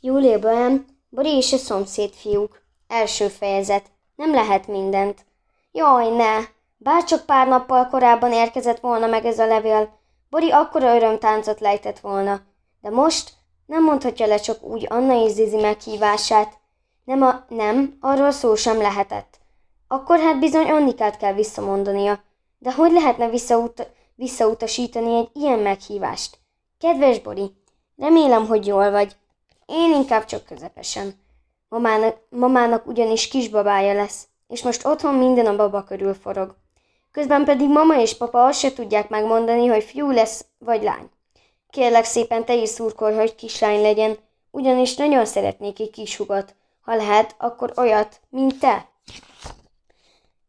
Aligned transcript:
Júliában 0.00 0.84
Bori 1.08 1.36
és 1.36 1.52
a 1.52 1.56
szomszéd 1.56 2.12
fiúk. 2.12 2.62
Első 2.88 3.28
fejezet. 3.28 3.90
Nem 4.16 4.34
lehet 4.34 4.66
mindent. 4.66 5.24
Jaj, 5.72 6.08
ne! 6.08 6.38
Bárcsak 6.76 7.26
pár 7.26 7.48
nappal 7.48 7.86
korábban 7.86 8.32
érkezett 8.32 8.80
volna 8.80 9.06
meg 9.06 9.24
ez 9.24 9.38
a 9.38 9.46
levél, 9.46 9.98
Bori 10.30 10.50
akkora 10.50 10.96
örömtáncot 10.96 11.60
lejtett 11.60 11.98
volna. 11.98 12.40
De 12.80 12.90
most 12.90 13.32
nem 13.66 13.84
mondhatja 13.84 14.26
le 14.26 14.36
csak 14.36 14.62
úgy 14.62 14.86
Anna 14.88 15.24
és 15.24 15.32
Zizi 15.32 15.56
meghívását. 15.56 16.58
Nem, 17.04 17.22
a, 17.22 17.44
nem, 17.48 17.96
arról 18.00 18.30
szó 18.30 18.54
sem 18.54 18.78
lehetett. 18.78 19.38
Akkor 19.88 20.18
hát 20.18 20.38
bizony 20.38 20.70
Annikát 20.70 21.16
kell 21.16 21.32
visszamondania. 21.32 22.20
De 22.58 22.72
hogy 22.72 22.92
lehetne 22.92 23.28
visszaut- 23.28 23.90
visszautasítani 24.14 25.16
egy 25.16 25.30
ilyen 25.32 25.58
meghívást? 25.58 26.38
Kedves 26.78 27.20
Bori, 27.20 27.52
remélem, 27.96 28.46
hogy 28.46 28.66
jól 28.66 28.90
vagy. 28.90 29.16
Én 29.66 29.94
inkább 29.94 30.24
csak 30.24 30.44
közepesen. 30.44 31.24
Mamának, 31.68 32.16
mamának 32.28 32.86
ugyanis 32.86 33.28
kisbabája 33.28 33.94
lesz, 33.94 34.26
és 34.48 34.62
most 34.62 34.86
otthon 34.86 35.14
minden 35.14 35.46
a 35.46 35.56
baba 35.56 35.84
körül 35.84 36.14
forog. 36.14 36.56
Közben 37.12 37.44
pedig 37.44 37.68
mama 37.68 38.00
és 38.00 38.16
papa 38.16 38.44
azt 38.44 38.58
se 38.58 38.72
tudják 38.72 39.08
megmondani, 39.08 39.66
hogy 39.66 39.84
fiú 39.84 40.10
lesz 40.10 40.44
vagy 40.58 40.82
lány. 40.82 41.10
Kérlek 41.70 42.04
szépen 42.04 42.44
te 42.44 42.54
is 42.54 42.68
szurkolj, 42.68 43.14
hogy 43.14 43.34
kislány 43.34 43.80
legyen, 43.80 44.18
ugyanis 44.50 44.96
nagyon 44.96 45.24
szeretnék 45.24 45.80
egy 45.80 45.90
kis 45.90 46.16
hugat. 46.16 46.54
Ha 46.80 46.94
lehet, 46.94 47.34
akkor 47.38 47.72
olyat, 47.76 48.20
mint 48.28 48.58
te. 48.58 48.88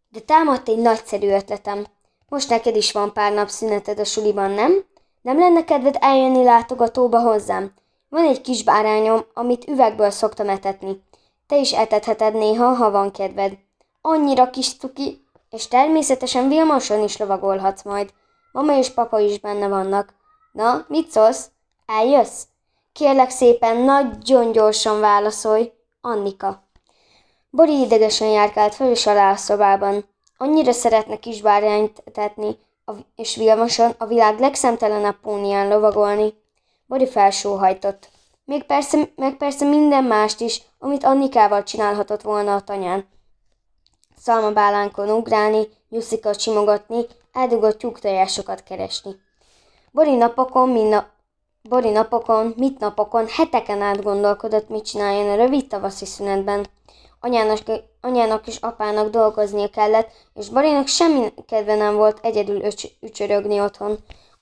De 0.09 0.19
támadt 0.19 0.69
egy 0.69 0.77
nagyszerű 0.77 1.29
ötletem. 1.29 1.85
Most 2.27 2.49
neked 2.49 2.75
is 2.75 2.91
van 2.91 3.13
pár 3.13 3.33
nap 3.33 3.49
szüneted 3.49 3.99
a 3.99 4.03
suliban, 4.03 4.51
nem? 4.51 4.85
Nem 5.21 5.39
lenne 5.39 5.63
kedved 5.63 5.97
eljönni 5.99 6.43
látogatóba 6.43 7.19
hozzám? 7.19 7.73
Van 8.09 8.25
egy 8.25 8.41
kis 8.41 8.63
bárányom, 8.63 9.25
amit 9.33 9.67
üvegből 9.67 10.09
szoktam 10.09 10.49
etetni. 10.49 11.03
Te 11.47 11.57
is 11.57 11.71
etetheted 11.73 12.33
néha, 12.33 12.73
ha 12.73 12.91
van 12.91 13.11
kedved. 13.11 13.57
Annyira 14.01 14.49
kis 14.49 14.77
cuki, 14.77 15.25
és 15.49 15.67
természetesen 15.67 16.47
Vilmoson 16.47 17.03
is 17.03 17.17
lovagolhatsz 17.17 17.83
majd. 17.83 18.13
Mama 18.51 18.77
és 18.77 18.89
papa 18.89 19.19
is 19.19 19.39
benne 19.39 19.67
vannak. 19.67 20.13
Na, 20.51 20.85
mit 20.87 21.09
szólsz? 21.09 21.49
Eljössz? 21.85 22.43
Kérlek 22.93 23.29
szépen, 23.29 23.77
nagyon 23.77 24.51
gyorsan 24.51 24.99
válaszolj. 24.99 25.71
Annika. 26.01 26.63
Bori 27.49 27.79
idegesen 27.79 28.27
járkált 28.27 28.75
fel 28.75 28.89
és 28.89 29.07
alá 29.07 29.31
a 29.31 29.35
szobában. 29.35 30.05
Annyira 30.37 30.71
szeretne 30.71 31.19
kis 31.19 31.41
bárjányt 31.41 32.03
tetni, 32.13 32.57
és 33.15 33.35
Vilmoson 33.35 33.93
a 33.97 34.05
világ 34.05 34.39
legszemtelenebb 34.39 35.19
pónián 35.21 35.67
lovagolni. 35.67 36.33
Bori 36.87 37.07
felsóhajtott. 37.07 38.09
Még 38.45 38.63
persze, 38.63 39.09
meg 39.15 39.37
persze 39.37 39.65
minden 39.65 40.03
mást 40.03 40.39
is, 40.39 40.61
amit 40.79 41.03
Annikával 41.03 41.63
csinálhatott 41.63 42.21
volna 42.21 42.55
a 42.55 42.61
tanyán. 42.61 43.07
Szalmabálánkon 44.17 45.09
ugrálni, 45.09 45.67
nyuszikat 45.89 46.39
simogatni, 46.39 47.05
eldugott 47.31 47.77
tyúktojásokat 47.77 48.63
keresni. 48.63 49.15
Bori 49.91 50.15
napokon, 50.15 50.69
minna, 50.69 51.07
Bori 51.69 51.89
napokon, 51.89 52.53
mit 52.57 52.79
napokon, 52.79 53.25
heteken 53.27 53.81
át 53.81 54.03
gondolkodott, 54.03 54.69
mit 54.69 54.85
csináljon 54.85 55.29
a 55.29 55.35
rövid 55.35 55.67
tavaszi 55.67 56.05
szünetben. 56.05 56.67
Anyának, 57.19 57.59
anyának 58.01 58.47
és 58.47 58.57
apának 58.57 59.09
dolgoznia 59.09 59.69
kellett, 59.69 60.11
és 60.33 60.49
Borinak 60.49 60.87
semmi 60.87 61.33
kedve 61.47 61.75
nem 61.75 61.95
volt 61.95 62.19
egyedül 62.21 62.61
öcs, 62.61 62.83
ücsörögni 63.01 63.59
otthon. 63.59 63.97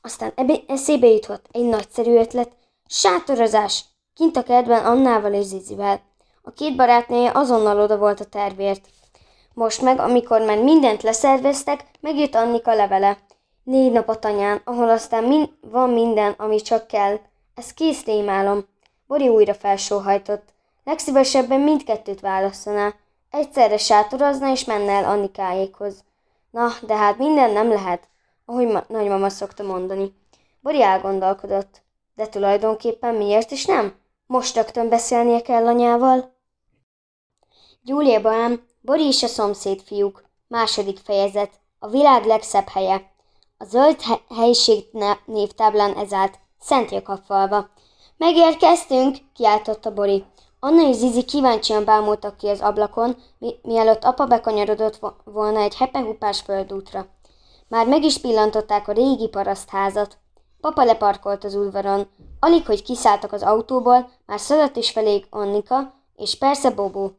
Aztán 0.05 0.33
eszébe 0.67 1.07
jutott 1.07 1.45
egy 1.51 1.65
nagyszerű 1.65 2.17
ötlet, 2.17 2.51
sátorozás, 2.87 3.85
kint 4.13 4.37
a 4.37 4.43
kertben 4.43 4.85
Annával 4.85 5.33
és 5.33 5.45
Zizivel. 5.45 6.01
A 6.41 6.51
két 6.51 6.75
barátnője 6.75 7.31
azonnal 7.33 7.79
oda 7.79 7.97
volt 7.97 8.19
a 8.19 8.25
tervért. 8.25 8.87
Most 9.53 9.81
meg, 9.81 9.99
amikor 9.99 10.41
már 10.41 10.63
mindent 10.63 11.03
leszerveztek, 11.03 11.85
megjött 11.99 12.35
Annika 12.35 12.73
levele. 12.73 13.17
Négy 13.63 13.91
nap 13.91 14.09
a 14.09 14.19
tanyán, 14.19 14.61
ahol 14.63 14.89
aztán 14.89 15.23
min- 15.23 15.57
van 15.61 15.89
minden, 15.89 16.33
ami 16.37 16.61
csak 16.61 16.87
kell. 16.87 17.19
Ez 17.55 17.73
kész 17.73 18.05
rémálom. 18.05 18.65
Bori 19.07 19.27
újra 19.27 19.53
felsóhajtott. 19.53 20.53
Legszívesebben 20.83 21.59
mindkettőt 21.59 22.19
választaná. 22.19 22.93
Egyszerre 23.29 23.77
sátorozna 23.77 24.51
és 24.51 24.65
menne 24.65 24.91
el 24.91 25.05
Annikáékhoz. 25.05 26.03
Na, 26.51 26.67
de 26.81 26.95
hát 26.95 27.17
minden 27.17 27.51
nem 27.51 27.69
lehet, 27.69 28.07
ahogy 28.45 28.67
ma- 28.67 28.85
nagymama 28.87 29.29
szokta 29.29 29.63
mondani. 29.63 30.13
Bori 30.61 30.81
elgondolkodott. 30.81 31.81
De 32.15 32.27
tulajdonképpen 32.27 33.15
miért 33.15 33.51
is 33.51 33.65
nem? 33.65 33.95
Most 34.25 34.55
rögtön 34.55 34.89
beszélnie 34.89 35.41
kell 35.41 35.67
anyával? 35.67 36.33
Júliában 37.83 38.33
ám 38.33 38.65
Bori 38.81 39.05
és 39.05 39.23
a 39.23 39.27
szomszéd 39.27 39.81
fiúk. 39.81 40.23
Második 40.47 40.97
fejezet. 40.97 41.51
A 41.79 41.87
világ 41.87 42.25
legszebb 42.25 42.67
helye. 42.67 43.11
A 43.57 43.63
zöld 43.63 44.01
he- 44.01 44.23
helyiség 44.35 44.85
névtáblán 45.25 45.97
ez 45.97 46.13
állt. 46.13 46.39
Szent 46.59 47.03
falva. 47.25 47.69
Megérkeztünk, 48.17 49.17
kiáltotta 49.33 49.93
Bori. 49.93 50.23
Anna 50.59 50.87
és 50.87 50.95
Zizi 50.95 51.23
kíváncsian 51.23 51.85
bámultak 51.85 52.37
ki 52.37 52.47
az 52.47 52.61
ablakon, 52.61 53.15
mi- 53.37 53.59
mielőtt 53.63 54.03
apa 54.03 54.25
bekanyarodott 54.25 54.95
vo- 54.97 55.15
volna 55.23 55.59
egy 55.59 55.75
hepehupás 55.75 56.41
földútra. 56.41 57.07
Már 57.67 57.87
meg 57.87 58.03
is 58.03 58.17
pillantották 58.17 58.87
a 58.87 58.91
régi 58.91 59.27
parasztházat. 59.27 60.17
Papa 60.61 60.83
leparkolt 60.83 61.43
az 61.43 61.55
udvaron. 61.55 62.07
Alig, 62.39 62.65
hogy 62.65 62.83
kiszálltak 62.83 63.31
az 63.31 63.43
autóból, 63.43 64.11
már 64.25 64.39
szaladt 64.39 64.75
is 64.75 64.91
felék 64.91 65.27
Annika, 65.29 65.93
és 66.15 66.37
persze 66.37 66.71
Bobó. 66.71 67.11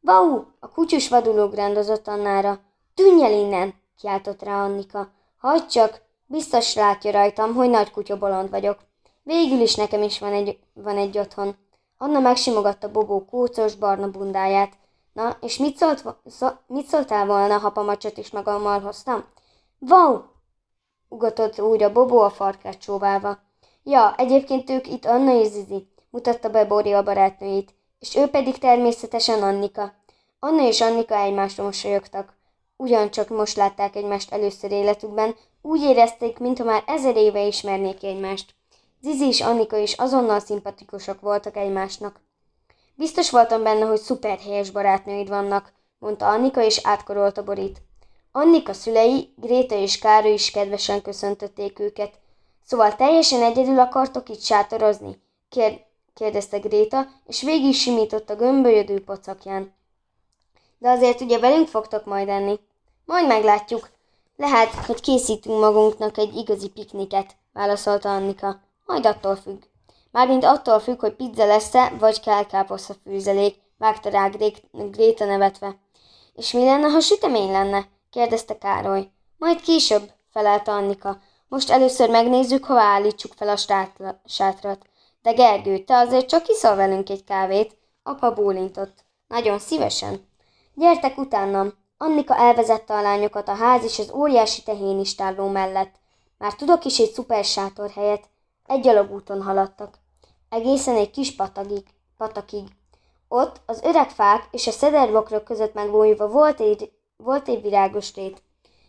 Vau! 0.00 0.42
A 0.60 0.68
kutyus 0.68 1.08
vadulóg 1.08 1.54
rendozott 1.54 2.08
Annára. 2.08 2.60
Tűnj 2.94 3.24
el 3.24 3.32
innen! 3.32 3.74
kiáltott 3.98 4.42
rá 4.42 4.64
Annika. 4.64 5.08
Hagyd 5.38 5.66
csak, 5.66 6.02
biztos 6.26 6.74
látja 6.74 7.10
rajtam, 7.10 7.54
hogy 7.54 7.70
nagy 7.70 7.90
kutya 7.90 8.18
bolond 8.18 8.50
vagyok. 8.50 8.78
Végül 9.22 9.60
is 9.60 9.74
nekem 9.74 10.02
is 10.02 10.18
van 10.18 10.32
egy, 10.32 10.58
van 10.72 10.96
egy 10.96 11.18
otthon. 11.18 11.56
Anna 11.98 12.20
megsimogatta 12.20 12.90
Bobó 12.90 13.24
kócos 13.24 13.74
barna 13.74 14.10
bundáját. 14.10 14.72
Na, 15.12 15.36
és 15.40 15.58
mit, 15.58 15.76
szólt, 15.76 16.04
szó, 16.26 16.48
mit 16.66 16.86
szóltál 16.86 17.26
volna, 17.26 17.58
ha 17.58 17.70
pamacsot 17.70 18.18
is 18.18 18.30
magammal 18.30 18.80
hoztam? 18.80 19.24
Vau! 19.80 20.20
ugatott 21.08 21.60
újra 21.60 21.92
Bobó 21.92 22.18
a 22.18 22.30
farkát 22.30 22.78
csóválva. 22.78 23.38
Ja, 23.82 24.14
egyébként 24.16 24.70
ők 24.70 24.86
itt 24.86 25.04
Anna 25.04 25.40
és 25.40 25.46
Zizi, 25.46 25.88
mutatta 26.10 26.50
be 26.50 26.64
Bori 26.64 26.92
a 26.92 27.02
barátnőit, 27.02 27.74
és 27.98 28.16
ő 28.16 28.26
pedig 28.26 28.58
természetesen 28.58 29.42
Annika. 29.42 29.92
Anna 30.38 30.66
és 30.66 30.80
Annika 30.80 31.14
egymásra 31.14 31.64
mosolyogtak. 31.64 32.36
Ugyancsak 32.76 33.28
most 33.28 33.56
látták 33.56 33.96
egymást 33.96 34.32
először 34.32 34.70
életükben, 34.70 35.34
úgy 35.62 35.80
érezték, 35.80 36.38
mintha 36.38 36.64
már 36.64 36.82
ezer 36.86 37.16
éve 37.16 37.46
ismernék 37.46 38.02
egymást. 38.02 38.54
Zizi 39.00 39.26
és 39.26 39.40
Annika 39.40 39.76
is 39.76 39.92
azonnal 39.92 40.40
szimpatikusak 40.40 41.20
voltak 41.20 41.56
egymásnak. 41.56 42.20
Biztos 42.94 43.30
voltam 43.30 43.62
benne, 43.62 43.84
hogy 43.84 44.00
szuperhelyes 44.00 44.70
barátnőid 44.70 45.28
vannak, 45.28 45.72
mondta 45.98 46.28
Annika, 46.28 46.62
és 46.62 46.80
átkorolta 46.82 47.44
Borit. 47.44 47.82
Annika 48.32 48.72
szülei, 48.72 49.32
Gréta 49.36 49.74
és 49.74 49.98
Károly 49.98 50.32
is 50.32 50.50
kedvesen 50.50 51.02
köszöntötték 51.02 51.78
őket. 51.78 52.18
Szóval 52.64 52.96
teljesen 52.96 53.42
egyedül 53.42 53.78
akartok 53.78 54.28
itt 54.28 54.40
sátorozni? 54.40 55.22
Kér- 55.48 55.84
kérdezte 56.14 56.58
Gréta, 56.58 57.06
és 57.26 57.42
végig 57.42 57.74
simított 57.74 58.30
a 58.30 58.36
gömbölyödő 58.36 59.04
pocakján. 59.04 59.74
De 60.78 60.88
azért 60.88 61.20
ugye 61.20 61.38
velünk 61.38 61.68
fogtok 61.68 62.04
majd 62.04 62.28
enni. 62.28 62.58
Majd 63.04 63.26
meglátjuk. 63.26 63.90
Lehet, 64.36 64.74
hogy 64.74 65.00
készítünk 65.00 65.60
magunknak 65.60 66.18
egy 66.18 66.36
igazi 66.36 66.68
pikniket, 66.68 67.36
válaszolta 67.52 68.14
Annika. 68.14 68.60
Majd 68.86 69.06
attól 69.06 69.36
függ. 69.36 69.62
Mármint 70.10 70.44
attól 70.44 70.80
függ, 70.80 71.00
hogy 71.00 71.14
pizza 71.14 71.46
lesz-e, 71.46 71.92
vagy 71.98 72.20
kell 72.20 72.46
káposzta 72.46 72.94
fűzelék, 73.04 73.60
vágta 73.78 74.08
rá 74.08 74.30
Gréta 74.72 75.24
nevetve. 75.24 75.76
És 76.34 76.52
mi 76.52 76.64
lenne, 76.64 76.88
ha 76.88 77.00
sütemény 77.00 77.50
lenne? 77.50 77.88
Kérdezte 78.10 78.58
Károly. 78.58 79.10
Majd 79.36 79.60
később, 79.60 80.12
felelte 80.30 80.70
Annika. 80.70 81.18
Most 81.48 81.70
először 81.70 82.10
megnézzük, 82.10 82.64
hova 82.64 82.80
állítsuk 82.80 83.32
fel 83.32 83.48
a 83.48 83.56
sátrat. 84.24 84.86
De 85.22 85.32
Gergő, 85.32 85.78
te 85.78 85.96
azért 85.96 86.28
csak 86.28 86.48
iszol 86.48 86.74
velünk 86.74 87.10
egy 87.10 87.24
kávét? 87.24 87.76
Apa 88.02 88.32
bólintott. 88.32 89.04
Nagyon 89.28 89.58
szívesen. 89.58 90.28
Gyertek 90.74 91.18
utánam. 91.18 91.72
Annika 91.96 92.36
elvezette 92.36 92.94
a 92.94 93.02
lányokat 93.02 93.48
a 93.48 93.54
ház 93.54 93.84
és 93.84 93.98
az 93.98 94.10
óriási 94.10 94.62
tehénistálló 94.62 95.48
mellett. 95.48 95.94
Már 96.38 96.54
tudok 96.54 96.84
is 96.84 96.98
egy 96.98 97.10
szuper 97.10 97.44
sátor 97.44 97.90
helyet. 97.90 98.28
Egy 98.66 98.88
alagúton 98.88 99.42
haladtak. 99.42 99.98
Egészen 100.48 100.96
egy 100.96 101.10
kis 101.10 101.34
patagig, 101.34 101.84
patakig. 102.16 102.64
Ott 103.28 103.60
az 103.66 103.82
öreg 103.82 104.10
fák 104.10 104.48
és 104.50 104.66
a 104.66 104.70
szederbokrok 104.70 105.44
között 105.44 105.74
megvójulva 105.74 106.28
volt 106.28 106.60
egy, 106.60 106.92
volt 107.24 107.48
egy 107.48 107.62
virágos 107.62 108.14
rét. 108.14 108.42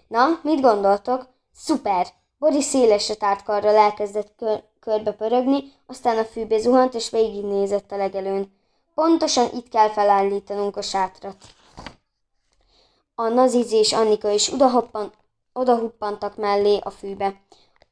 Na, 0.08 0.40
mit 0.44 0.62
gondoltok? 0.62 1.28
Szuper! 1.56 2.08
Boris 2.40 2.64
szélesre 2.64 3.16
tárt 3.16 3.44
karral 3.44 3.76
elkezdett 3.76 4.34
kör, 4.38 4.64
körbe 4.80 5.12
pörögni, 5.12 5.72
aztán 5.86 6.18
a 6.18 6.24
fűbe 6.24 6.60
zuhant, 6.60 6.94
és 6.94 7.10
végignézett 7.10 7.92
a 7.92 7.98
legelőn. 7.98 8.54
Pontosan 8.94 9.50
itt 9.54 9.70
kell 9.70 9.90
felállítanunk 9.90 10.78
a 10.78 10.82
sátrat. 10.82 11.36
A 13.16 13.28
Nazizi 13.28 13.76
és 13.76 13.94
Annika 13.94 14.30
is 14.30 14.52
odahoppan, 14.52 15.12
odahuppantak 15.54 16.36
mellé 16.36 16.80
a 16.84 16.90
fűbe. 16.90 17.42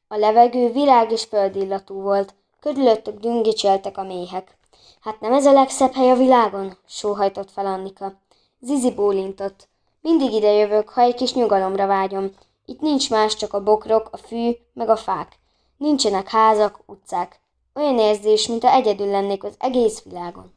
A 0.08 0.16
levegő 0.16 0.72
virág 0.72 1.12
és 1.12 1.24
földillatú 1.24 2.00
volt, 2.00 2.34
körülöttük 2.60 3.18
düngicseltek 3.18 3.98
a 3.98 4.02
méhek. 4.02 4.56
Hát 5.00 5.20
nem 5.20 5.32
ez 5.32 5.46
a 5.46 5.52
legszebb 5.52 5.92
hely 5.92 6.10
a 6.10 6.16
világon? 6.16 6.76
sóhajtott 6.86 7.50
fel 7.50 7.66
Annika. 7.66 8.12
Zizi 8.60 8.94
bólintott. 8.94 9.68
Mindig 10.08 10.32
ide 10.32 10.52
jövök, 10.52 10.88
ha 10.88 11.00
egy 11.00 11.14
kis 11.14 11.34
nyugalomra 11.34 11.86
vágyom. 11.86 12.30
Itt 12.64 12.80
nincs 12.80 13.10
más, 13.10 13.36
csak 13.36 13.52
a 13.52 13.62
bokrok, 13.62 14.08
a 14.12 14.16
fű, 14.16 14.50
meg 14.72 14.88
a 14.88 14.96
fák. 14.96 15.38
Nincsenek 15.76 16.28
házak, 16.28 16.80
utcák. 16.86 17.40
Olyan 17.74 17.98
érzés, 17.98 18.46
mint 18.46 18.64
a 18.64 18.72
egyedül 18.72 19.06
lennék 19.06 19.44
az 19.44 19.54
egész 19.58 20.02
világon. 20.02 20.54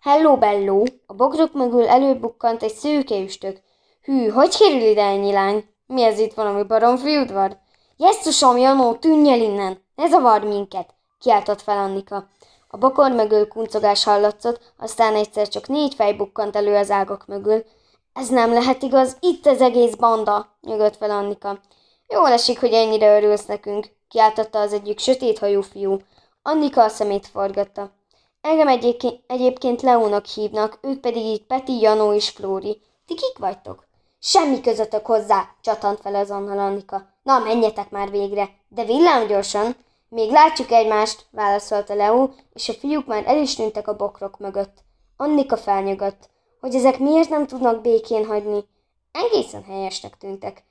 Hello, 0.00 0.36
bello! 0.36 0.82
A 1.06 1.14
bokrok 1.14 1.52
mögül 1.52 1.88
előbukkant 1.88 2.62
egy 2.62 2.72
szőke 2.72 3.18
üstök. 3.18 3.60
Hű, 4.02 4.28
hogy 4.28 4.56
kerül 4.56 4.80
ide 4.80 5.02
ennyi 5.02 5.32
lány? 5.32 5.64
Mi 5.86 6.02
ez 6.02 6.18
itt 6.18 6.34
valami 6.34 6.62
baromfi 6.62 7.16
udvar? 7.16 7.56
Jesszusom, 7.96 8.56
Janó, 8.56 8.94
tűnj 8.94 9.30
el 9.30 9.40
innen! 9.40 9.84
Ne 9.94 10.08
zavard 10.08 10.46
minket! 10.46 10.94
kiáltott 11.18 11.60
fel 11.60 11.78
Annika. 11.78 12.28
A 12.68 12.76
bokor 12.76 13.10
mögül 13.10 13.48
kuncogás 13.48 14.04
hallatszott, 14.04 14.72
aztán 14.78 15.14
egyszer 15.14 15.48
csak 15.48 15.68
négy 15.68 15.94
fej 15.94 16.12
bukkant 16.12 16.56
elő 16.56 16.76
az 16.76 16.90
ágak 16.90 17.26
mögül. 17.26 17.64
Ez 18.12 18.28
nem 18.28 18.52
lehet 18.52 18.82
igaz, 18.82 19.16
itt 19.20 19.46
az 19.46 19.60
egész 19.60 19.94
banda, 19.94 20.56
nyugodt 20.60 20.96
fel 20.96 21.10
Annika. 21.10 21.58
Jól 22.08 22.28
esik, 22.28 22.60
hogy 22.60 22.72
ennyire 22.72 23.16
örülsz 23.16 23.46
nekünk, 23.46 23.86
kiáltotta 24.08 24.58
az 24.58 24.72
egyik 24.72 24.98
sötét 24.98 25.38
hajú 25.38 25.62
fiú. 25.62 25.96
Annika 26.42 26.82
a 26.82 26.88
szemét 26.88 27.26
forgatta. 27.26 27.90
Engem 28.40 28.68
egyébként, 29.26 29.82
Leónak 29.82 30.26
hívnak, 30.26 30.78
ők 30.82 31.00
pedig 31.00 31.24
itt 31.24 31.46
Peti, 31.46 31.80
Janó 31.80 32.12
és 32.12 32.28
Flóri. 32.28 32.80
Ti 33.06 33.14
kik 33.14 33.38
vagytok? 33.38 33.86
Semmi 34.18 34.60
közöttök 34.60 35.06
hozzá, 35.06 35.48
csatant 35.60 36.00
fel 36.00 36.14
az 36.14 36.30
Annal 36.30 36.58
Annika. 36.58 37.06
Na, 37.22 37.38
menjetek 37.38 37.90
már 37.90 38.10
végre, 38.10 38.48
de 38.68 38.84
villám 38.84 39.26
gyorsan. 39.26 39.76
Még 40.08 40.30
látjuk 40.30 40.70
egymást, 40.70 41.26
válaszolta 41.30 41.94
Leo, 41.94 42.28
és 42.52 42.68
a 42.68 42.72
fiúk 42.72 43.06
már 43.06 43.22
el 43.26 43.36
is 43.36 43.54
tűntek 43.54 43.88
a 43.88 43.96
bokrok 43.96 44.38
mögött. 44.38 44.84
Annika 45.16 45.56
felnyugodt, 45.56 46.30
hogy 46.62 46.74
ezek 46.74 46.98
miért 46.98 47.28
nem 47.28 47.46
tudnak 47.46 47.80
békén 47.80 48.26
hagyni. 48.26 48.64
Egészen 49.12 49.64
helyesnek 49.64 50.18
tűntek, 50.18 50.64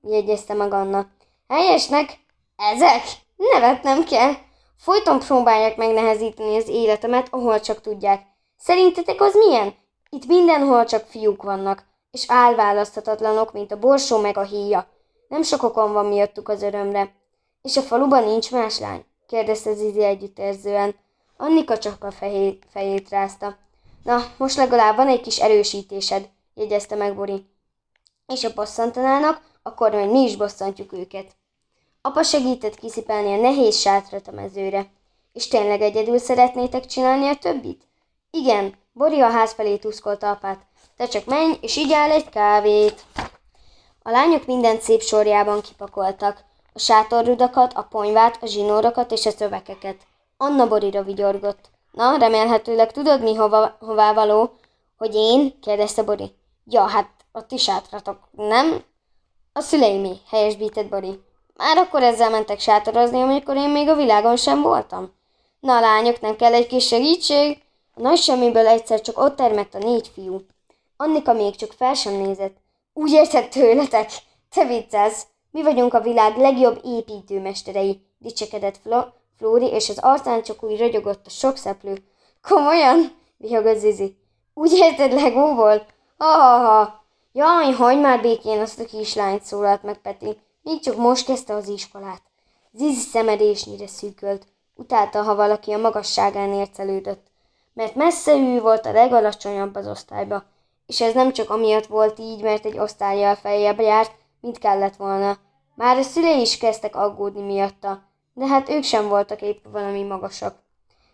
jegyezte 0.00 0.54
meg 0.54 0.72
Anna. 0.72 1.06
Helyesnek? 1.48 2.18
Ezek? 2.56 3.02
Nevetnem 3.36 4.04
kell. 4.04 4.32
Folyton 4.76 5.18
próbálják 5.18 5.76
megnehezíteni 5.76 6.56
az 6.56 6.68
életemet, 6.68 7.28
ahol 7.30 7.60
csak 7.60 7.80
tudják. 7.80 8.22
Szerintetek 8.58 9.20
az 9.20 9.34
milyen? 9.34 9.74
Itt 10.10 10.26
mindenhol 10.26 10.84
csak 10.84 11.06
fiúk 11.06 11.42
vannak, 11.42 11.84
és 12.10 12.24
álválaszthatatlanok, 12.28 13.52
mint 13.52 13.72
a 13.72 13.78
borsó 13.78 14.18
meg 14.18 14.36
a 14.36 14.42
híja. 14.42 14.86
Nem 15.28 15.42
sok 15.42 15.62
okon 15.62 15.92
van 15.92 16.06
miattuk 16.06 16.48
az 16.48 16.62
örömre. 16.62 17.14
És 17.62 17.76
a 17.76 17.80
faluban 17.80 18.24
nincs 18.24 18.50
más 18.50 18.78
lány? 18.78 19.04
kérdezte 19.26 19.74
Zizi 19.74 20.04
együttérzően. 20.04 20.94
Annika 21.36 21.78
csak 21.78 22.04
a 22.04 22.10
fejét, 22.10 22.66
fejét 22.70 23.08
rázta. 23.08 23.56
Na, 24.02 24.24
most 24.36 24.56
legalább 24.56 24.96
van 24.96 25.08
egy 25.08 25.20
kis 25.20 25.38
erősítésed, 25.38 26.28
jegyezte 26.54 26.94
meg 26.94 27.14
Bori. 27.14 27.46
És 28.26 28.44
a 28.44 28.54
bosszantanának, 28.54 29.40
akkor 29.62 29.92
majd 29.92 30.10
mi 30.10 30.20
is 30.20 30.36
bosszantjuk 30.36 30.92
őket. 30.92 31.36
Apa 32.00 32.22
segített 32.22 32.74
kiszipelni 32.74 33.32
a 33.32 33.40
nehéz 33.40 33.76
sátrat 33.76 34.28
a 34.28 34.32
mezőre. 34.32 34.86
És 35.32 35.48
tényleg 35.48 35.80
egyedül 35.80 36.18
szeretnétek 36.18 36.86
csinálni 36.86 37.28
a 37.28 37.36
többit? 37.36 37.82
Igen, 38.30 38.74
Bori 38.92 39.20
a 39.20 39.30
ház 39.30 39.52
felé 39.52 39.76
tuszkolta 39.76 40.30
apát. 40.30 40.66
Te 40.96 41.06
csak 41.06 41.24
menj, 41.24 41.58
és 41.60 41.76
így 41.76 41.92
áll 41.92 42.10
egy 42.10 42.28
kávét. 42.28 43.04
A 44.02 44.10
lányok 44.10 44.46
mindent 44.46 44.80
szép 44.80 45.02
sorjában 45.02 45.60
kipakoltak 45.60 46.44
a 46.72 46.78
sátorrudakat, 46.78 47.72
a 47.72 47.82
ponyvát, 47.82 48.42
a 48.42 48.46
zsinórokat 48.46 49.12
és 49.12 49.26
a 49.26 49.30
szövekeket. 49.30 49.96
Anna 50.36 50.68
Borira 50.68 51.02
vigyorgott. 51.02 51.70
Na, 51.92 52.16
remélhetőleg 52.16 52.92
tudod, 52.92 53.22
mi 53.22 53.34
hova, 53.34 53.76
hová 53.80 54.12
való? 54.12 54.50
Hogy 54.98 55.14
én? 55.14 55.60
kérdezte 55.60 56.02
Bori. 56.02 56.34
Ja, 56.64 56.86
hát 56.86 57.10
a 57.32 57.46
ti 57.46 57.56
sátratok, 57.56 58.18
nem? 58.30 58.84
A 59.52 59.60
szüleimé, 59.60 60.16
helyesbített 60.28 60.88
Bori. 60.88 61.20
Már 61.56 61.76
akkor 61.76 62.02
ezzel 62.02 62.30
mentek 62.30 62.60
sátorozni, 62.60 63.20
amikor 63.20 63.56
én 63.56 63.70
még 63.70 63.88
a 63.88 63.94
világon 63.94 64.36
sem 64.36 64.62
voltam. 64.62 65.12
Na, 65.60 65.80
lányok, 65.80 66.20
nem 66.20 66.36
kell 66.36 66.52
egy 66.52 66.66
kis 66.66 66.86
segítség? 66.86 67.62
A 67.94 68.00
nagy 68.00 68.18
semmiből 68.18 68.66
egyszer 68.66 69.00
csak 69.00 69.18
ott 69.18 69.36
termett 69.36 69.74
a 69.74 69.78
négy 69.78 70.10
fiú. 70.14 70.40
Annika 70.96 71.32
még 71.32 71.56
csak 71.56 71.72
fel 71.72 71.94
sem 71.94 72.12
nézett. 72.12 72.56
Úgy 72.92 73.10
érted 73.10 73.48
tőletek? 73.48 74.10
Te 74.54 74.66
viccelsz! 74.66 75.26
Mi 75.50 75.62
vagyunk 75.62 75.94
a 75.94 76.00
világ 76.00 76.36
legjobb 76.36 76.80
építőmesterei, 76.84 78.06
dicsekedett 78.18 78.78
Flo- 78.82 79.12
Flóri, 79.36 79.66
és 79.66 79.88
az 79.88 79.98
arcán 79.98 80.42
csak 80.42 80.62
úgy 80.62 80.78
ragyogott 80.78 81.26
a 81.26 81.30
sok 81.30 81.56
szeplő. 81.56 82.04
Komolyan? 82.42 83.20
vihogott 83.36 83.78
Zizi. 83.78 84.16
Úgy 84.54 84.72
érted 84.72 85.12
legóból? 85.12 85.86
Ha-ha-ha! 86.16 87.04
Jaj, 87.32 87.72
hagyj 87.72 88.00
már 88.00 88.20
békén 88.20 88.60
azt 88.60 88.80
a 88.80 88.84
kislányt, 88.84 89.42
szólalt 89.42 89.82
meg 89.82 89.98
Peti. 89.98 90.38
Még 90.62 90.80
csak 90.80 90.96
most 90.96 91.26
kezdte 91.26 91.54
az 91.54 91.68
iskolát. 91.68 92.22
Zizi 92.72 93.00
szemedésnyire 93.00 93.86
szűkölt. 93.86 94.46
Utálta, 94.74 95.22
ha 95.22 95.34
valaki 95.34 95.72
a 95.72 95.78
magasságán 95.78 96.52
ércelődött. 96.52 97.26
Mert 97.74 97.94
messze 97.94 98.36
ő 98.36 98.60
volt 98.60 98.86
a 98.86 98.92
legalacsonyabb 98.92 99.74
az 99.74 99.86
osztályba. 99.86 100.44
És 100.86 101.00
ez 101.00 101.14
nem 101.14 101.32
csak 101.32 101.50
amiatt 101.50 101.86
volt 101.86 102.18
így, 102.18 102.42
mert 102.42 102.64
egy 102.64 102.78
osztályjal 102.78 103.34
feljebb 103.34 103.80
járt, 103.80 104.12
mint 104.40 104.58
kellett 104.58 104.96
volna. 104.96 105.38
Már 105.74 105.96
a 105.96 106.02
szülei 106.02 106.40
is 106.40 106.58
kezdtek 106.58 106.96
aggódni 106.96 107.42
miatta, 107.42 108.02
de 108.34 108.46
hát 108.46 108.68
ők 108.68 108.82
sem 108.82 109.08
voltak 109.08 109.42
épp 109.42 109.64
valami 109.72 110.02
magasak. 110.02 110.54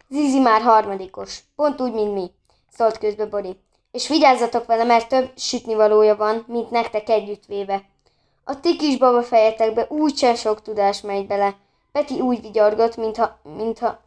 Zizi 0.09 0.38
már 0.38 0.61
harmadikos, 0.61 1.38
pont 1.56 1.81
úgy, 1.81 1.93
mint 1.93 2.15
mi, 2.15 2.31
szólt 2.76 2.99
közbe 2.99 3.26
Bori. 3.26 3.56
És 3.91 4.09
vigyázzatok 4.09 4.67
vele, 4.67 4.85
mert 4.85 5.09
több 5.09 5.31
sütnivalója 5.37 6.17
van, 6.17 6.44
mint 6.47 6.70
nektek 6.70 7.09
együttvéve. 7.09 7.82
A 8.44 8.61
ti 8.61 8.76
kis 8.76 8.99
baba 8.99 9.23
fejetekbe 9.23 9.87
úgyse 9.88 10.35
sok 10.35 10.62
tudás 10.62 11.00
megy 11.00 11.26
bele. 11.26 11.56
Peti 11.93 12.20
úgy 12.20 12.41
vigyorgott, 12.41 12.97
mintha, 12.97 13.38
mintha, 13.56 14.00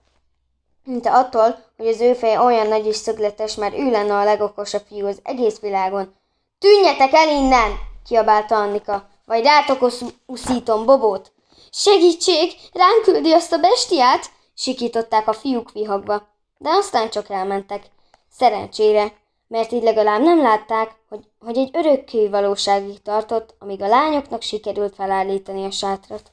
mintha 0.84 1.18
attól, 1.18 1.58
hogy 1.78 1.88
az 1.88 2.02
ő 2.02 2.14
feje 2.14 2.40
olyan 2.40 2.68
nagy 2.68 2.86
és 2.86 2.96
szögletes, 2.96 3.56
mert 3.56 3.78
ő 3.78 3.90
lenne 3.90 4.14
a 4.14 4.24
legokosabb 4.24 4.84
fiú 4.88 5.08
az 5.08 5.20
egész 5.24 5.60
világon. 5.60 6.14
Tűnjetek 6.60 7.14
el 7.14 7.30
innen! 7.30 7.72
kiabálta 8.06 8.56
Annika 8.56 9.10
vagy 9.32 9.44
rátok 9.44 9.92
uszítom 10.26 10.86
Bobót. 10.86 11.32
Segítség, 11.74 12.52
ránk 12.74 13.02
küldi 13.02 13.32
azt 13.32 13.52
a 13.52 13.58
bestiát, 13.58 14.26
sikították 14.54 15.28
a 15.28 15.34
fiúk 15.34 15.72
vihagva, 15.72 16.28
de 16.58 16.70
aztán 16.70 17.10
csak 17.10 17.30
elmentek. 17.30 17.86
Szerencsére, 18.32 19.14
mert 19.48 19.72
így 19.72 19.84
legalább 19.84 20.22
nem 20.22 20.42
látták, 20.42 20.96
hogy, 21.10 21.28
hogy 21.40 21.58
egy 21.58 21.70
örökké 21.74 22.28
valóságig 22.28 23.02
tartott, 23.02 23.56
amíg 23.60 23.82
a 23.82 23.88
lányoknak 23.88 24.42
sikerült 24.42 24.96
felállítani 24.96 25.66
a 25.66 25.72
sátrat. 25.72 26.32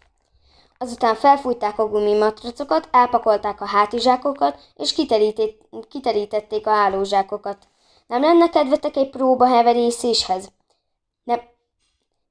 Azután 0.78 1.14
felfújták 1.14 1.78
a 1.78 1.88
gumimatracokat, 1.88 2.88
elpakolták 2.92 3.60
a 3.60 3.66
hátizsákokat, 3.66 4.60
és 4.76 4.94
kiterítették 5.88 6.66
a 6.66 6.70
hálózsákokat. 6.70 7.58
Nem 8.06 8.20
lenne 8.20 8.48
kedvetek 8.48 8.96
egy 8.96 9.10
próba 9.10 9.46
heverészéshez? 9.46 10.48
Nem, 11.24 11.40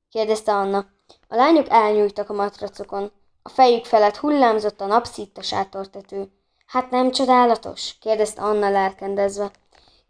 kérdezte 0.09 0.53
Anna. 0.53 0.95
A 1.27 1.35
lányok 1.35 1.69
elnyújtak 1.69 2.29
a 2.29 2.33
matracokon. 2.33 3.11
A 3.43 3.49
fejük 3.49 3.85
felett 3.85 4.17
hullámzott 4.17 4.81
a 4.81 4.85
napszitta 4.85 5.41
sátortető. 5.41 6.31
Hát 6.65 6.89
nem 6.89 7.11
csodálatos? 7.11 7.97
kérdezte 8.01 8.41
Anna 8.41 8.69
lelkendezve. 8.69 9.51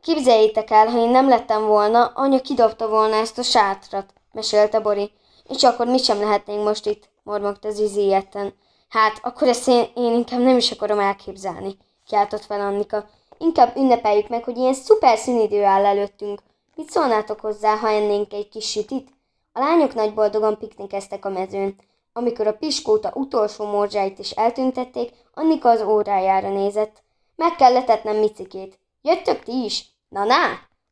Képzeljétek 0.01 0.71
el, 0.71 0.87
ha 0.87 0.99
én 0.99 1.09
nem 1.09 1.27
lettem 1.27 1.65
volna, 1.65 2.05
anya 2.05 2.41
kidobta 2.41 2.87
volna 2.87 3.15
ezt 3.15 3.37
a 3.37 3.43
sátrat, 3.43 4.13
mesélte 4.31 4.79
Bori. 4.79 5.11
És 5.49 5.63
akkor 5.63 5.87
mi 5.87 5.97
sem 5.97 6.19
lehetnénk 6.19 6.63
most 6.63 6.85
itt, 6.85 7.09
mormogta 7.23 7.71
Zizi 7.71 8.01
ilyetten. 8.01 8.53
Hát, 8.89 9.19
akkor 9.21 9.47
ezt 9.47 9.67
én, 9.67 9.85
én 9.95 10.13
inkább 10.13 10.39
nem 10.39 10.57
is 10.57 10.71
akarom 10.71 10.99
elképzelni, 10.99 11.77
kiáltott 12.07 12.45
fel 12.45 12.61
Annika. 12.61 13.09
Inkább 13.37 13.75
ünnepeljük 13.75 14.27
meg, 14.27 14.43
hogy 14.43 14.57
ilyen 14.57 14.73
szuper 14.73 15.17
színidő 15.17 15.63
áll 15.63 15.85
előttünk. 15.85 16.41
Mit 16.75 16.91
szólnátok 16.91 17.39
hozzá, 17.39 17.75
ha 17.75 17.89
ennénk 17.89 18.33
egy 18.33 18.49
kis 18.49 18.69
sütit? 18.69 19.09
A 19.57 19.59
lányok 19.59 19.93
nagy 19.93 20.13
boldogan 20.13 20.57
piknikeztek 20.57 21.25
a 21.25 21.29
mezőn. 21.29 21.75
Amikor 22.13 22.47
a 22.47 22.53
piskóta 22.53 23.11
utolsó 23.13 23.65
morzsáit 23.65 24.19
is 24.19 24.31
eltüntették, 24.31 25.11
Annika 25.33 25.69
az 25.69 25.81
órájára 25.81 26.49
nézett. 26.49 27.03
Meg 27.35 27.55
kell 27.55 27.73
letetnem 27.73 28.15
Micikét. 28.15 28.79
Jöttök 29.01 29.43
ti 29.43 29.63
is? 29.63 29.85
Na, 30.09 30.23
na! 30.23 30.35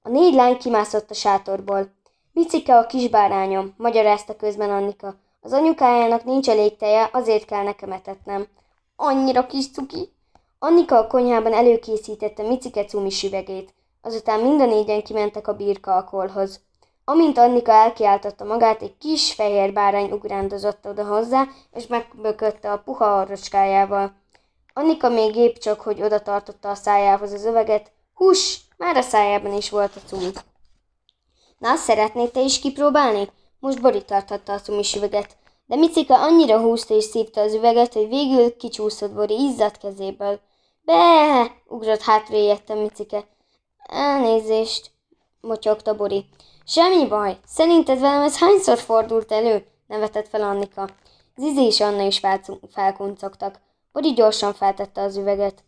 A 0.01 0.09
négy 0.09 0.33
lány 0.33 0.57
kimászott 0.57 1.09
a 1.09 1.13
sátorból. 1.13 1.93
Micike 2.33 2.77
a 2.77 2.85
kis 2.85 3.09
bárányom, 3.09 3.73
magyarázta 3.77 4.35
közben 4.35 4.69
Annika. 4.69 5.15
Az 5.41 5.53
anyukájának 5.53 6.23
nincs 6.23 6.49
elég 6.49 6.77
teje, 6.77 7.09
azért 7.13 7.45
kell 7.45 7.63
nekem 7.63 7.91
etetnem. 7.91 8.47
Annyira 8.95 9.45
kis 9.45 9.71
cuki. 9.71 10.13
Annika 10.59 10.97
a 10.97 11.07
konyhában 11.07 11.53
előkészítette 11.53 12.43
Micike 12.43 12.85
cumis 12.85 13.23
üvegét. 13.23 13.73
Azután 14.01 14.39
mind 14.39 14.61
a 14.61 14.65
négyen 14.65 15.03
kimentek 15.03 15.47
a 15.47 15.55
birka 15.55 15.95
alkoholhoz. 15.95 16.63
Amint 17.07 17.37
Annika 17.37 17.71
elkiáltotta 17.71 18.43
magát, 18.43 18.81
egy 18.81 18.97
kis 18.97 19.33
fehér 19.33 19.73
bárány 19.73 20.11
ugrándozott 20.11 20.87
oda 20.87 21.05
hozzá, 21.05 21.47
és 21.73 21.87
megbökötte 21.87 22.71
a 22.71 22.77
puha 22.77 23.19
arrocskájával. 23.19 24.13
Annika 24.73 25.09
még 25.09 25.35
épp 25.35 25.55
csak, 25.55 25.81
hogy 25.81 26.01
oda 26.01 26.21
tartotta 26.21 26.69
a 26.69 26.75
szájához 26.75 27.31
az 27.31 27.45
öveget. 27.45 27.91
Hús! 28.13 28.61
Már 28.77 28.97
a 28.97 29.01
szájában 29.01 29.53
is 29.53 29.69
volt 29.69 29.95
a 29.95 29.99
cumi. 30.07 30.31
Na, 31.57 31.75
szeretnéd 31.75 32.31
te 32.31 32.41
is 32.41 32.59
kipróbálni? 32.59 33.29
Most 33.59 33.81
Bori 33.81 34.03
tarthatta 34.03 34.53
a 34.53 34.59
cumis 34.59 34.95
üveget. 34.95 35.37
De 35.65 35.75
Micika 35.75 36.21
annyira 36.21 36.59
húzta 36.59 36.95
és 36.95 37.03
szívta 37.03 37.41
az 37.41 37.53
üveget, 37.53 37.93
hogy 37.93 38.07
végül 38.07 38.55
kicsúszott 38.55 39.13
Bori 39.13 39.43
izzadt 39.43 39.77
kezéből. 39.77 40.39
Be! 40.81 41.51
ugrott 41.67 42.03
a 42.67 42.73
Micike. 42.73 43.27
Elnézést, 43.77 44.91
motyogta 45.41 45.95
Bori. 45.95 46.25
Semmi 46.67 47.07
baj. 47.07 47.37
Szerinted 47.47 47.99
velem 47.99 48.21
ez 48.21 48.37
hányszor 48.37 48.77
fordult 48.77 49.31
elő? 49.31 49.65
nevetett 49.87 50.27
fel 50.27 50.41
Annika. 50.41 50.89
Zizi 51.35 51.61
és 51.61 51.79
Anna 51.79 52.01
is 52.01 52.21
felkuncogtak. 52.71 53.59
Bori 53.91 54.13
gyorsan 54.13 54.53
feltette 54.53 55.01
az 55.01 55.17
üveget. 55.17 55.63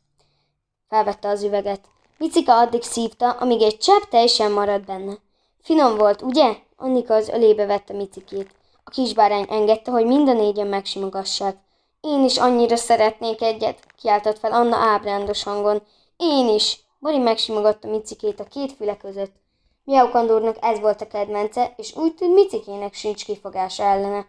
Felvette 0.90 1.28
az 1.28 1.44
üveget. 1.44 1.82
Micika 2.18 2.58
addig 2.58 2.82
szívta, 2.82 3.32
amíg 3.32 3.62
egy 3.62 3.78
csepp 3.78 4.02
teljesen 4.10 4.52
maradt 4.52 4.86
benne. 4.86 5.14
Finom 5.62 5.98
volt, 5.98 6.22
ugye? 6.22 6.56
Annika 6.76 7.14
az 7.14 7.30
ölébe 7.30 7.66
vette 7.66 7.94
Micikét. 7.94 8.50
A 8.84 8.90
kisbárány 8.90 9.46
engedte, 9.50 9.92
hogy 9.92 10.06
mind 10.06 10.28
a 10.30 10.34
négyen 10.34 10.68
megsimogassák. 10.68 11.58
Én 12.02 12.24
is 12.24 12.38
annyira 12.38 12.76
szeretnék 12.76 13.42
egyet, 13.42 13.80
kiáltott 14.02 14.40
fel 14.40 14.52
Anna 14.52 14.76
ábrándos 14.76 15.44
hangon. 15.44 15.82
Én 16.18 16.48
is! 16.50 16.80
Bori 17.00 17.18
megsimogatta 17.18 17.88
Micikét 17.88 18.40
a 18.40 18.44
két 18.44 18.72
füle 18.72 18.98
között. 18.98 19.46
Miaukandúrnak 19.88 20.58
ez 20.62 20.80
volt 20.80 21.02
a 21.02 21.08
kedmence, 21.08 21.74
és 21.78 21.96
úgy 21.96 22.16
tűnt 22.16 22.34
Micikének 22.34 22.94
sincs 22.94 23.26
kifogása 23.26 23.84
ellene. 23.84 24.28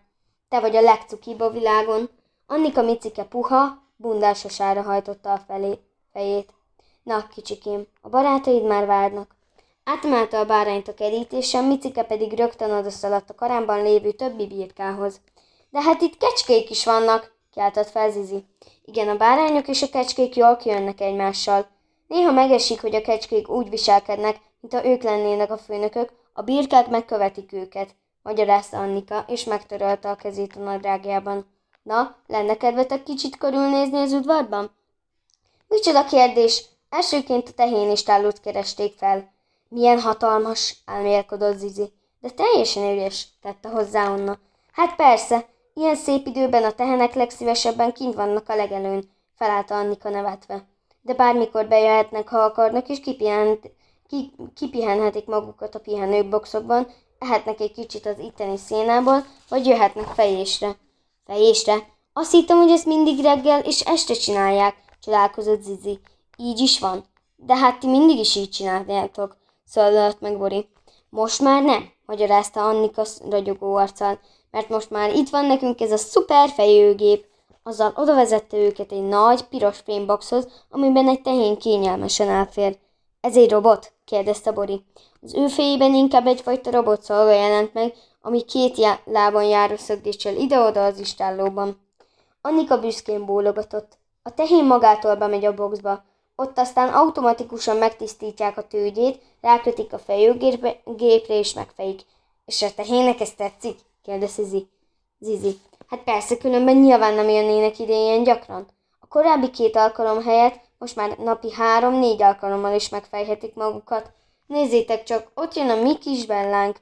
Te 0.48 0.60
vagy 0.60 0.76
a 0.76 0.80
legcukibb 0.80 1.40
a 1.40 1.50
világon. 1.50 2.10
Annika 2.46 2.82
Micike 2.82 3.24
puha, 3.24 3.82
bundásosára 3.96 4.82
hajtotta 4.82 5.32
a 5.32 5.42
felé, 5.46 5.78
fejét. 6.12 6.54
Na, 7.02 7.26
kicsikém, 7.34 7.86
a 8.00 8.08
barátaid 8.08 8.64
már 8.64 8.86
várnak. 8.86 9.36
Átemelte 9.84 10.38
a 10.38 10.44
bárányt 10.44 10.88
a 10.88 10.94
kerítésen, 10.94 11.64
Micike 11.64 12.02
pedig 12.02 12.32
rögtön 12.32 12.70
odaszaladt 12.70 13.30
a 13.30 13.34
karámban 13.34 13.82
lévő 13.82 14.12
többi 14.12 14.46
birkához. 14.46 15.20
De 15.70 15.82
hát 15.82 16.00
itt 16.00 16.16
kecskék 16.16 16.70
is 16.70 16.84
vannak, 16.84 17.32
kiáltott 17.52 17.88
fel 17.88 18.10
Zizi. 18.10 18.44
Igen, 18.84 19.08
a 19.08 19.16
bárányok 19.16 19.68
és 19.68 19.82
a 19.82 19.88
kecskék 19.88 20.36
jól 20.36 20.56
kijönnek 20.56 21.00
egymással. 21.00 21.66
Néha 22.06 22.32
megesik, 22.32 22.80
hogy 22.80 22.94
a 22.94 23.00
kecskék 23.00 23.48
úgy 23.48 23.70
viselkednek, 23.70 24.46
mintha 24.60 24.86
ők 24.86 25.02
lennének 25.02 25.50
a 25.50 25.58
főnökök, 25.58 26.12
a 26.32 26.42
birkák 26.42 26.88
megkövetik 26.88 27.52
őket, 27.52 27.94
magyarázta 28.22 28.78
Annika, 28.78 29.24
és 29.26 29.44
megtörölte 29.44 30.10
a 30.10 30.14
kezét 30.14 30.56
a 30.56 30.60
nadrágjában. 30.60 31.46
Na, 31.82 32.16
lenne 32.26 32.56
kedvetek 32.56 33.02
kicsit 33.02 33.36
körülnézni 33.36 33.98
az 33.98 34.12
udvarban? 34.12 34.70
Micsoda 35.68 36.04
kérdés! 36.04 36.64
Elsőként 36.88 37.48
a 37.48 37.52
tehénistállót 37.52 38.40
keresték 38.40 38.98
fel. 38.98 39.32
Milyen 39.68 40.00
hatalmas, 40.00 40.76
álmélkodott 40.84 41.56
Zizi. 41.56 41.92
De 42.20 42.30
teljesen 42.30 42.92
üres, 42.92 43.28
tette 43.42 43.68
hozzá 43.68 44.10
Onna. 44.10 44.38
Hát 44.72 44.96
persze, 44.96 45.46
ilyen 45.74 45.96
szép 45.96 46.26
időben 46.26 46.64
a 46.64 46.72
tehenek 46.72 47.14
legszívesebben 47.14 47.92
kint 47.92 48.14
vannak 48.14 48.48
a 48.48 48.56
legelőn, 48.56 49.10
felállta 49.36 49.74
Annika 49.74 50.08
nevetve. 50.08 50.64
De 51.00 51.14
bármikor 51.14 51.66
bejöhetnek, 51.66 52.28
ha 52.28 52.38
akarnak, 52.38 52.88
és 52.88 53.00
kipihent, 53.00 53.70
ki, 54.08 54.32
kipihenhetik 54.54 55.26
magukat 55.26 55.74
a 55.74 55.80
pihenőboxokban, 55.80 56.86
ehetnek 57.18 57.60
egy 57.60 57.72
kicsit 57.72 58.06
az 58.06 58.18
itteni 58.18 58.56
szénából, 58.56 59.24
vagy 59.48 59.66
jöhetnek 59.66 60.06
fejésre. 60.06 60.76
Fejésre? 61.26 61.74
Azt 62.12 62.30
hittem, 62.30 62.56
hogy 62.56 62.70
ezt 62.70 62.86
mindig 62.86 63.20
reggel 63.20 63.60
és 63.60 63.80
este 63.80 64.14
csinálják, 64.14 64.76
csodálkozott 65.00 65.62
Zizi. 65.62 65.98
Így 66.36 66.60
is 66.60 66.78
van. 66.78 67.04
De 67.36 67.56
hát 67.56 67.78
ti 67.78 67.86
mindig 67.86 68.18
is 68.18 68.34
így 68.34 68.50
csináljátok, 68.50 69.36
szólalt 69.64 70.20
meg 70.20 70.38
Bori. 70.38 70.68
Most 71.10 71.40
már 71.40 71.62
nem, 71.62 71.90
magyarázta 72.06 72.68
Annika 72.68 73.04
ragyogó 73.30 73.74
arccal, 73.74 74.18
mert 74.50 74.68
most 74.68 74.90
már 74.90 75.14
itt 75.14 75.28
van 75.28 75.44
nekünk 75.44 75.80
ez 75.80 75.92
a 75.92 75.96
szuper 75.96 76.48
fejőgép. 76.48 77.26
Azzal 77.62 77.92
odavezette 77.96 78.56
őket 78.56 78.92
egy 78.92 79.08
nagy, 79.08 79.42
piros 79.42 79.78
fémboxhoz, 79.78 80.48
amiben 80.70 81.08
egy 81.08 81.22
tehén 81.22 81.58
kényelmesen 81.58 82.28
elfér. 82.28 82.78
Ez 83.28 83.36
egy 83.36 83.50
robot? 83.50 83.92
kérdezte 84.04 84.50
Bori. 84.50 84.84
Az 85.22 85.34
ő 85.34 85.48
fejében 85.48 85.94
inkább 85.94 86.26
egyfajta 86.26 86.70
robot 86.70 87.02
szolga 87.02 87.30
jelent 87.30 87.74
meg, 87.74 87.94
ami 88.22 88.42
két 88.44 88.76
já- 88.76 89.00
lábon 89.04 89.44
járó 89.44 89.76
szögdéssel 89.76 90.36
ide-oda 90.36 90.84
az 90.84 90.98
istállóban. 90.98 91.80
Annika 92.40 92.80
büszkén 92.80 93.24
bólogatott. 93.24 93.98
A 94.22 94.34
tehén 94.34 94.64
magától 94.64 95.14
bemegy 95.14 95.44
a 95.44 95.54
boxba, 95.54 96.04
ott 96.36 96.58
aztán 96.58 96.88
automatikusan 96.88 97.76
megtisztítják 97.76 98.56
a 98.56 98.66
tőgyét, 98.66 99.22
rákötik 99.40 99.92
a 99.92 99.98
fejőgépre 99.98 101.38
és 101.38 101.54
megfejik. 101.54 102.00
És 102.46 102.62
a 102.62 102.74
tehének 102.76 103.20
ez 103.20 103.34
tetszik? 103.34 103.78
kérdezi 104.02 104.42
Zizi. 104.42 104.68
Zizi. 105.18 105.58
Hát 105.88 106.00
persze, 106.02 106.36
különben 106.36 106.76
nyilván 106.76 107.14
nem 107.14 107.28
jönnének 107.28 107.78
ide 107.78 107.94
ilyen 107.94 108.22
gyakran. 108.22 108.66
A 109.00 109.06
korábbi 109.06 109.50
két 109.50 109.76
alkalom 109.76 110.22
helyett 110.22 110.67
most 110.78 110.96
már 110.96 111.18
napi 111.18 111.52
három-négy 111.52 112.22
alkalommal 112.22 112.74
is 112.74 112.88
megfejhetik 112.88 113.54
magukat. 113.54 114.10
Nézzétek 114.46 115.02
csak, 115.02 115.30
ott 115.34 115.54
jön 115.54 115.70
a 115.70 115.82
mi 115.82 115.98
kis 115.98 116.26
bellánk. 116.26 116.80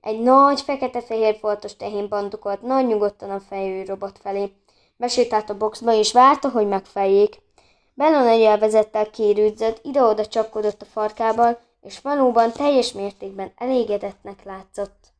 Egy 0.00 0.20
nagy, 0.20 0.60
fekete-fehér 0.60 1.36
foltos 1.38 1.76
tehén 1.76 2.08
bandukolt 2.08 2.62
nagy 2.62 2.86
nyugodtan 2.86 3.30
a 3.30 3.40
fejű 3.40 3.84
robot 3.84 4.18
felé. 4.18 4.52
Besétált 4.96 5.50
a 5.50 5.56
boxba 5.56 5.92
és 5.92 6.12
várta, 6.12 6.48
hogy 6.48 6.68
megfejjék. 6.68 7.42
Bellon 7.94 8.26
egy 8.26 8.42
elvezettel 8.42 9.10
kérődzött, 9.10 9.80
ide-oda 9.82 10.26
csapkodott 10.26 10.82
a 10.82 10.84
farkával, 10.84 11.58
és 11.80 12.00
valóban 12.00 12.52
teljes 12.52 12.92
mértékben 12.92 13.52
elégedettnek 13.56 14.44
látszott. 14.44 15.14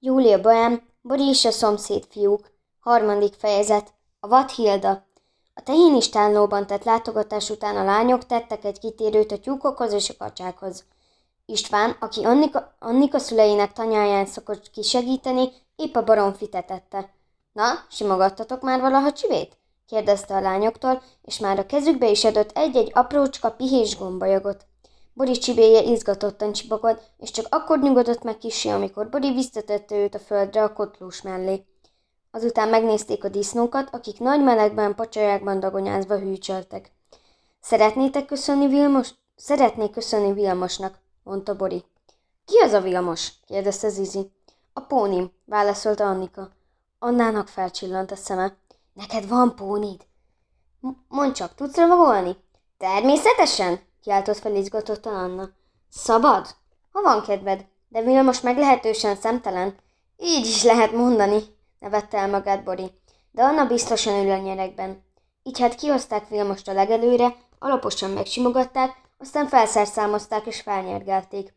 Júlia 0.00 0.40
Boem, 0.40 0.82
Bori 1.02 1.28
és 1.28 1.44
a 1.44 1.50
szomszéd 1.50 2.04
fiúk. 2.10 2.50
Harmadik 2.80 3.34
fejezet. 3.34 3.94
A 4.20 4.28
vadhilda. 4.28 5.05
A 5.58 5.62
tehénistállóban 5.62 6.66
tett 6.66 6.84
látogatás 6.84 7.50
után 7.50 7.76
a 7.76 7.84
lányok 7.84 8.26
tettek 8.26 8.64
egy 8.64 8.78
kitérőt 8.78 9.32
a 9.32 9.38
tyúkokhoz 9.38 9.92
és 9.92 10.10
a 10.10 10.14
kacsákhoz. 10.18 10.84
István, 11.46 11.96
aki 12.00 12.24
Annika, 12.24 12.74
Annika 12.78 13.18
szüleinek 13.18 13.72
tanyáján 13.72 14.26
szokott 14.26 14.70
kisegíteni, 14.70 15.52
épp 15.76 15.94
a 15.94 16.04
baromfi 16.04 16.48
tetette. 16.48 17.14
Na, 17.52 17.64
simogattatok 17.90 18.62
már 18.62 18.80
valaha 18.80 19.12
csivét? 19.12 19.58
kérdezte 19.86 20.34
a 20.34 20.40
lányoktól, 20.40 21.02
és 21.22 21.38
már 21.38 21.58
a 21.58 21.66
kezükbe 21.66 22.08
is 22.08 22.24
adott 22.24 22.50
egy-egy 22.54 22.90
aprócska 22.94 23.50
pihés 23.50 23.98
gombajagot. 23.98 24.66
Bori 25.12 25.32
csibéje 25.32 25.82
izgatottan 25.82 26.52
csipogott, 26.52 27.02
és 27.18 27.30
csak 27.30 27.46
akkor 27.50 27.78
nyugodott 27.78 28.22
meg 28.22 28.38
kisé, 28.38 28.68
amikor 28.68 29.08
Bori 29.08 29.32
visszatette 29.32 29.96
őt 29.96 30.14
a 30.14 30.18
földre 30.18 30.62
a 30.62 30.72
kotlós 30.72 31.22
mellé. 31.22 31.64
Azután 32.36 32.68
megnézték 32.68 33.24
a 33.24 33.28
disznókat, 33.28 33.88
akik 33.94 34.18
nagy 34.18 34.42
melegben, 34.42 34.94
pacsajákban 34.94 35.60
dagonyázva 35.60 36.18
hűcsöltek. 36.18 36.92
Szeretnétek 37.60 38.26
köszönni 38.26 38.66
Vilmos? 38.66 39.10
Szeretnék 39.36 39.90
köszönni 39.90 40.32
Vilmosnak, 40.32 40.98
mondta 41.22 41.56
Bori. 41.56 41.84
Ki 42.44 42.58
az 42.58 42.72
a 42.72 42.80
Vilmos? 42.80 43.32
kérdezte 43.46 43.88
Zizi. 43.88 44.30
A 44.72 44.80
pónim, 44.80 45.32
válaszolta 45.44 46.04
Annika. 46.04 46.50
Annának 46.98 47.48
felcsillant 47.48 48.10
a 48.10 48.16
szeme. 48.16 48.56
Neked 48.92 49.28
van 49.28 49.54
pónid? 49.54 50.06
Mondd 51.08 51.32
csak, 51.32 51.54
tudsz 51.54 51.76
lovagolni? 51.76 52.36
Természetesen, 52.78 53.80
kiáltott 54.02 54.38
fel 54.38 54.54
izgatottan 54.54 55.14
Anna. 55.14 55.48
Szabad? 55.90 56.46
Ha 56.92 57.02
van 57.02 57.22
kedved, 57.22 57.66
de 57.88 58.02
Vilmos 58.02 58.40
meglehetősen 58.40 59.16
szemtelen. 59.16 59.74
Így 60.16 60.46
is 60.46 60.62
lehet 60.62 60.92
mondani, 60.92 61.54
nevette 61.78 62.18
el 62.18 62.28
magát 62.28 62.64
Bori. 62.64 62.90
De 63.30 63.42
Anna 63.42 63.66
biztosan 63.66 64.24
ül 64.24 64.30
a 64.30 64.36
nyerekben. 64.36 65.04
Így 65.42 65.60
hát 65.60 65.74
kihozták 65.74 66.28
Vilmost 66.28 66.68
a 66.68 66.72
legelőre, 66.72 67.34
alaposan 67.58 68.10
megsimogatták, 68.10 69.04
aztán 69.18 69.46
felszerszámozták 69.46 70.46
és 70.46 70.60
felnyergelték. 70.60 71.54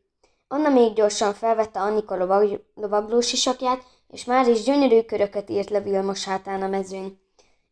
Anna 0.47 0.69
még 0.69 0.93
gyorsan 0.93 1.33
felvette 1.33 1.79
Annika 1.79 2.17
lovag, 2.17 2.63
lovaglós 2.75 3.27
sisakját, 3.27 3.83
és 4.07 4.25
már 4.25 4.47
is 4.47 4.63
gyönyörű 4.63 5.01
köröket 5.01 5.49
írt 5.49 5.69
le 5.69 5.81
Vilmos 5.81 6.25
hátán 6.25 6.61
a 6.61 6.67
mezőn. 6.67 7.19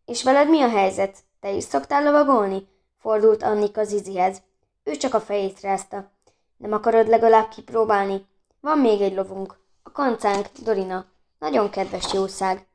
És 0.06 0.24
veled 0.24 0.50
mi 0.50 0.62
a 0.62 0.70
helyzet? 0.70 1.18
Te 1.40 1.52
is 1.52 1.64
szoktál 1.64 2.04
lovagolni? 2.04 2.68
Fordult 3.00 3.44
Annika 3.44 3.84
Zizihez. 3.84 4.42
Ő 4.84 4.96
csak 4.96 5.14
a 5.14 5.20
fejét 5.20 5.62
rázta. 5.62 6.12
Nem 6.58 6.72
akarod 6.72 7.08
legalább 7.08 7.50
kipróbálni? 7.50 8.26
Van 8.60 8.80
még 8.80 9.02
egy 9.02 9.14
lovunk. 9.14 9.60
A 9.84 9.92
kancánk, 9.92 10.48
Dorina. 10.64 11.06
Nagyon 11.40 11.70
kedves 11.70 12.14
jószág. 12.14 12.68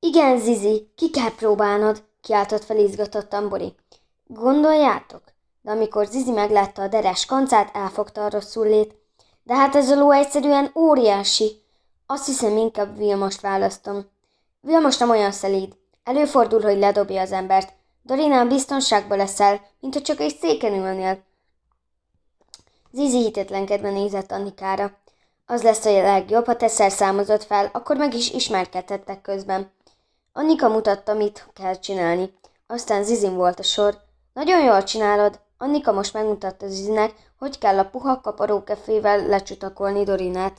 Igen, 0.00 0.38
Zizi, 0.38 0.92
ki 0.94 1.10
kell 1.10 1.34
próbálnod, 1.34 2.04
kiáltott 2.20 2.64
fel 2.64 2.78
izgatottan 2.78 3.48
Bori. 3.48 3.74
Gondoljátok? 4.26 5.22
De 5.62 5.70
amikor 5.70 6.06
Zizi 6.06 6.30
meglátta 6.30 6.82
a 6.82 6.88
deres 6.88 7.26
kancát, 7.26 7.76
elfogta 7.76 8.24
a 8.24 8.30
rosszul 8.30 8.66
lét. 8.66 8.94
De 9.42 9.54
hát 9.54 9.74
ez 9.74 9.90
a 9.90 9.94
ló 9.94 10.10
egyszerűen 10.10 10.70
óriási. 10.74 11.62
Azt 12.06 12.26
hiszem, 12.26 12.56
inkább 12.56 12.96
Vilmost 12.96 13.40
választom. 13.40 14.10
Vilmos 14.60 14.98
nem 14.98 15.10
olyan 15.10 15.32
szelíd. 15.32 15.76
Előfordul, 16.04 16.60
hogy 16.60 16.78
ledobja 16.78 17.20
az 17.20 17.32
embert. 17.32 17.72
Dorinán 18.02 18.48
biztonságban 18.48 19.18
leszel, 19.18 19.60
mint 19.80 20.02
csak 20.02 20.20
egy 20.20 20.36
széken 20.36 20.72
ülnél. 20.72 21.22
Zizi 22.92 23.18
hitetlenkedve 23.18 23.90
nézett 23.90 24.32
Annikára. 24.32 24.98
Az 25.46 25.62
lesz 25.62 25.84
a 25.84 26.02
legjobb, 26.02 26.46
ha 26.46 26.56
te 26.56 26.68
szerszámozott 26.68 27.44
fel, 27.44 27.70
akkor 27.72 27.96
meg 27.96 28.14
is 28.14 28.30
ismerkedhettek 28.30 29.20
közben. 29.20 29.72
Annika 30.32 30.68
mutatta, 30.68 31.14
mit 31.14 31.48
kell 31.52 31.78
csinálni. 31.78 32.38
Aztán 32.66 33.04
Zizin 33.04 33.34
volt 33.34 33.58
a 33.58 33.62
sor. 33.62 33.98
Nagyon 34.32 34.64
jól 34.64 34.82
csinálod. 34.82 35.40
Annika 35.58 35.92
most 35.92 36.12
megmutatta 36.12 36.68
Zizinek, 36.68 37.14
hogy 37.38 37.58
kell 37.58 37.78
a 37.78 37.84
puha 37.84 38.20
kaparókefével 38.20 39.26
lecsutakolni 39.26 40.04
Dorinát. 40.04 40.56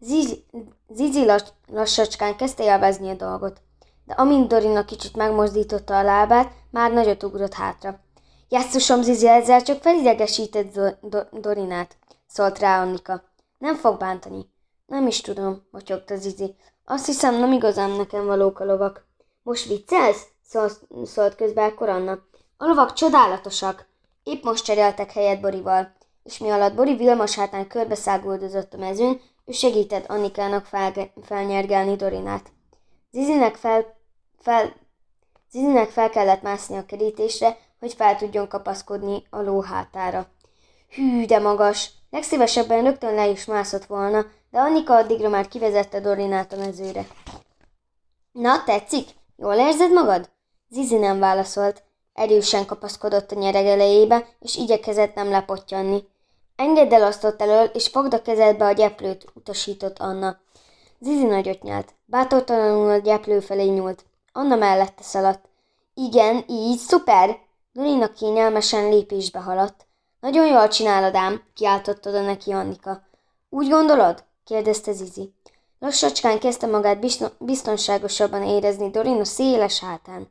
Zizi, 0.00 0.44
Zizi 0.88 1.24
lass, 1.24 1.42
lassacskán 1.66 2.36
kezdte 2.36 2.64
élvezni 2.64 3.10
a 3.10 3.14
dolgot. 3.14 3.60
De 4.04 4.14
amint 4.14 4.48
Dorina 4.48 4.84
kicsit 4.84 5.16
megmozdította 5.16 5.98
a 5.98 6.02
lábát, 6.02 6.52
már 6.70 6.92
nagyot 6.92 7.22
ugrott 7.22 7.54
hátra. 7.54 8.00
Jesszusom, 8.48 9.02
Zizi, 9.02 9.28
ezzel 9.28 9.62
csak 9.62 9.82
felidegesített 9.82 10.72
Do- 10.72 10.98
Do- 11.02 11.40
Dorinát, 11.40 11.96
szólt 12.26 12.58
rá 12.58 12.80
Annika. 12.82 13.22
Nem 13.58 13.76
fog 13.76 13.98
bántani. 13.98 14.50
Nem 14.86 15.06
is 15.06 15.20
tudom, 15.20 15.66
motyogta 15.70 16.16
Zizi. 16.16 16.56
Azt 16.84 17.06
hiszem, 17.06 17.34
nem 17.34 17.52
igazán 17.52 17.90
nekem 17.90 18.26
valók 18.26 18.60
a 18.60 18.64
lovak. 18.64 19.06
Most 19.42 19.66
viccelsz? 19.66 20.26
Szólt, 20.42 20.80
szólt 21.04 21.34
közbe 21.34 21.64
akkor 21.64 21.88
Anna. 21.88 22.18
A 22.56 22.66
lovak 22.66 22.92
csodálatosak. 22.92 23.86
Épp 24.22 24.44
most 24.44 24.64
cseréltek 24.64 25.12
helyet 25.12 25.40
Borival. 25.40 25.96
És 26.22 26.38
mi 26.38 26.50
alatt 26.50 26.74
Bori 26.74 26.96
Vilmos 26.96 27.34
hátán 27.34 27.66
körbeszáguldozott 27.66 28.74
a 28.74 28.78
mezőn, 28.78 29.20
ő 29.44 29.52
segített 29.52 30.06
Annikának 30.06 30.64
fel, 30.64 30.92
felnyergelni 31.22 31.96
Dorinát. 31.96 32.52
Zizinek 33.10 33.54
fel, 33.54 33.96
fel, 34.38 34.74
Zizinek 35.50 35.90
fel 35.90 36.10
kellett 36.10 36.42
mászni 36.42 36.76
a 36.76 36.86
kerítésre, 36.86 37.56
hogy 37.78 37.92
fel 37.92 38.16
tudjon 38.16 38.48
kapaszkodni 38.48 39.26
a 39.30 39.40
ló 39.40 39.60
hátára. 39.60 40.26
Hű, 40.88 41.24
de 41.24 41.38
magas! 41.38 41.97
Legszívesebben 42.10 42.84
rögtön 42.84 43.14
le 43.14 43.26
is 43.26 43.44
mászott 43.44 43.84
volna, 43.84 44.26
de 44.50 44.58
Annika 44.58 44.94
addigra 44.94 45.28
már 45.28 45.48
kivezette 45.48 46.00
Dorinát 46.00 46.52
a 46.52 46.56
mezőre. 46.56 47.06
Na, 48.32 48.64
tetszik? 48.64 49.08
Jól 49.36 49.54
érzed 49.54 49.92
magad? 49.92 50.30
Zizi 50.68 50.96
nem 50.96 51.18
válaszolt. 51.18 51.82
Erősen 52.14 52.66
kapaszkodott 52.66 53.32
a 53.32 53.38
nyereg 53.38 53.66
elejébe, 53.66 54.26
és 54.40 54.56
igyekezett 54.56 55.14
nem 55.14 55.30
lepottyanni. 55.30 56.04
Engedd 56.56 56.94
el 56.94 57.02
azt 57.02 57.24
ott 57.24 57.42
elől, 57.42 57.64
és 57.64 57.88
fogd 57.88 58.14
a 58.14 58.22
kezedbe 58.22 58.64
a 58.64 58.72
gyeplőt, 58.72 59.24
utasított 59.34 59.98
Anna. 59.98 60.40
Zizi 61.00 61.24
nagyot 61.24 61.62
nyelt. 61.62 61.94
Bátortalanul 62.04 62.90
a 62.90 62.96
gyeplő 62.96 63.40
felé 63.40 63.64
nyúlt. 63.64 64.04
Anna 64.32 64.56
mellette 64.56 65.02
szaladt. 65.02 65.48
Igen, 65.94 66.44
így, 66.48 66.78
szuper! 66.78 67.38
Dorina 67.72 68.12
kényelmesen 68.12 68.88
lépésbe 68.88 69.38
haladt. 69.38 69.87
Nagyon 70.20 70.46
jól 70.46 70.68
csinálod 70.68 71.14
ám, 71.14 71.42
kiáltott 71.54 72.06
oda 72.06 72.20
neki 72.20 72.52
Annika. 72.52 73.02
Úgy 73.48 73.68
gondolod? 73.68 74.24
kérdezte 74.44 74.92
Zizi. 74.92 75.32
Lassacskán 75.78 76.38
kezdte 76.38 76.66
magát 76.66 76.98
biztonságosabban 77.38 78.42
érezni 78.42 78.90
Dorina 78.90 79.24
széles 79.24 79.80
hátán. 79.80 80.28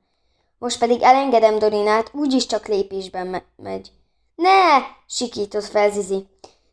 Most 0.57 0.79
pedig 0.79 1.01
elengedem 1.01 1.59
Dorinát, 1.59 2.09
úgyis 2.13 2.45
csak 2.45 2.67
lépésben 2.67 3.27
me- 3.27 3.45
megy. 3.55 3.91
Ne! 4.35 4.77
sikított 5.07 5.63
fel 5.65 5.91
Zizi. 5.91 6.27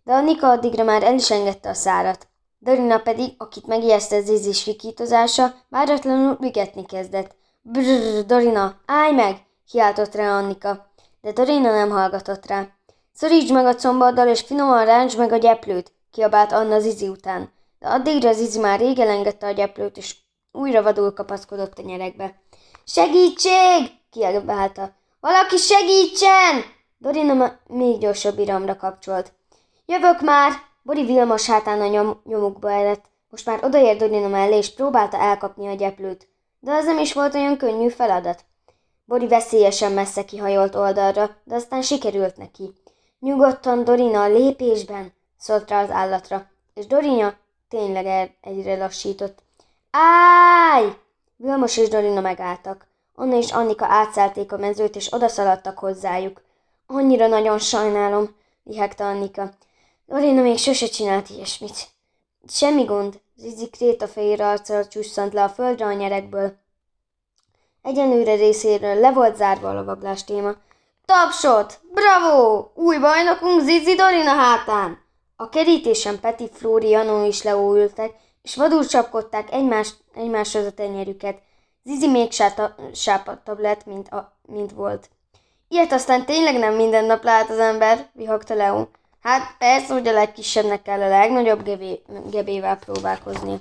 De 0.04 0.12
Annika 0.12 0.50
addigra 0.50 0.85
már 0.85 1.02
el 1.02 1.14
is 1.14 1.30
engedte 1.30 1.68
a 1.68 1.74
szárat. 1.74 2.27
Dorina 2.59 2.98
pedig, 2.98 3.35
akit 3.38 3.66
megijesztett 3.66 4.24
Zizi 4.24 4.53
sikítozása, 4.53 5.55
váratlanul 5.68 6.38
ügetni 6.40 6.87
kezdett. 6.87 7.35
Brrr, 7.62 8.27
Dorina, 8.27 8.81
állj 8.87 9.12
meg! 9.12 9.37
kiáltott 9.70 10.14
rá 10.14 10.37
Annika. 10.37 10.92
De 11.20 11.33
Dorina 11.33 11.72
nem 11.72 11.90
hallgatott 11.90 12.46
rá. 12.46 12.68
Szorítsd 13.16 13.53
meg 13.53 13.66
a 13.66 13.74
combaddal, 13.74 14.29
és 14.29 14.40
finoman 14.40 14.85
ráncsd 14.85 15.18
meg 15.18 15.33
a 15.33 15.37
gyeplőt, 15.37 15.92
kiabált 16.11 16.53
Anna 16.53 16.81
Zizi 16.81 17.09
után. 17.09 17.53
De 17.79 17.88
addigra 17.88 18.33
Zizi 18.33 18.59
már 18.59 18.79
rég 18.79 18.98
elengedte 18.98 19.46
a 19.46 19.50
gyeplőt, 19.50 19.96
és 19.96 20.16
újra 20.53 20.83
vadul 20.83 21.12
kapaszkodott 21.12 21.79
a 21.79 21.83
nyerekbe. 21.83 22.35
Segítség! 22.85 23.90
kiabálta. 24.11 24.90
Valaki 25.20 25.57
segítsen! 25.57 26.64
Dorina 26.98 27.59
még 27.66 27.98
gyorsabb 27.98 28.38
iramra 28.38 28.77
kapcsolt. 28.77 29.33
Jövök 29.87 30.20
már! 30.20 30.53
Bori 30.83 31.05
Vilmos 31.05 31.46
hátán 31.46 31.81
a 31.81 31.87
nyom- 31.87 32.24
nyomukba 32.24 32.70
eredt. 32.72 33.05
Most 33.31 33.46
már 33.46 33.64
odaért 33.64 33.98
Dorina 33.98 34.29
mellé, 34.29 34.57
és 34.57 34.74
próbálta 34.74 35.16
elkapni 35.16 35.66
a 35.66 35.74
gyeplőt. 35.74 36.29
De 36.61 36.72
az 36.72 36.85
nem 36.85 36.98
is 36.98 37.12
volt 37.12 37.35
olyan 37.35 37.57
könnyű 37.57 37.88
feladat. 37.88 38.44
Bori 39.05 39.27
veszélyesen 39.27 39.92
messze 39.92 40.24
kihajolt 40.24 40.74
oldalra, 40.74 41.31
de 41.44 41.55
aztán 41.55 41.83
sikerült 41.83 42.37
neki. 42.37 42.72
Nyugodtan, 43.25 43.85
Dorina, 43.85 44.23
a 44.23 44.29
lépésben, 44.29 45.13
szólt 45.39 45.69
rá 45.69 45.83
az 45.83 45.91
állatra, 45.91 46.51
és 46.75 46.87
Dorina 46.87 47.35
tényleg 47.69 48.37
egyre 48.41 48.77
lassított. 48.77 49.39
Áj! 49.91 50.97
Vilmos 51.37 51.77
és 51.77 51.89
Dorina 51.89 52.21
megálltak. 52.21 52.87
Anna 53.15 53.37
és 53.37 53.53
Annika 53.53 53.87
átszállték 53.87 54.53
a 54.53 54.57
mezőt, 54.57 54.97
és 54.97 55.13
odaszaladtak 55.13 55.79
hozzájuk. 55.79 56.43
Annyira 56.87 57.27
nagyon 57.27 57.59
sajnálom, 57.59 58.37
lihegte 58.65 59.05
Annika. 59.05 59.51
Dorina 60.07 60.43
még 60.43 60.59
sose 60.59 60.87
csinált 60.87 61.31
ilyesmit. 61.31 61.89
Semmi 62.49 62.85
gond, 62.85 63.21
Zizi 63.37 63.69
krétafehér 63.69 64.41
arccal 64.41 64.89
csusszant 64.89 65.33
le 65.33 65.43
a 65.43 65.49
földre 65.49 65.85
a 65.85 65.93
nyerekből. 65.93 66.57
Egyenlőre 67.83 68.35
részéről 68.35 68.95
le 68.95 69.13
volt 69.13 69.37
zárva 69.37 69.69
a 69.69 69.75
lovaglás 69.75 70.25
téma. 70.25 70.55
Tapsot! 71.07 71.81
Bravo! 71.93 72.71
Új 72.75 72.99
bajnokunk 72.99 73.61
Zizi 73.61 73.95
Dorina 73.95 74.33
hátán! 74.33 74.99
A 75.37 75.49
kerítésen 75.49 76.21
Peti, 76.21 76.51
Flóri, 76.53 76.88
Janó 76.88 77.25
is 77.25 77.43
leúültek, 77.43 78.11
és 78.43 78.57
vadul 78.57 78.87
csapkodták 78.87 79.53
egymás, 79.53 79.95
egymáshoz 80.14 80.64
a 80.64 80.73
tenyerüket. 80.73 81.38
Zizi 81.83 82.09
még 82.09 82.33
sápadtabb 82.93 83.61
lett, 83.61 83.87
mint, 83.87 84.09
a, 84.09 84.38
mint 84.47 84.73
volt. 84.73 85.09
Ilyet 85.69 85.93
aztán 85.93 86.25
tényleg 86.25 86.59
nem 86.59 86.75
minden 86.75 87.05
nap 87.05 87.25
lát 87.25 87.51
az 87.51 87.59
ember, 87.59 88.11
vihogta 88.12 88.55
Leo. 88.55 88.87
Hát 89.21 89.57
persze, 89.59 89.93
hogy 89.93 90.09
a 90.09 90.12
legkisebbnek 90.12 90.83
kell 90.83 91.01
a 91.01 91.09
legnagyobb 91.09 91.62
gebé, 91.62 92.03
gebével 92.31 92.77
próbálkozni. 92.77 93.61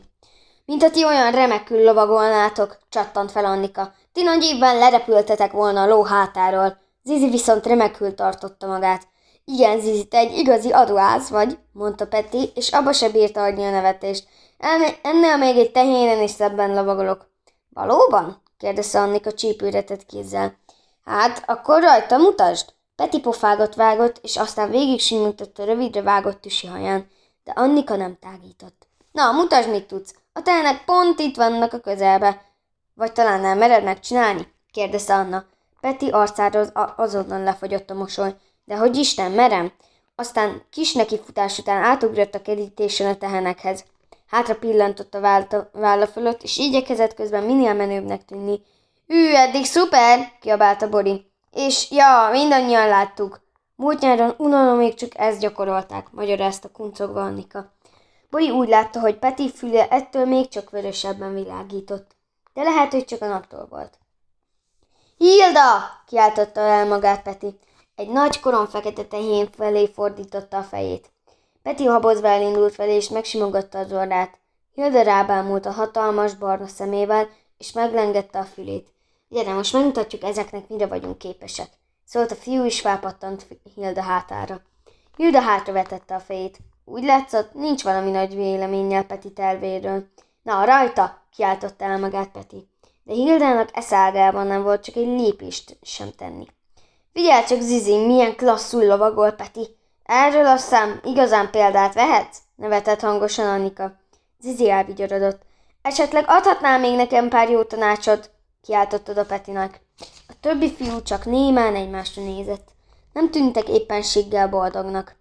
Mint 0.65 0.83
a 0.83 0.89
ti 0.89 1.05
olyan 1.05 1.31
remekül 1.31 1.83
lovagolnátok, 1.83 2.77
csattant 2.89 3.31
fel 3.31 3.45
Annika. 3.45 3.93
Ti 4.13 4.23
nagy 4.23 4.43
évben 4.43 4.77
lerepültetek 4.77 5.51
volna 5.51 5.81
a 5.81 5.87
ló 5.87 6.03
hátáról. 6.03 6.81
Zizi 7.03 7.29
viszont 7.29 7.65
remekül 7.65 8.15
tartotta 8.15 8.67
magát. 8.67 9.07
Igen, 9.45 9.79
Zizi, 9.79 10.07
te 10.07 10.17
egy 10.17 10.37
igazi 10.37 10.71
adóász 10.71 11.29
vagy, 11.29 11.57
mondta 11.71 12.07
Peti, 12.07 12.51
és 12.55 12.71
abba 12.71 12.93
se 12.93 13.09
bírta 13.09 13.43
adni 13.43 13.63
a 13.63 13.71
nevetést. 13.71 14.27
Ennél 15.01 15.37
még 15.37 15.57
egy 15.57 15.71
tehénen 15.71 16.21
is 16.21 16.31
szebben 16.31 16.73
lovagolok. 16.73 17.29
Valóban? 17.69 18.41
kérdezte 18.57 18.99
Annika 18.99 19.33
csípőre 19.33 19.83
tett 19.83 20.05
kézzel. 20.05 20.57
Hát, 21.05 21.43
akkor 21.45 21.81
rajta 21.81 22.17
mutasd! 22.17 22.73
Peti 22.95 23.19
pofágot 23.19 23.75
vágott, 23.75 24.19
és 24.21 24.37
aztán 24.37 24.69
végig 24.69 24.99
simított 24.99 25.57
rövidre 25.57 26.01
vágott 26.01 26.41
tüsi 26.41 26.67
haján, 26.67 27.07
de 27.43 27.51
Annika 27.55 27.95
nem 27.95 28.17
tágított. 28.19 28.87
Na, 29.11 29.31
mutasd, 29.31 29.69
mit 29.69 29.87
tudsz! 29.87 30.15
A 30.33 30.41
tehenek 30.41 30.85
pont 30.85 31.19
itt 31.19 31.35
vannak 31.35 31.73
a 31.73 31.79
közelbe. 31.79 32.41
Vagy 32.93 33.11
talán 33.11 33.41
nem 33.41 33.57
mered 33.57 33.83
megcsinálni? 33.83 34.53
kérdezte 34.71 35.15
Anna. 35.15 35.45
Peti 35.83 36.09
arcára 36.09 36.59
azonnal 36.95 37.43
lefogyott 37.43 37.89
a 37.89 37.93
mosoly. 37.93 38.35
De 38.65 38.77
hogy 38.77 38.95
Isten, 38.95 39.31
merem? 39.31 39.71
Aztán 40.15 40.61
kis 40.69 40.93
nekifutás 40.93 41.57
után 41.57 41.83
átugrott 41.83 42.35
a 42.35 42.41
kerítésen 42.41 43.07
a 43.07 43.15
tehenekhez. 43.15 43.83
Hátra 44.27 44.55
pillantott 44.55 45.13
a 45.13 45.19
válla 45.71 46.07
fölött, 46.07 46.43
és 46.43 46.57
igyekezett 46.57 47.13
közben 47.13 47.43
minél 47.43 47.73
menőbbnek 47.73 48.25
tűnni. 48.25 48.61
Hű, 49.07 49.33
eddig 49.33 49.65
szuper! 49.65 50.31
kiabálta 50.41 50.89
Bori. 50.89 51.25
És 51.51 51.91
ja, 51.91 52.29
mindannyian 52.31 52.87
láttuk. 52.87 53.41
Múlt 53.75 53.99
nyáron 53.99 54.33
unalomig 54.37 54.93
csak 54.93 55.17
ezt 55.17 55.39
gyakorolták, 55.39 56.11
magyarázta 56.11 56.71
kuncogva 56.71 57.21
Annika. 57.21 57.71
Bori 58.29 58.49
úgy 58.49 58.67
látta, 58.67 58.99
hogy 58.99 59.19
Peti 59.19 59.51
füle 59.51 59.87
ettől 59.87 60.25
még 60.25 60.47
csak 60.47 60.69
vörösebben 60.69 61.33
világított. 61.33 62.15
De 62.53 62.63
lehet, 62.63 62.91
hogy 62.91 63.05
csak 63.05 63.21
a 63.21 63.27
naptól 63.27 63.67
volt. 63.69 64.01
Hilda! 65.17 66.01
kiáltotta 66.07 66.61
el 66.61 66.87
magát 66.87 67.21
Peti. 67.21 67.59
Egy 67.95 68.09
nagy 68.09 68.39
koron 68.39 68.67
fekete 68.67 69.03
tehén 69.03 69.49
felé 69.51 69.87
fordította 69.87 70.57
a 70.57 70.63
fejét. 70.63 71.11
Peti 71.63 71.85
habozva 71.85 72.27
elindult 72.27 72.73
felé, 72.73 72.95
és 72.95 73.09
megsimogatta 73.09 73.79
az 73.79 73.93
orrát. 73.93 74.37
Hilda 74.73 75.01
rábámult 75.01 75.65
a 75.65 75.71
hatalmas 75.71 76.35
barna 76.35 76.67
szemével, 76.67 77.29
és 77.57 77.71
meglengette 77.71 78.39
a 78.39 78.43
fülét. 78.43 78.87
Gyere, 79.29 79.53
most 79.53 79.73
megmutatjuk 79.73 80.23
ezeknek, 80.23 80.67
mire 80.67 80.87
vagyunk 80.87 81.17
képesek. 81.17 81.69
Szólt 82.05 82.31
a 82.31 82.35
fiú, 82.35 82.63
is 82.63 82.81
felpattant 82.81 83.47
Hilda 83.75 84.01
hátára. 84.01 84.61
Hilda 85.17 85.41
hátravetette 85.41 86.15
a 86.15 86.19
fejét. 86.19 86.57
Úgy 86.85 87.03
látszott, 87.03 87.53
nincs 87.53 87.83
valami 87.83 88.11
nagy 88.11 88.35
véleménnyel 88.35 89.03
Peti 89.03 89.31
tervéről. 89.31 90.07
Na, 90.41 90.65
rajta! 90.65 91.21
kiáltotta 91.35 91.85
el 91.85 91.99
magát 91.99 92.31
Peti. 92.31 92.67
De 93.03 93.13
Hildának 93.13 93.69
eszágában 93.73 94.47
nem 94.47 94.63
volt 94.63 94.83
csak 94.83 94.95
egy 94.95 95.07
lépést 95.07 95.77
sem 95.81 96.11
tenni. 96.17 96.45
Figyelj 97.13 97.45
csak, 97.45 97.61
Zizi, 97.61 98.05
milyen 98.05 98.35
klasszul 98.35 98.85
lovagol 98.85 99.31
Peti. 99.31 99.77
Erről 100.03 100.45
aztán 100.45 100.99
igazán 101.03 101.51
példát 101.51 101.93
vehetsz? 101.93 102.37
nevetett 102.55 102.99
hangosan 102.99 103.47
Annika. 103.47 103.99
Zizi 104.39 104.69
elvigyorodott. 104.69 105.41
Esetleg 105.81 106.25
adhatnál 106.27 106.79
még 106.79 106.95
nekem 106.95 107.29
pár 107.29 107.49
jó 107.49 107.63
tanácsot? 107.63 108.31
kiáltottad 108.61 109.17
a 109.17 109.25
Petinak. 109.25 109.79
A 110.27 110.33
többi 110.39 110.73
fiú 110.73 111.01
csak 111.01 111.25
némán 111.25 111.75
egymásra 111.75 112.23
nézett. 112.23 112.67
Nem 113.13 113.31
tűntek 113.31 113.67
éppenséggel 113.69 114.49
boldognak. 114.49 115.15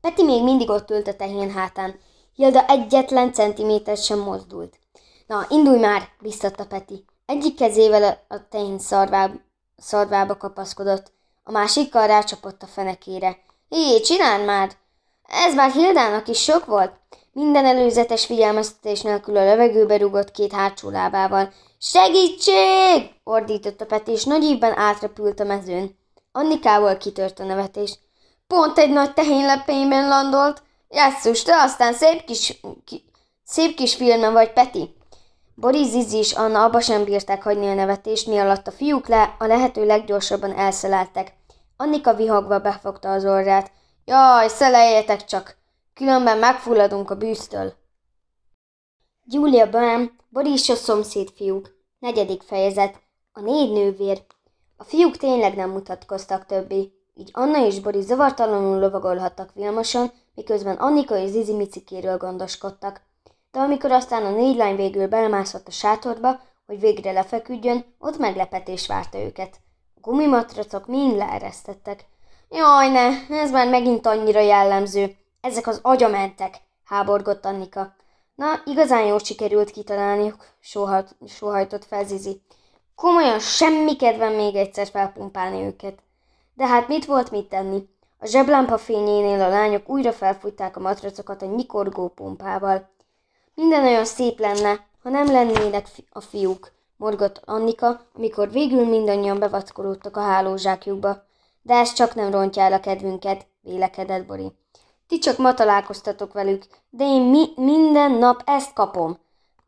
Peti 0.00 0.24
még 0.24 0.42
mindig 0.42 0.70
ott 0.70 0.90
ült 0.90 1.08
a 1.08 1.16
tehén 1.16 1.50
hátán. 1.50 1.98
Hilda 2.34 2.66
egyetlen 2.66 3.32
centiméter 3.32 3.96
sem 3.96 4.18
mozdult. 4.18 4.78
Na, 5.28 5.46
indulj 5.48 5.78
már, 5.78 6.08
biztatta 6.20 6.66
Peti. 6.66 7.04
Egyik 7.26 7.56
kezével 7.56 8.24
a 8.28 8.48
tehén 8.48 8.78
szarváb, 8.78 9.34
szarvába 9.76 10.36
kapaszkodott, 10.36 11.12
a 11.44 11.50
másikkal 11.50 12.06
rácsapott 12.06 12.62
a 12.62 12.66
fenekére. 12.66 13.38
Hé, 13.68 14.00
csináld 14.00 14.44
már! 14.44 14.70
Ez 15.22 15.54
már 15.54 15.70
Hildának 15.70 16.28
is 16.28 16.42
sok 16.42 16.64
volt. 16.64 16.92
Minden 17.32 17.64
előzetes 17.64 18.26
figyelmeztetés 18.26 19.00
nélkül 19.00 19.36
a 19.36 19.44
levegőbe 19.44 19.96
rugott 19.96 20.30
két 20.30 20.52
hátsó 20.52 20.90
lábával. 20.90 21.52
Segítség! 21.78 23.10
ordította 23.24 23.86
Peti, 23.86 24.10
és 24.10 24.24
nagy 24.24 24.44
évben 24.44 24.78
átrepült 24.78 25.40
a 25.40 25.44
mezőn. 25.44 25.98
Annikával 26.32 26.96
kitört 26.96 27.40
a 27.40 27.44
nevetés. 27.44 27.98
Pont 28.46 28.78
egy 28.78 28.90
nagy 28.90 29.14
tehénylepényben 29.14 30.08
landolt. 30.08 30.62
Jesszus, 30.88 31.42
te 31.42 31.62
aztán 31.62 31.92
szép 31.92 32.24
kis, 32.24 32.60
ki, 32.84 33.04
szép 33.44 33.76
kis 33.76 33.94
filmen 33.94 34.32
vagy, 34.32 34.52
Peti. 34.52 34.96
Boris, 35.60 35.86
Zizi 35.86 36.16
és 36.16 36.32
Anna 36.32 36.64
abba 36.64 36.80
sem 36.80 37.04
bírták 37.04 37.42
hagyni 37.42 37.66
a 37.66 37.74
nevetést, 37.74 38.26
mi 38.26 38.38
alatt 38.38 38.66
a 38.66 38.70
fiúk 38.70 39.08
le 39.08 39.36
a 39.38 39.44
lehető 39.46 39.86
leggyorsabban 39.86 40.52
elszeleltek. 40.52 41.32
Annika 41.76 42.14
vihogva 42.14 42.60
befogta 42.60 43.12
az 43.12 43.24
orrát. 43.24 43.70
Jaj, 44.04 44.48
szeleljetek 44.48 45.24
csak! 45.24 45.56
Különben 45.94 46.38
megfulladunk 46.38 47.10
a 47.10 47.16
bűztől. 47.16 47.72
Julia 49.24 49.70
Bam, 49.70 50.16
Boris 50.28 50.68
a 50.68 50.74
szomszéd 50.74 51.30
fiúk. 51.36 51.70
Negyedik 51.98 52.42
fejezet. 52.42 53.00
A 53.32 53.40
négy 53.40 53.72
nővér. 53.72 54.22
A 54.76 54.84
fiúk 54.84 55.16
tényleg 55.16 55.54
nem 55.54 55.70
mutatkoztak 55.70 56.46
többé, 56.46 56.92
így 57.14 57.30
Anna 57.32 57.66
és 57.66 57.80
Boris 57.80 58.04
zavartalanul 58.04 58.78
lovagolhattak 58.78 59.54
Vilmoson, 59.54 60.10
miközben 60.34 60.76
Annika 60.76 61.16
és 61.16 61.30
Zizi 61.30 61.54
Micikéről 61.54 62.16
gondoskodtak. 62.16 63.07
De 63.58 63.64
amikor 63.64 63.92
aztán 63.92 64.24
a 64.24 64.30
négy 64.30 64.56
lány 64.56 64.76
végül 64.76 65.08
belemászott 65.08 65.66
a 65.66 65.70
sátorba, 65.70 66.40
hogy 66.66 66.80
végre 66.80 67.12
lefeküdjön, 67.12 67.84
ott 67.98 68.18
meglepetés 68.18 68.86
várta 68.86 69.18
őket. 69.18 69.60
A 69.94 70.00
gumimatracok 70.00 70.86
mind 70.86 71.16
leeresztettek. 71.16 72.04
Jaj, 72.50 72.90
ne, 72.90 73.36
ez 73.36 73.50
már 73.50 73.68
megint 73.68 74.06
annyira 74.06 74.40
jellemző. 74.40 75.16
Ezek 75.40 75.66
az 75.66 75.78
agyamentek, 75.82 76.54
háborgott 76.84 77.44
Annika. 77.44 77.94
Na, 78.34 78.46
igazán 78.64 79.06
jól 79.06 79.18
sikerült 79.18 79.70
kitalálniuk, 79.70 80.46
sóhajt, 80.60 81.16
sóhajtott 81.26 81.84
fel 81.84 82.04
Zizi. 82.04 82.42
Komolyan 82.94 83.38
semmi 83.38 83.96
kedvem 83.96 84.32
még 84.32 84.54
egyszer 84.54 84.86
felpumpálni 84.86 85.62
őket. 85.62 85.98
De 86.54 86.66
hát 86.66 86.88
mit 86.88 87.04
volt 87.04 87.30
mit 87.30 87.48
tenni? 87.48 87.88
A 88.18 88.26
zseblámpa 88.26 88.78
fényénél 88.78 89.40
a 89.40 89.48
lányok 89.48 89.88
újra 89.88 90.12
felfújták 90.12 90.76
a 90.76 90.80
matracokat 90.80 91.42
egy 91.42 91.50
mikorgó 91.50 92.08
pumpával. 92.08 92.96
Minden 93.58 93.84
olyan 93.84 94.04
szép 94.04 94.38
lenne, 94.38 94.86
ha 95.02 95.10
nem 95.10 95.26
lennének 95.26 95.86
a 96.12 96.20
fiúk, 96.20 96.72
morgott 96.96 97.40
Annika, 97.44 98.00
amikor 98.14 98.50
végül 98.50 98.84
mindannyian 98.84 99.38
bevackolódtak 99.38 100.16
a 100.16 100.20
hálózsákjukba. 100.20 101.22
De 101.62 101.74
ez 101.74 101.92
csak 101.92 102.14
nem 102.14 102.30
rontja 102.30 102.62
el 102.62 102.72
a 102.72 102.80
kedvünket, 102.80 103.46
vélekedett 103.60 104.26
Bori. 104.26 104.52
Ti 105.08 105.18
csak 105.18 105.38
ma 105.38 105.54
találkoztatok 105.54 106.32
velük, 106.32 106.66
de 106.90 107.04
én 107.04 107.22
mi- 107.22 107.52
minden 107.56 108.12
nap 108.12 108.42
ezt 108.44 108.72
kapom. 108.72 109.18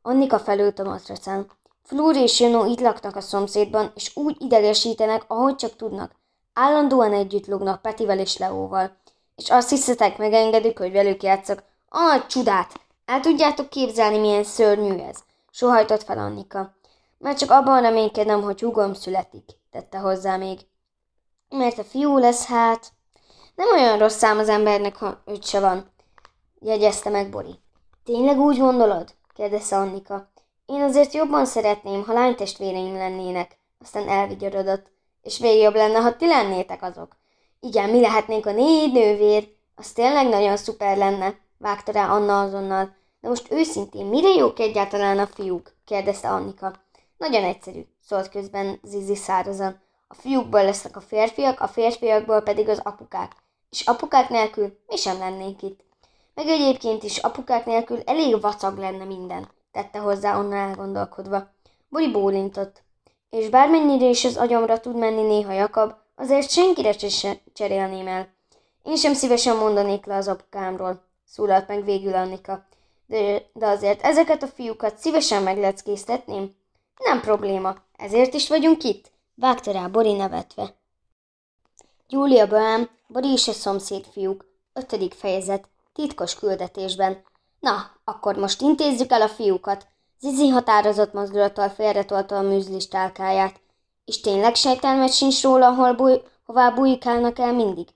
Annika 0.02 0.38
felült 0.38 0.78
a 0.78 0.84
matracán. 0.84 1.46
Flór 1.84 2.16
és 2.16 2.40
Jönó 2.40 2.66
itt 2.66 2.80
laknak 2.80 3.16
a 3.16 3.20
szomszédban, 3.20 3.92
és 3.94 4.16
úgy 4.16 4.36
idegesítenek, 4.38 5.24
ahogy 5.26 5.54
csak 5.54 5.76
tudnak. 5.76 6.12
Állandóan 6.52 7.12
együtt 7.12 7.46
lógnak 7.46 7.82
Petivel 7.82 8.18
és 8.18 8.36
Leóval. 8.36 8.96
És 9.36 9.50
azt 9.50 9.70
hiszetek, 9.70 10.18
megengedik, 10.18 10.78
hogy 10.78 10.92
velük 10.92 11.22
játszok. 11.22 11.62
Ah, 11.88 12.26
csodát! 12.26 12.88
El 13.10 13.20
tudjátok 13.20 13.68
képzelni, 13.68 14.18
milyen 14.18 14.44
szörnyű 14.44 14.98
ez? 14.98 15.16
Sohajtott 15.50 16.02
fel 16.02 16.18
Annika. 16.18 16.74
Mert 17.18 17.38
csak 17.38 17.50
abban 17.50 17.80
reménykedem, 17.80 18.42
hogy 18.42 18.60
hugom 18.60 18.94
születik, 18.94 19.44
tette 19.70 19.98
hozzá 19.98 20.36
még. 20.36 20.58
Mert 21.48 21.78
a 21.78 21.84
fiú 21.84 22.18
lesz, 22.18 22.46
hát... 22.46 22.92
Nem 23.54 23.68
olyan 23.72 23.98
rossz 23.98 24.16
szám 24.16 24.38
az 24.38 24.48
embernek, 24.48 24.96
ha 24.96 25.22
őt 25.26 25.44
se 25.44 25.60
van, 25.60 25.92
jegyezte 26.60 27.10
meg 27.10 27.30
Bori. 27.30 27.60
Tényleg 28.04 28.38
úgy 28.38 28.58
gondolod? 28.58 29.14
kérdezte 29.34 29.76
Annika. 29.76 30.30
Én 30.66 30.80
azért 30.80 31.12
jobban 31.12 31.44
szeretném, 31.44 32.04
ha 32.04 32.12
lánytestvéreim 32.12 32.94
lennének. 32.94 33.58
Aztán 33.80 34.08
elvigyorodott. 34.08 34.86
És 35.22 35.38
még 35.38 35.60
jobb 35.60 35.74
lenne, 35.74 35.98
ha 35.98 36.16
ti 36.16 36.26
lennétek 36.26 36.82
azok. 36.82 37.16
Igen, 37.60 37.90
mi 37.90 38.00
lehetnénk 38.00 38.46
a 38.46 38.52
négy 38.52 38.92
nővér. 38.92 39.48
Az 39.74 39.92
tényleg 39.92 40.28
nagyon 40.28 40.56
szuper 40.56 40.96
lenne, 40.96 41.34
vágta 41.58 41.92
rá 41.92 42.08
Anna 42.08 42.40
azonnal. 42.40 42.98
De 43.20 43.28
most 43.28 43.52
őszintén, 43.52 44.06
mire 44.06 44.28
jók 44.28 44.58
egyáltalán 44.58 45.18
a 45.18 45.26
fiúk? 45.26 45.72
kérdezte 45.84 46.28
Annika. 46.28 46.72
Nagyon 47.16 47.44
egyszerű, 47.44 47.86
szólt 48.08 48.28
közben 48.28 48.80
Zizi 48.82 49.14
szárazan. 49.14 49.80
A 50.08 50.14
fiúkból 50.14 50.64
lesznek 50.64 50.96
a 50.96 51.00
férfiak, 51.00 51.60
a 51.60 51.68
férfiakból 51.68 52.40
pedig 52.40 52.68
az 52.68 52.80
apukák. 52.82 53.32
És 53.70 53.86
apukák 53.86 54.28
nélkül 54.28 54.78
mi 54.86 54.96
sem 54.96 55.18
lennénk 55.18 55.62
itt. 55.62 55.80
Meg 56.34 56.46
egyébként 56.46 57.02
is 57.02 57.18
apukák 57.18 57.66
nélkül 57.66 58.00
elég 58.04 58.40
vacag 58.40 58.78
lenne 58.78 59.04
minden, 59.04 59.48
tette 59.72 59.98
hozzá 59.98 60.38
onna 60.38 60.56
elgondolkodva. 60.56 61.48
Bori 61.88 62.10
bólintott. 62.10 62.82
És 63.30 63.48
bármennyire 63.48 64.06
is 64.06 64.24
az 64.24 64.36
agyamra 64.36 64.80
tud 64.80 64.96
menni 64.96 65.22
néha 65.22 65.52
Jakab, 65.52 65.94
azért 66.16 66.50
senkire 66.50 66.92
se 66.92 67.36
cserélném 67.52 68.06
el. 68.06 68.28
Én 68.82 68.96
sem 68.96 69.14
szívesen 69.14 69.56
mondanék 69.56 70.04
le 70.04 70.16
az 70.16 70.28
apukámról, 70.28 71.02
szólalt 71.24 71.68
meg 71.68 71.84
végül 71.84 72.14
Annika. 72.14 72.66
De, 73.10 73.42
de 73.52 73.66
azért 73.66 74.02
ezeket 74.02 74.42
a 74.42 74.46
fiúkat 74.46 74.98
szívesen 74.98 75.42
megleckéztetném. 75.42 76.54
Nem 77.04 77.20
probléma, 77.20 77.76
ezért 77.96 78.34
is 78.34 78.48
vagyunk 78.48 78.84
itt, 78.84 79.10
vágta 79.34 79.72
rá 79.72 79.86
Bori 79.86 80.12
nevetve. 80.12 80.74
Júlia 82.08 82.46
Böhm, 82.46 82.82
Bori 83.06 83.28
és 83.28 83.48
a 83.48 83.52
szomszéd 83.52 84.06
fiúk, 84.12 84.44
ötödik 84.72 85.14
fejezet, 85.14 85.68
titkos 85.92 86.34
küldetésben. 86.34 87.22
Na, 87.60 87.90
akkor 88.04 88.36
most 88.36 88.60
intézzük 88.60 89.10
el 89.10 89.22
a 89.22 89.28
fiúkat. 89.28 89.86
Zizi 90.20 90.48
határozott 90.48 91.12
mozdulattal 91.12 91.68
félretolta 91.68 92.36
a 92.36 92.42
műzlis 92.42 92.88
tálkáját. 92.88 93.60
És 94.04 94.20
tényleg 94.20 94.54
sejtelmet 94.54 95.12
sincs 95.12 95.42
róla, 95.42 95.74
hol 95.74 95.92
búj, 95.92 96.22
hová 96.44 96.70
bujkálnak 96.70 97.38
el 97.38 97.52
mindig. 97.52 97.88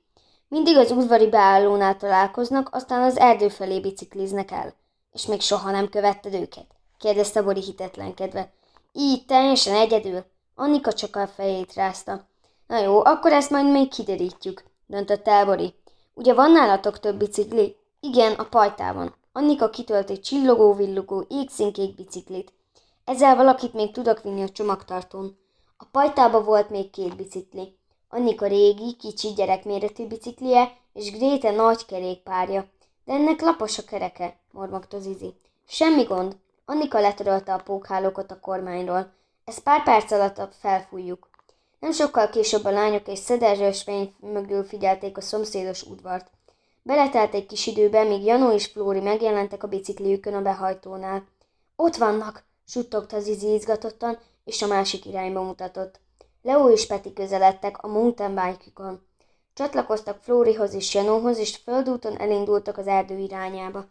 Mindig 0.48 0.76
az 0.76 0.90
udvari 0.90 1.28
beállónál 1.28 1.96
találkoznak, 1.96 2.68
aztán 2.72 3.02
az 3.02 3.18
erdő 3.18 3.48
felé 3.48 3.80
bicikliznek 3.80 4.50
el. 4.50 4.74
És 5.14 5.26
még 5.26 5.40
soha 5.40 5.70
nem 5.70 5.88
követted 5.88 6.34
őket? 6.34 6.66
kérdezte 6.98 7.42
Bori 7.42 7.60
hitetlenkedve. 7.60 8.52
Így, 8.92 9.24
teljesen 9.24 9.74
egyedül. 9.74 10.24
Annika 10.54 10.92
csak 10.92 11.16
a 11.16 11.26
fejét 11.26 11.74
rázta. 11.74 12.26
Na 12.66 12.78
jó, 12.78 13.04
akkor 13.04 13.32
ezt 13.32 13.50
majd 13.50 13.70
még 13.70 13.88
kiderítjük, 13.88 14.64
döntött 14.86 15.28
el 15.28 15.44
Bori. 15.44 15.74
Ugye 16.14 16.34
van 16.34 16.50
nálatok 16.50 17.00
több 17.00 17.16
bicikli? 17.16 17.76
Igen, 18.00 18.32
a 18.32 18.44
pajtában. 18.44 19.14
Annika 19.32 19.70
kitölt 19.70 20.10
egy 20.10 20.20
csillogó-villogó 20.20 21.26
égszínkék 21.28 21.94
biciklit. 21.94 22.52
Ezzel 23.04 23.36
valakit 23.36 23.72
még 23.72 23.92
tudok 23.92 24.22
vinni 24.22 24.42
a 24.42 24.48
csomagtartón. 24.48 25.38
A 25.76 25.84
pajtába 25.84 26.44
volt 26.44 26.70
még 26.70 26.90
két 26.90 27.16
bicikli. 27.16 27.76
Annika 28.08 28.46
régi, 28.46 28.96
kicsi 28.96 29.28
gyerekméretű 29.32 30.06
biciklie, 30.06 30.76
és 30.92 31.10
Gréte 31.10 31.50
nagy 31.50 31.86
kerékpárja. 31.86 32.66
De 33.04 33.12
ennek 33.12 33.40
lapos 33.40 33.78
a 33.78 33.84
kereke, 33.84 34.36
mormogta 34.50 34.98
Zizi. 34.98 35.34
Semmi 35.66 36.02
gond. 36.02 36.36
Annika 36.64 37.00
letörölte 37.00 37.52
a 37.54 37.62
pókhálókat 37.62 38.30
a 38.30 38.40
kormányról. 38.40 39.12
Ezt 39.44 39.60
pár 39.60 39.82
perc 39.82 40.10
alatt 40.10 40.54
felfújjuk. 40.54 41.28
Nem 41.78 41.92
sokkal 41.92 42.28
később 42.28 42.64
a 42.64 42.70
lányok 42.70 43.08
és 43.08 43.18
szederzős 43.18 43.82
fény 43.82 44.14
mögül 44.20 44.64
figyelték 44.64 45.16
a 45.16 45.20
szomszédos 45.20 45.82
udvart. 45.82 46.30
Beletelt 46.82 47.34
egy 47.34 47.46
kis 47.46 47.66
időbe, 47.66 48.02
míg 48.04 48.24
Janó 48.24 48.52
és 48.52 48.66
Flóri 48.66 49.00
megjelentek 49.00 49.62
a 49.62 49.68
bicikliükön 49.68 50.34
a 50.34 50.42
behajtónál. 50.42 51.24
Ott 51.76 51.96
vannak, 51.96 52.44
suttogta 52.66 53.20
Zizi 53.20 53.52
izgatottan, 53.52 54.18
és 54.44 54.62
a 54.62 54.66
másik 54.66 55.04
irányba 55.04 55.42
mutatott. 55.42 56.00
Leo 56.42 56.70
és 56.70 56.86
Peti 56.86 57.12
közeledtek 57.12 57.82
a 57.82 57.88
mountain 57.88 58.34
bike-jukon. 58.34 59.06
Csatlakoztak 59.54 60.18
Flórihoz 60.22 60.74
és 60.74 60.94
Janóhoz, 60.94 61.38
és 61.38 61.56
földúton 61.56 62.20
elindultak 62.20 62.78
az 62.78 62.86
erdő 62.86 63.18
irányába. 63.18 63.86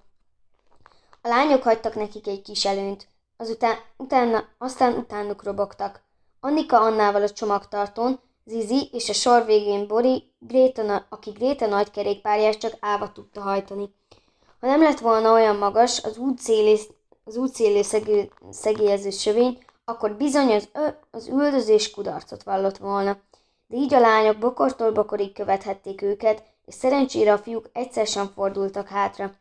A 1.21 1.27
lányok 1.27 1.63
hagytak 1.63 1.95
nekik 1.95 2.27
egy 2.27 2.41
kis 2.41 2.65
előnyt, 2.65 3.07
azután 3.37 3.75
utána, 3.97 4.47
aztán 4.57 4.93
utánuk 4.93 5.43
robogtak. 5.43 6.01
Annika 6.39 6.81
Annával 6.81 7.21
a 7.21 7.29
csomagtartón, 7.29 8.19
Zizi 8.45 8.89
és 8.91 9.09
a 9.09 9.13
sor 9.13 9.45
végén 9.45 9.87
Bori, 9.87 10.31
Gréta, 10.39 11.05
aki 11.09 11.29
Gréta 11.29 11.65
nagy 11.65 11.91
kerékpárját 11.91 12.57
csak 12.57 12.73
állva 12.79 13.11
tudta 13.11 13.41
hajtani. 13.41 13.93
Ha 14.59 14.67
nem 14.67 14.81
lett 14.81 14.99
volna 14.99 15.31
olyan 15.31 15.55
magas 15.55 16.03
az 16.03 16.17
útszélé, 16.17 16.79
az 17.23 17.35
útszélé 17.37 17.81
szegélyező 18.51 19.09
sövény, 19.09 19.63
akkor 19.85 20.11
bizony 20.11 20.51
az, 20.51 20.69
ö, 20.73 20.87
az 21.11 21.27
üldözés 21.27 21.91
kudarcot 21.91 22.43
vallott 22.43 22.77
volna. 22.77 23.17
De 23.73 23.79
így 23.79 23.93
a 23.93 23.99
lányok 23.99 24.37
bokortól 24.37 24.91
bokorig 24.91 25.33
követhették 25.33 26.01
őket, 26.01 26.43
és 26.65 26.73
szerencsére 26.73 27.33
a 27.33 27.37
fiúk 27.37 27.69
egyszer 27.71 28.07
sem 28.07 28.31
fordultak 28.35 28.87
hátra. 28.87 29.31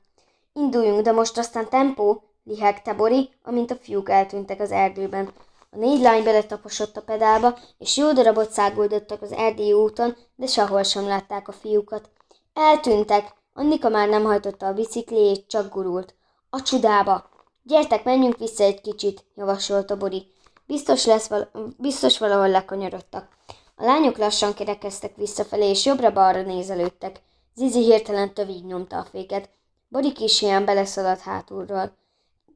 Induljunk, 0.52 1.02
de 1.02 1.12
most 1.12 1.38
aztán 1.38 1.68
tempó, 1.68 2.22
lihegte 2.44 2.94
Bori, 2.94 3.30
amint 3.42 3.70
a 3.70 3.74
fiúk 3.74 4.10
eltűntek 4.10 4.60
az 4.60 4.70
erdőben. 4.70 5.32
A 5.70 5.76
négy 5.76 6.00
lány 6.00 6.22
beletaposott 6.22 6.96
a 6.96 7.02
pedálba, 7.02 7.58
és 7.78 7.96
jó 7.96 8.12
darabot 8.12 8.50
száguldottak 8.50 9.22
az 9.22 9.32
erdélyi 9.32 9.72
úton, 9.72 10.16
de 10.36 10.46
sehol 10.46 10.82
sem 10.82 11.06
látták 11.06 11.48
a 11.48 11.52
fiúkat. 11.52 12.08
Eltűntek, 12.54 13.34
Annika 13.54 13.88
már 13.88 14.08
nem 14.08 14.24
hajtotta 14.24 14.66
a 14.66 14.72
bicikliét, 14.74 15.44
csak 15.48 15.72
gurult. 15.72 16.14
A 16.50 16.62
csudába! 16.62 17.30
Gyertek, 17.62 18.04
menjünk 18.04 18.38
vissza 18.38 18.64
egy 18.64 18.80
kicsit, 18.80 19.24
javasolta 19.34 19.96
Bori. 19.96 20.26
Biztos, 20.66 21.04
lesz 21.04 21.26
val- 21.28 21.50
biztos 21.78 22.18
valahol 22.18 22.48
lekanyarodtak. 22.48 23.28
A 23.74 23.84
lányok 23.84 24.16
lassan 24.16 24.54
kerekeztek 24.54 25.16
visszafelé, 25.16 25.68
és 25.68 25.84
jobbra-balra 25.84 26.42
nézelődtek. 26.42 27.20
Zizi 27.54 27.82
hirtelen 27.82 28.34
tövig 28.34 28.64
nyomta 28.64 28.98
a 28.98 29.04
féket. 29.04 29.48
Bori 29.88 30.12
kis 30.12 30.42
ilyen 30.42 30.64
beleszaladt 30.64 31.20
hátulról. 31.20 31.96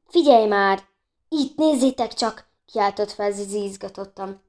Figyelj 0.07 0.47
már! 0.47 0.83
Itt 1.29 1.57
nézzétek 1.57 2.15
csak! 2.15 2.47
kiáltott 2.67 3.11
fel 3.11 3.33
Zizi 3.33 3.63
izgatottan. 3.63 4.43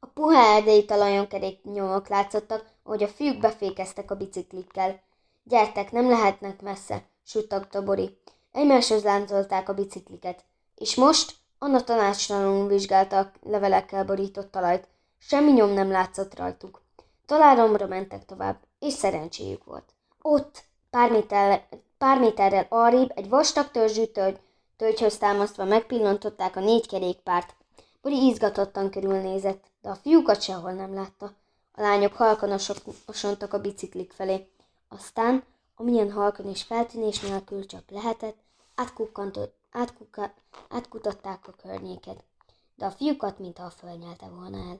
A 0.00 0.06
puha 0.06 0.38
erdei 0.38 0.84
talajon 0.84 1.28
kerék 1.28 1.62
nyomok 1.62 2.08
látszottak, 2.08 2.64
ahogy 2.82 3.02
a 3.02 3.08
fiúk 3.08 3.38
befékeztek 3.38 4.10
a 4.10 4.16
biciklikkel. 4.16 5.00
Gyertek, 5.44 5.92
nem 5.92 6.08
lehetnek 6.08 6.62
messze, 6.62 7.02
suttogta 7.24 7.82
Bori. 7.82 8.18
Egymáshoz 8.52 9.02
láncolták 9.02 9.68
a 9.68 9.74
bicikliket. 9.74 10.44
És 10.74 10.94
most 10.94 11.36
Anna 11.58 11.84
tanácstalanul 11.84 12.68
vizsgálta 12.68 13.18
a 13.18 13.30
levelekkel 13.42 14.04
borított 14.04 14.50
talajt. 14.50 14.88
Semmi 15.18 15.52
nyom 15.52 15.70
nem 15.70 15.90
látszott 15.90 16.38
rajtuk. 16.38 16.82
Találomra 17.26 17.86
mentek 17.86 18.24
tovább, 18.24 18.58
és 18.78 18.92
szerencséjük 18.92 19.64
volt. 19.64 19.84
Ott, 20.22 20.64
pár, 20.90 21.10
méterrel, 21.10 21.68
pár 21.98 22.18
méterrel 22.18 22.66
arrébb, 22.68 23.12
egy 23.14 23.28
vastag 23.28 23.70
törzsű 23.70 24.04
tölgy, 24.04 24.40
tölgyhöz 24.76 25.18
támasztva 25.18 25.64
megpillantották 25.64 26.56
a 26.56 26.60
négy 26.60 26.86
kerékpárt. 26.86 27.54
Bori 28.02 28.26
izgatottan 28.26 28.90
körülnézett, 28.90 29.64
de 29.82 29.88
a 29.88 29.94
fiúkat 29.94 30.42
sehol 30.42 30.72
nem 30.72 30.94
látta. 30.94 31.32
A 31.72 31.80
lányok 31.80 32.12
halkan 32.12 32.58
osontak 33.06 33.52
a 33.52 33.60
biciklik 33.60 34.12
felé. 34.12 34.48
Aztán, 34.88 35.44
amilyen 35.76 36.12
halkan 36.12 36.48
és 36.48 36.62
feltűnés 36.62 37.20
nélkül 37.20 37.66
csak 37.66 37.90
lehetett, 37.90 38.36
átkutatták 40.68 41.48
a 41.48 41.54
környéket. 41.62 42.24
De 42.74 42.86
a 42.86 42.90
fiúkat, 42.90 43.38
mintha 43.38 43.70
fölnyelte 43.70 44.26
volna 44.26 44.58
el. 44.58 44.78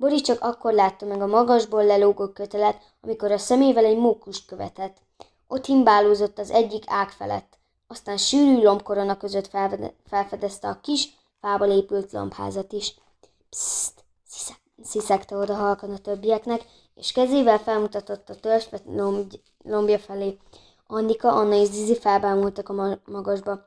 Bori 0.00 0.20
csak 0.20 0.40
akkor 0.40 0.72
látta 0.72 1.06
meg 1.06 1.22
a 1.22 1.26
magasból 1.26 1.84
lelógó 1.84 2.28
kötelet, 2.28 2.82
amikor 3.00 3.32
a 3.32 3.38
szemével 3.38 3.84
egy 3.84 3.96
mókust 3.96 4.46
követett. 4.46 4.96
Ott 5.48 5.64
himbálózott 5.64 6.38
az 6.38 6.50
egyik 6.50 6.84
ág 6.86 7.10
felett, 7.10 7.58
aztán 7.86 8.16
sűrű 8.16 8.62
lombkorona 8.62 9.16
között 9.16 9.50
felfedezte 10.06 10.68
a 10.68 10.80
kis, 10.82 11.08
fából 11.40 11.68
épült 11.68 12.12
lombházat 12.12 12.72
is. 12.72 12.94
Pszt, 13.50 14.04
sziszegte 14.82 15.36
oda 15.36 15.54
halkan 15.54 15.90
a 15.90 15.98
többieknek, 15.98 16.64
és 16.94 17.12
kezével 17.12 17.58
felmutatott 17.58 18.28
a 18.28 18.34
törzsvet 18.34 18.82
lomb, 18.86 19.32
lombja 19.64 19.98
felé. 19.98 20.38
Annika, 20.86 21.32
Anna 21.32 21.54
és 21.54 21.68
Zizi 21.68 21.96
felbámultak 21.96 22.68
a 22.68 22.98
magasba. 23.04 23.62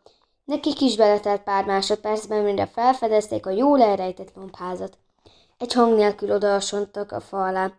Nekik 0.46 0.82
is 0.82 0.96
beletelt 0.96 1.44
pár 1.44 1.66
másodpercben, 1.66 2.44
mire 2.44 2.68
felfedezték 2.68 3.46
a 3.46 3.50
jól 3.50 3.82
elrejtett 3.82 4.36
lombházat. 4.36 4.98
Egy 5.64 5.74
hang 5.74 5.96
nélkül 5.96 6.32
odaasontak 6.32 7.12
a 7.12 7.20
fa 7.20 7.46
alá. 7.46 7.72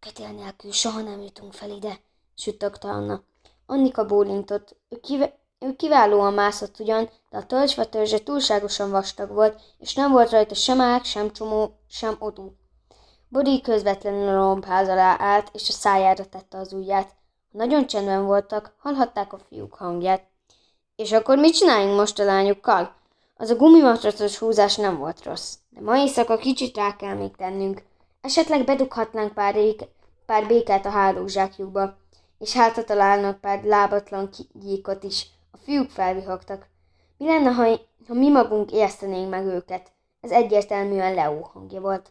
Kötél 0.00 0.28
nélkül 0.28 0.72
soha 0.72 1.00
nem 1.00 1.20
jutunk 1.20 1.52
fel 1.52 1.70
ide, 1.70 2.00
süttogta 2.34 2.88
Anna. 2.88 3.22
Annika 3.66 4.04
bólintott. 4.04 4.76
Ő, 4.88 5.00
kive- 5.00 5.38
ő 5.58 5.76
kiválóan 5.76 6.34
mászott 6.34 6.78
ugyan, 6.78 7.10
de 7.30 7.38
a 7.38 7.46
tölcsfa 7.46 7.88
törzse 7.88 8.18
túlságosan 8.18 8.90
vastag 8.90 9.30
volt, 9.30 9.60
és 9.78 9.94
nem 9.94 10.12
volt 10.12 10.30
rajta 10.30 10.54
sem 10.54 10.80
ág, 10.80 11.04
sem 11.04 11.32
csomó, 11.32 11.78
sem 11.88 12.16
odú. 12.18 12.56
Bodi 13.28 13.60
közvetlenül 13.60 14.28
a 14.28 14.44
lombház 14.44 14.88
alá 14.88 15.16
állt, 15.18 15.50
és 15.52 15.68
a 15.68 15.72
szájára 15.72 16.28
tette 16.28 16.58
az 16.58 16.72
ujját. 16.72 17.14
Nagyon 17.50 17.86
csendben 17.86 18.24
voltak, 18.24 18.74
hallhatták 18.78 19.32
a 19.32 19.38
fiúk 19.48 19.74
hangját. 19.74 20.26
És 20.96 21.12
akkor 21.12 21.38
mit 21.38 21.54
csináljunk 21.54 21.98
most 21.98 22.18
a 22.18 22.24
lányokkal? 22.24 22.97
Az 23.40 23.50
a 23.50 23.56
gumimatracos 23.56 24.38
húzás 24.38 24.76
nem 24.76 24.98
volt 24.98 25.24
rossz, 25.24 25.54
de 25.70 25.80
ma 25.80 25.98
éjszaka 25.98 26.36
kicsit 26.36 26.76
rá 26.76 26.96
kell 26.96 27.14
még 27.14 27.36
tennünk. 27.36 27.82
Esetleg 28.20 28.64
bedughatnánk 28.64 29.32
pár, 29.32 29.54
rék, 29.54 29.82
pár 30.26 30.46
békát 30.46 30.86
a 30.86 30.90
hálózsákjukba, 30.90 31.96
és 32.38 32.52
hátra 32.52 32.84
találnak 32.84 33.40
pár 33.40 33.64
lábatlan 33.64 34.30
gyíkot 34.52 35.02
is. 35.02 35.26
A 35.50 35.56
fiúk 35.56 35.90
felvihogtak. 35.90 36.66
Mi 37.16 37.26
lenne, 37.26 37.50
ha, 37.50 37.80
ha 38.06 38.14
mi 38.14 38.28
magunk 38.28 38.72
értenénk 38.72 39.30
meg 39.30 39.46
őket? 39.46 39.92
Ez 40.20 40.30
egyértelműen 40.30 41.14
Leo 41.14 41.42
hangja 41.42 41.80
volt. 41.80 42.10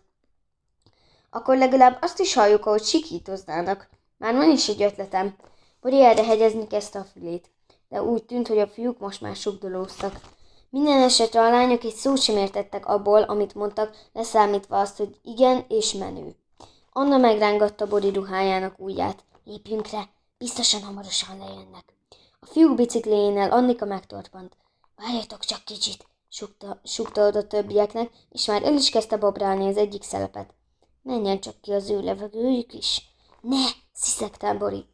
Akkor 1.29 1.57
legalább 1.57 1.97
azt 2.01 2.19
is 2.19 2.33
halljuk, 2.33 2.65
ahogy 2.65 2.83
sikítoznának. 2.83 3.89
Már 4.17 4.35
van 4.35 4.51
is 4.51 4.67
egy 4.67 4.81
ötletem. 4.81 5.35
Bori 5.81 6.03
erre 6.03 6.23
hegyezni 6.23 6.67
kezdte 6.67 6.99
a 6.99 7.03
fülét, 7.13 7.49
de 7.89 8.03
úgy 8.03 8.23
tűnt, 8.23 8.47
hogy 8.47 8.59
a 8.59 8.67
fiúk 8.67 8.99
most 8.99 9.21
már 9.21 9.35
sugdolóztak. 9.35 10.19
Minden 10.69 11.01
esetre 11.01 11.41
a 11.41 11.49
lányok 11.49 11.83
egy 11.83 11.95
szót 11.95 12.21
sem 12.21 12.37
értettek 12.37 12.85
abból, 12.85 13.21
amit 13.21 13.55
mondtak, 13.55 13.95
leszámítva 14.13 14.79
azt, 14.79 14.97
hogy 14.97 15.19
igen 15.23 15.65
és 15.67 15.93
menő. 15.93 16.35
Anna 16.91 17.17
megrángatta 17.17 17.87
Bori 17.87 18.09
ruhájának 18.09 18.79
ujját. 18.79 19.23
Lépjünk 19.43 19.89
le, 19.89 20.09
biztosan 20.37 20.81
hamarosan 20.81 21.37
lejönnek. 21.37 21.93
A 22.39 22.45
fiúk 22.45 22.75
bicikléjénél 22.75 23.51
Annika 23.51 23.85
megtorpant. 23.85 24.57
Várjatok 24.95 25.39
csak 25.39 25.63
kicsit, 25.63 26.05
sukta, 26.29 26.79
sukta 26.83 27.27
oda 27.27 27.47
többieknek, 27.47 28.09
és 28.29 28.45
már 28.45 28.63
el 28.63 28.73
is 28.73 28.89
kezdte 28.89 29.17
bobrálni 29.17 29.67
az 29.67 29.77
egyik 29.77 30.03
szelepet. 30.03 30.53
Menjen 31.01 31.39
csak 31.39 31.61
ki 31.61 31.71
az 31.71 31.89
ő 31.89 32.01
levegőjük 32.01 32.73
is. 32.73 33.01
Ne, 33.41 33.65
sziszegte 33.93 34.53
Bori. 34.53 34.85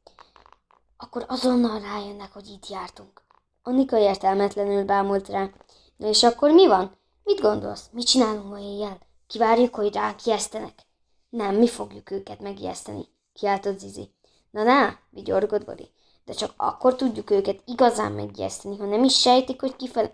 Akkor 0.97 1.25
azonnal 1.27 1.79
rájönnek, 1.79 2.33
hogy 2.33 2.47
itt 2.47 2.67
jártunk. 2.67 3.22
Annika 3.65 3.97
értelmetlenül 3.97 4.85
bámult 4.85 5.29
rá. 5.29 5.49
Na 5.97 6.07
és 6.07 6.23
akkor 6.23 6.51
mi 6.51 6.67
van? 6.67 6.97
Mit 7.23 7.39
gondolsz? 7.39 7.89
Mit 7.91 8.05
csinálunk 8.05 8.49
ma 8.49 8.59
éjjel? 8.59 8.97
Kivárjuk, 9.27 9.75
hogy 9.75 9.93
ránk 9.93 10.25
ijesztenek? 10.25 10.73
Nem, 11.29 11.55
mi 11.55 11.67
fogjuk 11.67 12.11
őket 12.11 12.39
megijeszteni, 12.39 13.07
kiáltott 13.33 13.79
Zizi. 13.79 14.09
Na, 14.51 14.63
na, 14.63 14.99
vigyorgott 15.09 15.65
Bori. 15.65 15.89
De 16.25 16.33
csak 16.33 16.53
akkor 16.57 16.95
tudjuk 16.95 17.29
őket 17.29 17.61
igazán 17.65 18.11
megijeszteni, 18.11 18.77
ha 18.77 18.85
nem 18.85 19.03
is 19.03 19.19
sejtik, 19.19 19.61
hogy, 19.61 19.75
kifel, 19.75 20.13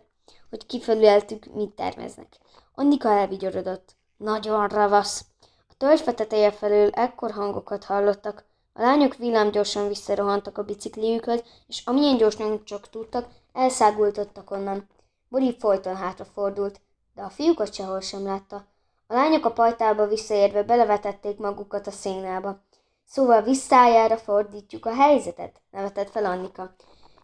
hogy 0.50 0.66
kifelüleltük, 0.66 1.54
mit 1.54 1.70
terveznek. 1.70 2.38
Annika 2.76 3.10
elvigyorodott. 3.10 3.96
Nagyon 4.18 4.68
ravasz. 4.68 5.26
A 5.70 5.74
tölgyfe 5.78 6.14
teteje 6.14 6.52
felől 6.52 6.90
ekkor 6.90 7.32
hangokat 7.32 7.84
hallottak, 7.84 8.46
a 8.74 8.82
lányok 8.82 9.16
villámgyorsan 9.16 9.88
visszarohantak 9.88 10.58
a 10.58 10.64
bicikliükhöz, 10.64 11.44
és 11.68 11.82
amilyen 11.86 12.18
gyorsan 12.18 12.64
csak 12.66 12.90
tudtak, 12.90 13.28
elszágultottak 13.54 14.52
onnan. 14.52 14.88
Bori 15.30 15.56
folyton 15.60 15.96
hátrafordult, 15.96 16.82
de 17.16 17.22
a 17.22 17.30
fiúkat 17.30 17.74
sehol 17.74 18.00
sem 18.00 18.24
látta. 18.24 18.66
A 19.08 19.14
lányok 19.14 19.46
a 19.46 19.52
pajtába 19.52 20.08
visszaérve 20.08 20.64
belevetették 20.64 21.38
magukat 21.38 21.88
a 21.88 21.92
szénába. 21.92 22.60
Szóval 23.06 23.42
visszájára 23.42 24.18
fordítjuk 24.18 24.86
a 24.86 24.94
helyzetet, 24.94 25.62
nevetett 25.72 26.10
fel 26.10 26.26
Annika. 26.26 26.76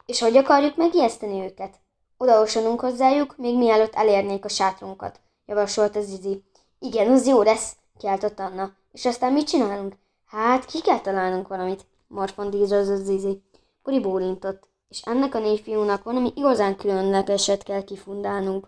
És 0.05 0.19
hogy 0.19 0.37
akarjuk 0.37 0.75
megijeszteni 0.75 1.41
őket? 1.41 1.79
Odaosonunk 2.17 2.79
hozzájuk, 2.79 3.37
még 3.37 3.57
mielőtt 3.57 3.93
elérnék 3.95 4.45
a 4.45 4.49
sátrunkat, 4.49 5.19
javasolta 5.45 6.01
Zizi. 6.01 6.43
Igen, 6.79 7.11
az 7.11 7.27
jó 7.27 7.41
lesz, 7.41 7.75
kiáltott 7.97 8.39
Anna. 8.39 8.71
És 8.91 9.05
aztán 9.05 9.33
mit 9.33 9.47
csinálunk? 9.47 9.97
Hát, 10.25 10.65
ki 10.65 10.81
kell 10.81 10.99
találnunk 10.99 11.47
valamit, 11.47 11.85
morfondírozott 12.07 13.03
Zizi. 13.03 13.41
Puri 13.83 13.99
bólintott, 13.99 14.67
és 14.89 15.01
ennek 15.01 15.35
a 15.35 15.39
négy 15.39 15.59
fiúnak 15.59 16.03
valami 16.03 16.31
igazán 16.35 16.75
különlegeset 16.75 17.63
kell 17.63 17.83
kifundálnunk. 17.83 18.67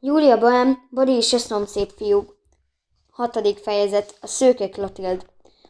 Júlia 0.00 0.38
Bohem, 0.38 0.88
Bori 0.90 1.12
és 1.12 1.32
a 1.32 1.38
szomszéd 1.38 1.90
fiú. 1.90 2.24
Hatodik 3.10 3.58
fejezet, 3.58 4.18
a 4.20 4.26
szőke 4.26 4.68
Klotild. 4.68 5.26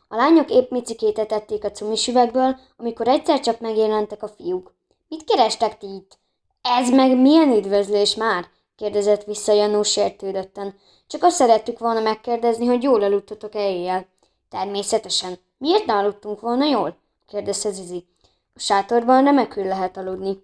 A 0.09 0.17
lányok 0.17 0.51
épp 0.51 0.71
micikét 0.71 1.19
etették 1.19 1.65
a 1.65 1.71
cumis 1.71 2.09
üvegből, 2.09 2.59
amikor 2.77 3.09
egyszer 3.09 3.41
csak 3.41 3.61
megjelentek 3.61 4.23
a 4.23 4.29
fiúk. 4.29 4.75
Mit 5.09 5.25
kerestek 5.25 5.79
ti 5.79 5.87
itt? 5.87 6.19
Ez 6.63 6.91
meg 6.91 7.21
milyen 7.21 7.53
üdvözlés 7.53 8.15
már? 8.15 8.47
kérdezett 8.77 9.25
vissza 9.25 9.53
Janó 9.53 9.83
sértődötten. 9.83 10.75
Csak 11.07 11.23
azt 11.23 11.37
szerettük 11.37 11.79
volna 11.79 12.01
megkérdezni, 12.01 12.67
hogy 12.67 12.83
jól 12.83 13.03
aludtatok-e 13.03 13.71
éjjel. 13.71 14.07
Természetesen. 14.49 15.39
Miért 15.59 15.87
ne 15.87 15.95
aludtunk 15.95 16.41
volna 16.41 16.65
jól? 16.65 16.97
kérdezte 17.27 17.71
Zizi. 17.71 18.07
A 18.55 18.61
sátorban 18.61 19.25
remekül 19.25 19.65
lehet 19.65 19.97
aludni. 19.97 20.43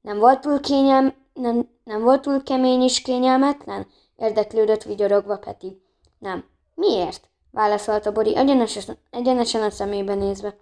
Nem 0.00 0.18
volt 0.18 0.40
túl 0.40 0.60
kényelm, 0.60 1.14
nem, 1.32 1.68
nem 1.84 2.02
volt 2.02 2.22
túl 2.22 2.42
kemény 2.42 2.82
és 2.82 3.02
kényelmetlen? 3.02 3.86
Érdeklődött 4.16 4.82
vigyorogva 4.82 5.38
Peti. 5.38 5.82
Nem. 6.18 6.44
Miért? 6.74 7.28
válaszolta 7.50 8.12
Bori 8.12 8.36
egyenesen, 8.36 8.98
egyenesen 9.10 9.62
a 9.62 9.70
szemébe 9.70 10.14
nézve. 10.14 10.56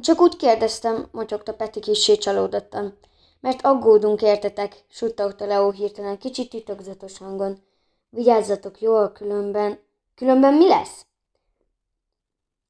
Csak 0.00 0.20
úgy 0.20 0.36
kérdeztem, 0.36 1.08
motyogta 1.12 1.54
Peti 1.54 1.80
kissé 1.80 2.16
csalódottan. 2.16 2.98
Mert 3.40 3.64
aggódunk, 3.64 4.22
értetek, 4.22 4.84
suttogta 4.88 5.46
Leo 5.46 5.70
hirtelen 5.70 6.18
kicsit 6.18 6.50
titokzatos 6.50 7.18
hangon. 7.18 7.62
Vigyázzatok 8.10 8.80
jól, 8.80 9.12
különben... 9.12 9.78
Különben 10.14 10.54
mi 10.54 10.68
lesz? 10.68 11.06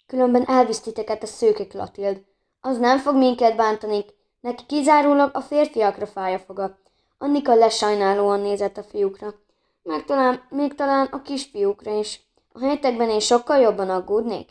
Különben 0.07 0.47
elvisz 0.47 0.81
titeket 0.81 1.23
a 1.23 1.27
szőke 1.27 1.67
Klatild. 1.67 2.25
Az 2.65 2.79
nem 2.79 2.99
fog 2.99 3.17
minket 3.17 3.57
bántani, 3.57 4.05
neki 4.41 4.67
kizárólag 4.67 5.31
a 5.33 5.41
férfiakra 5.41 6.07
fáj 6.07 6.35
a 6.35 6.39
foga. 6.39 6.79
Annika 7.19 7.55
lesajnálóan 7.55 8.41
nézett 8.41 8.77
a 8.77 8.83
fiúkra. 8.83 9.35
Meg 9.83 10.05
talán, 10.05 10.43
még 10.51 10.75
talán 10.75 11.07
a 11.07 11.23
kisfiúkra 11.23 11.99
is. 11.99 12.21
A 12.53 12.65
hetekben 12.65 13.11
én 13.11 13.21
sokkal 13.21 13.59
jobban 13.59 13.91
aggódnék. 13.91 14.51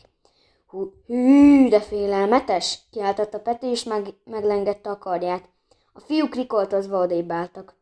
Hú, 0.66 0.92
hű, 1.06 1.68
de 1.68 1.80
félelmetes, 1.80 2.78
kiáltotta 2.90 3.40
Peti, 3.40 3.66
és 3.66 3.84
meg, 3.84 4.14
meglengette 4.24 4.90
a 4.90 4.98
karját. 4.98 5.48
A 5.92 6.00
fiúk 6.00 6.34
rikoltozva 6.34 6.98
odébb 6.98 7.32
álltak. 7.32 7.74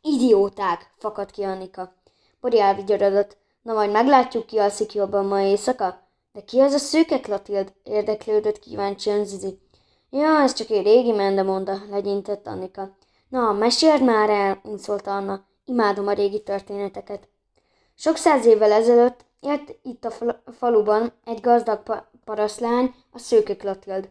Idióták, 0.00 0.94
fakadt 0.98 1.30
ki 1.30 1.42
Annika. 1.42 1.94
Bori 2.40 2.60
elvigyorodott. 2.60 3.36
Na 3.62 3.72
majd 3.72 3.90
meglátjuk, 3.90 4.46
ki 4.46 4.58
alszik 4.58 4.94
jobban 4.94 5.26
ma 5.26 5.40
éjszaka. 5.40 6.05
De 6.36 6.42
ki 6.44 6.60
az 6.60 6.72
a 6.72 6.78
szőke 6.78 7.20
Klatild? 7.20 7.72
érdeklődött 7.82 8.58
kíváncsian 8.58 9.24
Zizi. 9.24 9.58
Ja, 10.10 10.40
ez 10.40 10.52
csak 10.52 10.70
egy 10.70 10.84
régi 10.84 11.12
mende 11.12 11.42
monda, 11.42 11.78
legyintett 11.90 12.46
Annika. 12.46 12.96
Na, 13.28 13.52
meséld 13.52 14.02
már 14.02 14.30
el, 14.30 14.60
unszolta 14.64 15.16
Anna. 15.16 15.44
Imádom 15.64 16.06
a 16.06 16.12
régi 16.12 16.42
történeteket. 16.42 17.28
Sok 17.94 18.16
száz 18.16 18.46
évvel 18.46 18.72
ezelőtt 18.72 19.24
élt 19.40 19.78
itt 19.82 20.04
a 20.04 20.10
faluban 20.58 21.12
egy 21.24 21.40
gazdag 21.40 21.82
pa- 21.82 22.10
paraszlány, 22.24 22.94
a 23.10 23.18
szőke 23.18 23.56
Klotild. 23.56 24.10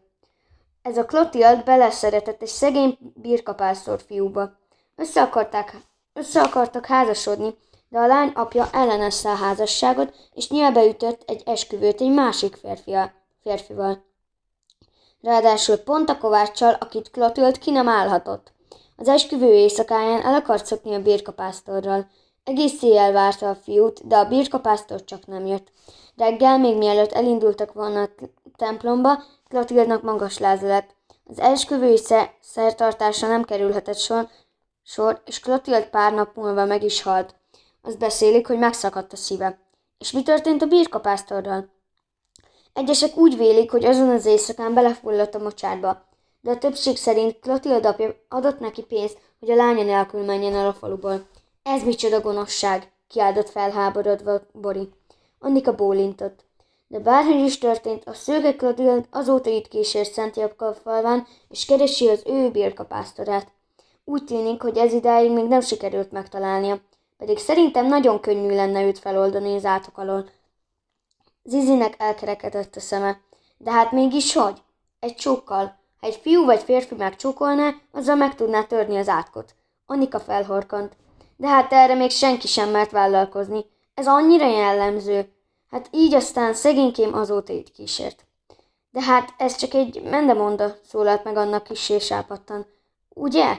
Ez 0.81 0.97
a 0.97 1.05
Klotild 1.05 1.63
beleszeretett 1.63 2.41
egy 2.41 2.47
szegény 2.47 2.97
birkapásztor 3.15 4.01
fiúba. 4.01 4.57
Össze, 4.95 5.21
akarták, 5.21 5.77
össze 6.13 6.41
akartak 6.41 6.85
házasodni, 6.85 7.55
de 7.89 7.99
a 7.99 8.07
lány 8.07 8.31
apja 8.35 8.69
ellenezte 8.71 9.29
a 9.29 9.35
házasságot, 9.35 10.13
és 10.33 10.49
nyílbe 10.49 10.85
ütött 10.85 11.23
egy 11.25 11.41
esküvőt 11.45 12.01
egy 12.01 12.13
másik 12.13 12.55
férfia, 12.55 13.13
férfival. 13.41 14.03
Ráadásul 15.21 15.77
pont 15.77 16.09
a 16.09 16.17
kováccsal, 16.17 16.73
akit 16.79 17.11
Klotild 17.11 17.57
ki 17.57 17.71
nem 17.71 17.87
állhatott. 17.87 18.53
Az 18.95 19.07
esküvő 19.07 19.53
éjszakáján 19.53 20.21
el 20.21 20.33
akart 20.33 20.65
szokni 20.65 20.93
a 20.93 21.01
birkapásztorral. 21.01 22.07
Egész 22.43 22.81
éjjel 22.81 23.11
várta 23.11 23.49
a 23.49 23.55
fiút, 23.55 24.07
de 24.07 24.17
a 24.17 24.27
birkapásztor 24.27 25.03
csak 25.03 25.27
nem 25.27 25.45
jött. 25.45 25.71
Reggel, 26.17 26.57
még 26.57 26.77
mielőtt 26.77 27.11
elindultak 27.11 27.73
volna 27.73 28.01
a 28.01 28.09
templomba, 28.55 29.23
Klotildnak 29.47 30.01
magas 30.01 30.37
láza 30.37 30.67
lett. 30.67 30.95
Az 31.25 31.39
esküvői 31.39 31.99
szertartása 32.41 33.27
nem 33.27 33.43
kerülhetett 33.43 33.97
sor, 33.97 34.29
sor, 34.83 35.21
és 35.25 35.39
Klotild 35.39 35.85
pár 35.85 36.13
nap 36.13 36.35
múlva 36.35 36.65
meg 36.65 36.83
is 36.83 37.01
halt. 37.01 37.35
Azt 37.85 37.97
beszélik, 37.97 38.47
hogy 38.47 38.57
megszakadt 38.57 39.13
a 39.13 39.15
szíve. 39.15 39.59
És 39.97 40.11
mi 40.11 40.23
történt 40.23 40.61
a 40.61 40.65
birkapásztorral? 40.65 41.69
Egyesek 42.73 43.17
úgy 43.17 43.37
vélik, 43.37 43.71
hogy 43.71 43.85
azon 43.85 44.09
az 44.09 44.25
éjszakán 44.25 44.73
belefulladt 44.73 45.35
a 45.35 45.39
mocsárba, 45.39 46.05
de 46.41 46.51
a 46.51 46.57
többség 46.57 46.97
szerint 46.97 47.39
Klotild 47.39 47.85
apja 47.85 48.15
adott 48.29 48.59
neki 48.59 48.83
pénzt, 48.83 49.17
hogy 49.39 49.51
a 49.51 49.55
lánya 49.55 49.83
nélkül 49.83 50.23
menjen 50.23 50.55
el 50.55 50.67
a 50.67 50.73
faluból. 50.73 51.27
Ez 51.63 51.83
micsoda 51.83 52.21
gonoszság, 52.21 52.91
kiáldott 53.07 53.49
felháborodva 53.49 54.41
Bori. 54.51 54.89
Annika 55.39 55.75
bólintott. 55.75 56.45
De 56.87 56.99
bárhogy 56.99 57.45
is 57.45 57.57
történt, 57.57 58.03
a 58.05 58.13
szőke 58.13 58.55
Klotild 58.55 59.07
azóta 59.11 59.49
itt 59.49 59.67
kísért 59.67 60.11
Szent 60.11 60.35
Japkal 60.35 60.73
falván, 60.73 61.27
és 61.49 61.65
keresi 61.65 62.07
az 62.07 62.21
ő 62.25 62.51
birkapásztorát. 62.51 63.47
Úgy 64.03 64.23
tűnik, 64.23 64.61
hogy 64.61 64.77
ez 64.77 64.93
idáig 64.93 65.31
még 65.31 65.45
nem 65.45 65.61
sikerült 65.61 66.11
megtalálnia, 66.11 66.81
pedig 67.17 67.37
szerintem 67.37 67.87
nagyon 67.87 68.19
könnyű 68.19 68.55
lenne 68.55 68.83
őt 68.83 68.99
feloldani 68.99 69.55
az 69.55 69.65
átok 69.65 69.97
alól. 69.97 70.29
Zizinek 71.43 71.95
elkerekedett 71.97 72.75
a 72.75 72.79
szeme. 72.79 73.19
De 73.57 73.71
hát 73.71 73.91
mégis 73.91 74.33
hogy? 74.33 74.61
Egy 74.99 75.15
csókkal. 75.15 75.79
Ha 75.99 76.07
egy 76.07 76.15
fiú 76.15 76.45
vagy 76.45 76.61
férfi 76.63 76.95
megcsókolná, 76.95 77.73
azzal 77.91 78.15
meg 78.15 78.35
tudná 78.35 78.63
törni 78.63 78.97
az 78.97 79.07
átkot. 79.07 79.55
Annika 79.85 80.19
felhorkant. 80.19 80.95
De 81.37 81.47
hát 81.47 81.73
erre 81.73 81.93
még 81.93 82.11
senki 82.11 82.47
sem 82.47 82.69
mert 82.69 82.91
vállalkozni. 82.91 83.65
Ez 83.93 84.07
annyira 84.07 84.47
jellemző. 84.47 85.33
Hát 85.71 85.87
így 85.91 86.13
aztán 86.13 86.53
szegénykém 86.53 87.13
azóta 87.13 87.53
így 87.53 87.71
kísért. 87.71 88.25
De 88.91 89.01
hát 89.01 89.33
ez 89.37 89.55
csak 89.55 89.73
egy 89.73 90.01
mendemonda, 90.03 90.75
szólalt 90.83 91.23
meg 91.23 91.37
annak 91.37 91.63
kissé 91.63 91.99
sápattan. 91.99 92.65
Ugye? 93.09 93.57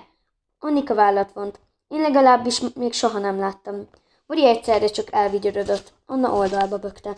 Annika 0.58 0.94
vállat 0.94 1.32
vont. 1.32 1.60
Én 1.88 2.00
legalábbis 2.00 2.60
még 2.74 2.92
soha 2.92 3.18
nem 3.18 3.38
láttam. 3.38 3.88
Uri 4.26 4.46
egyszerre 4.46 4.86
csak 4.86 5.12
elvigyorodott. 5.12 5.92
Anna 6.06 6.34
oldalba 6.34 6.78
bökte. 6.78 7.16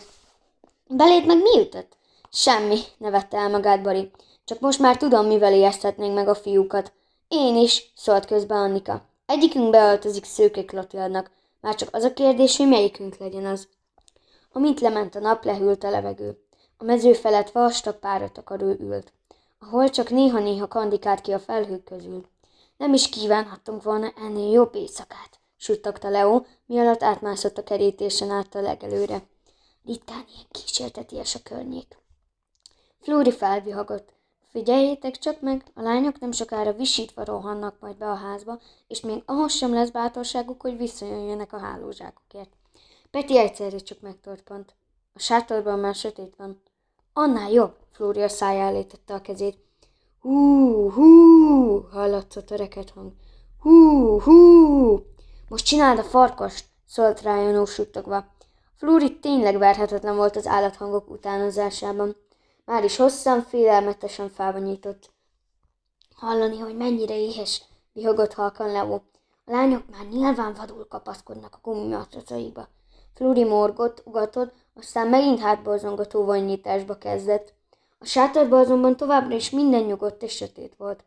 Beléd 0.87 1.25
meg 1.25 1.37
mi 1.37 1.59
ütött? 1.59 1.97
Semmi, 2.31 2.79
nevette 2.97 3.37
el 3.37 3.49
magát 3.49 3.81
Bari. 3.81 4.11
Csak 4.45 4.59
most 4.59 4.79
már 4.79 4.97
tudom, 4.97 5.25
mivel 5.25 5.53
ijeszthetnénk 5.53 6.15
meg 6.15 6.27
a 6.27 6.35
fiúkat. 6.35 6.91
Én 7.27 7.55
is, 7.55 7.91
szólt 7.95 8.25
közbe 8.25 8.55
Annika. 8.55 9.01
Egyikünk 9.25 9.69
beöltözik 9.69 10.25
szőke 10.25 10.65
Klotildnak. 10.65 11.31
Már 11.61 11.75
csak 11.75 11.89
az 11.91 12.03
a 12.03 12.13
kérdés, 12.13 12.57
hogy 12.57 12.67
melyikünk 12.67 13.17
legyen 13.17 13.45
az. 13.45 13.67
Amint 14.51 14.79
lement 14.79 15.15
a 15.15 15.19
nap, 15.19 15.43
lehűlt 15.43 15.83
a 15.83 15.89
levegő. 15.89 16.43
A 16.77 16.83
mező 16.83 17.13
felett 17.13 17.49
vastag 17.51 17.97
akaró 18.35 18.65
ült, 18.79 19.13
ahol 19.59 19.89
csak 19.89 20.09
néha-néha 20.09 20.67
kandikált 20.67 21.21
ki 21.21 21.31
a 21.31 21.39
felhők 21.39 21.83
közül. 21.83 22.25
Nem 22.79 22.93
is 22.93 23.09
kívánhattunk 23.09 23.83
volna 23.83 24.13
ennél 24.15 24.51
jobb 24.51 24.75
éjszakát, 24.75 25.39
suttogta 25.57 26.09
Leo, 26.09 26.45
mi 26.65 26.79
alatt 26.79 27.03
átmászott 27.03 27.57
a 27.57 27.63
kerítésen 27.63 28.29
át 28.29 28.55
a 28.55 28.61
legelőre. 28.61 29.21
Ritkán 29.85 30.25
ilyen 30.27 30.45
kísérteties 30.51 31.35
a 31.35 31.39
környék. 31.43 31.97
Flóri 32.99 33.31
felvihagott. 33.31 34.13
Figyeljétek 34.49 35.17
csak 35.17 35.41
meg, 35.41 35.65
a 35.73 35.81
lányok 35.81 36.19
nem 36.19 36.31
sokára 36.31 36.73
visítva 36.73 37.23
rohannak 37.23 37.79
majd 37.79 37.97
be 37.97 38.09
a 38.09 38.15
házba, 38.15 38.59
és 38.87 39.01
még 39.01 39.23
ahhoz 39.25 39.53
sem 39.53 39.73
lesz 39.73 39.89
bátorságuk, 39.89 40.61
hogy 40.61 40.77
visszajöjjenek 40.77 41.53
a 41.53 41.59
hálózsákokért. 41.59 42.51
Peti 43.11 43.37
egyszerre 43.37 43.77
csak 43.77 44.01
megtorpant. 44.01 44.75
A 45.13 45.19
sátorban 45.19 45.79
már 45.79 45.95
sötét 45.95 46.35
van. 46.37 46.61
Annál 47.13 47.51
jobb, 47.51 47.77
Flória 47.91 48.27
szájá 48.27 48.67
elé 48.67 48.83
tette 48.83 49.13
a 49.13 49.21
kezét. 49.21 49.67
Hú, 50.21 50.89
hú, 50.91 51.87
hallatszott 51.91 52.51
a 52.51 52.55
reket 52.55 52.89
hang. 52.89 53.11
Hú, 53.59 54.19
hú, 54.19 55.05
most 55.49 55.65
csináld 55.65 55.97
a 55.99 56.03
farkast, 56.03 56.65
szólt 56.87 57.21
rá 57.21 57.41
Janó 57.41 57.65
suttogva. 57.65 58.25
Flóri 58.75 59.19
tényleg 59.19 59.57
verhetetlen 59.57 60.15
volt 60.15 60.35
az 60.35 60.47
állathangok 60.47 61.09
utánozásában. 61.09 62.15
Már 62.65 62.83
is 62.83 62.95
hosszan, 62.95 63.41
félelmetesen 63.41 64.29
fávonyított. 64.29 65.11
Hallani, 66.15 66.57
hogy 66.57 66.75
mennyire 66.77 67.17
éhes, 67.17 67.63
vihogott 67.93 68.33
halkan 68.33 68.71
Leo. 68.71 68.93
A 68.93 69.01
lányok 69.51 69.83
már 69.91 70.07
nyilván 70.07 70.53
vadul 70.53 70.87
kapaszkodnak 70.87 71.55
a 71.55 71.59
gumimatracaikba. 71.61 72.67
Fluri 73.13 73.43
morgott, 73.43 74.01
ugatott, 74.05 74.53
aztán 74.75 75.07
megint 75.07 75.39
hátborzongató 75.39 76.23
vonyításba 76.23 76.97
kezdett. 76.97 77.53
A 77.99 78.05
sátorban 78.05 78.59
azonban 78.59 78.97
továbbra 78.97 79.35
is 79.35 79.49
minden 79.49 79.83
nyugodt 79.83 80.23
és 80.23 80.35
sötét 80.35 80.75
volt. 80.77 81.03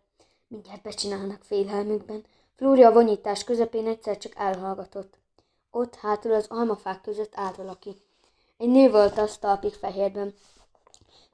Mindjárt 0.49 0.83
becsinálnak 0.83 1.43
félelmükben. 1.43 2.25
Flóri 2.57 2.83
a 2.83 2.93
vonyítás 2.93 3.45
közepén 3.45 3.87
egyszer 3.87 4.19
csak 4.19 4.33
elhallgatott. 4.37 5.19
Ott 5.71 5.95
hátul 5.95 6.33
az 6.33 6.47
almafák 6.49 7.01
között 7.01 7.33
állt 7.35 7.57
valaki. 7.57 7.97
Egy 8.57 8.69
nő 8.69 8.91
volt 8.91 9.19
az 9.19 9.39
talpig 9.39 9.73
fehérben. 9.73 10.35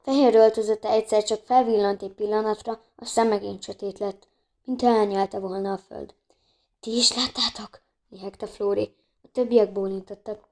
Fehér 0.02 0.34
öltözete 0.34 0.88
egyszer 0.88 1.22
csak 1.22 1.44
felvillant 1.44 2.02
egy 2.02 2.12
pillanatra, 2.12 2.80
a 2.96 3.22
megint 3.22 3.62
sötét 3.62 3.98
lett, 3.98 4.26
mint 4.64 4.82
elnyelte 4.82 5.38
volna 5.38 5.72
a 5.72 5.78
föld. 5.78 6.14
Ti 6.80 6.96
is 6.96 7.14
láttátok? 7.14 7.80
lihegte 8.09 8.46
Flóri. 8.46 8.94
A 9.22 9.28
többiek 9.32 9.72
bólintottak. 9.72 10.48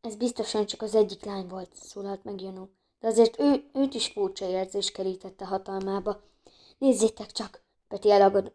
Ez 0.00 0.16
biztosan 0.16 0.66
csak 0.66 0.82
az 0.82 0.94
egyik 0.94 1.24
lány 1.24 1.48
volt, 1.48 1.70
szólalt 1.74 2.24
meg 2.24 2.40
Janó. 2.40 2.68
De 3.04 3.10
azért 3.10 3.40
ő, 3.40 3.64
őt 3.72 3.94
is 3.94 4.06
furcsa 4.06 4.48
érzés 4.48 4.92
kerítette 4.92 5.44
hatalmába. 5.44 6.20
Nézzétek 6.78 7.32
csak! 7.32 7.60
Peti 7.88 8.10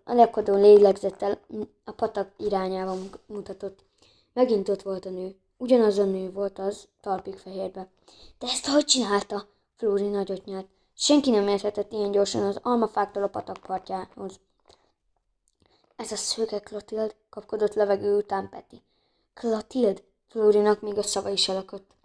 elakadó 0.05 0.55
lélegzettel 0.55 1.39
a 1.83 1.91
patak 1.91 2.31
irányába 2.37 2.95
mutatott. 3.25 3.79
Megint 4.33 4.69
ott 4.69 4.81
volt 4.81 5.05
a 5.05 5.09
nő. 5.09 5.35
Ugyanaz 5.57 5.97
a 5.97 6.03
nő 6.03 6.31
volt 6.31 6.59
az, 6.59 6.87
talpig 7.01 7.35
fehérbe. 7.35 7.87
De 8.39 8.47
ezt 8.47 8.65
hogy 8.65 8.85
csinálta? 8.85 9.47
Flóri 9.75 10.07
nagyot 10.07 10.45
nyert. 10.45 10.67
Senki 10.95 11.29
nem 11.29 11.47
érhetett 11.47 11.91
ilyen 11.91 12.11
gyorsan 12.11 12.43
az 12.43 12.59
almafáktól 12.61 13.23
a 13.23 13.27
patakpartjához. 13.27 14.39
Ez 15.95 16.11
a 16.11 16.15
szőke 16.15 16.59
Klotild, 16.59 17.15
kapkodott 17.29 17.73
levegő 17.73 18.17
után 18.17 18.49
Peti. 18.49 18.81
Klotild? 19.33 20.03
Flórinak 20.27 20.81
még 20.81 20.97
a 20.97 21.03
szava 21.03 21.29
is 21.29 21.49
elakott. 21.49 21.97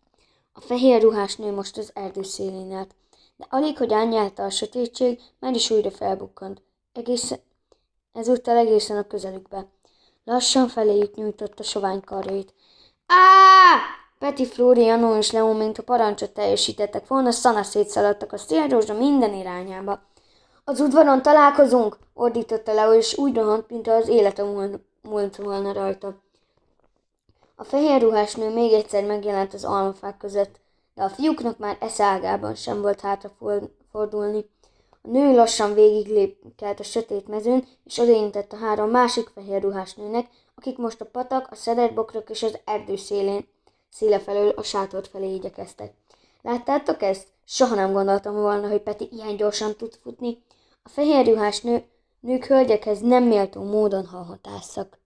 A 0.56 0.60
fehér 0.60 1.02
ruhás 1.02 1.36
nő 1.36 1.52
most 1.52 1.76
az 1.76 1.90
erdő 1.94 2.22
szélén 2.22 2.72
állt, 2.72 2.94
de 3.36 3.46
alig, 3.48 3.78
hogy 3.78 3.92
ányálta 3.92 4.44
a 4.44 4.50
sötétség, 4.50 5.20
már 5.38 5.54
is 5.54 5.70
újra 5.70 5.90
felbukkant. 5.90 6.62
Egészen, 6.92 7.38
ezúttal 8.12 8.56
egészen 8.56 8.96
a 8.96 9.06
közelükbe. 9.06 9.66
Lassan 10.24 10.68
feléjük 10.68 11.14
nyújtotta 11.14 11.62
sovány 11.62 12.00
karjait. 12.00 12.54
Á! 13.06 13.76
Peti, 14.18 14.46
Flóri, 14.46 14.84
Janó 14.84 15.16
és 15.16 15.30
Leó, 15.30 15.52
mint 15.52 15.78
a 15.78 15.82
parancsot 15.82 16.30
teljesítettek 16.30 17.06
volna, 17.06 17.30
szana 17.30 17.62
szétszaladtak 17.62 18.32
a 18.32 18.38
szélrózsa 18.38 18.94
minden 18.94 19.34
irányába. 19.34 20.02
Az 20.64 20.80
udvaron 20.80 21.22
találkozunk, 21.22 21.98
ordította 22.12 22.72
Leo, 22.72 22.94
és 22.94 23.18
úgy 23.18 23.36
rohant, 23.36 23.70
mint 23.70 23.88
az 23.88 24.08
élete 24.08 24.44
múlt 25.02 25.36
volna 25.36 25.72
rajta. 25.72 26.22
A 27.56 27.64
fehér 27.64 28.00
ruhás 28.00 28.34
nő 28.34 28.52
még 28.52 28.72
egyszer 28.72 29.04
megjelent 29.04 29.54
az 29.54 29.64
almafák 29.64 30.16
között, 30.16 30.60
de 30.94 31.02
a 31.02 31.08
fiúknak 31.08 31.58
már 31.58 31.76
eszágában 31.80 32.54
sem 32.54 32.80
volt 32.80 33.00
hátra 33.00 33.30
fordulni. 33.90 34.48
A 34.90 35.08
nő 35.08 35.34
lassan 35.34 35.74
végiglépkelt 35.74 36.80
a 36.80 36.82
sötét 36.82 37.28
mezőn, 37.28 37.66
és 37.84 37.98
odaintett 37.98 38.52
a 38.52 38.56
három 38.56 38.90
másik 38.90 39.28
fehér 39.28 39.62
ruhás 39.62 39.94
nőnek, 39.94 40.26
akik 40.54 40.78
most 40.78 41.00
a 41.00 41.04
patak, 41.04 41.50
a 41.50 41.54
szedetbokrok 41.54 42.30
és 42.30 42.42
az 42.42 42.58
erdő 42.64 42.96
szélén, 42.96 43.48
széle 43.90 44.18
felől 44.18 44.48
a 44.48 44.62
sátort 44.62 45.08
felé 45.08 45.34
igyekeztek. 45.34 45.92
Láttátok 46.42 47.02
ezt? 47.02 47.26
Soha 47.44 47.74
nem 47.74 47.92
gondoltam 47.92 48.34
volna, 48.34 48.68
hogy 48.68 48.80
Peti 48.80 49.08
ilyen 49.12 49.36
gyorsan 49.36 49.76
tud 49.76 49.98
futni. 50.02 50.42
A 50.82 50.88
fehér 50.88 51.26
ruhás 51.26 51.60
nő, 51.60 51.84
nők 52.20 52.44
hölgyekhez 52.44 53.00
nem 53.00 53.24
méltó 53.24 53.62
módon 53.62 54.06
hallhatásszak. 54.06 54.98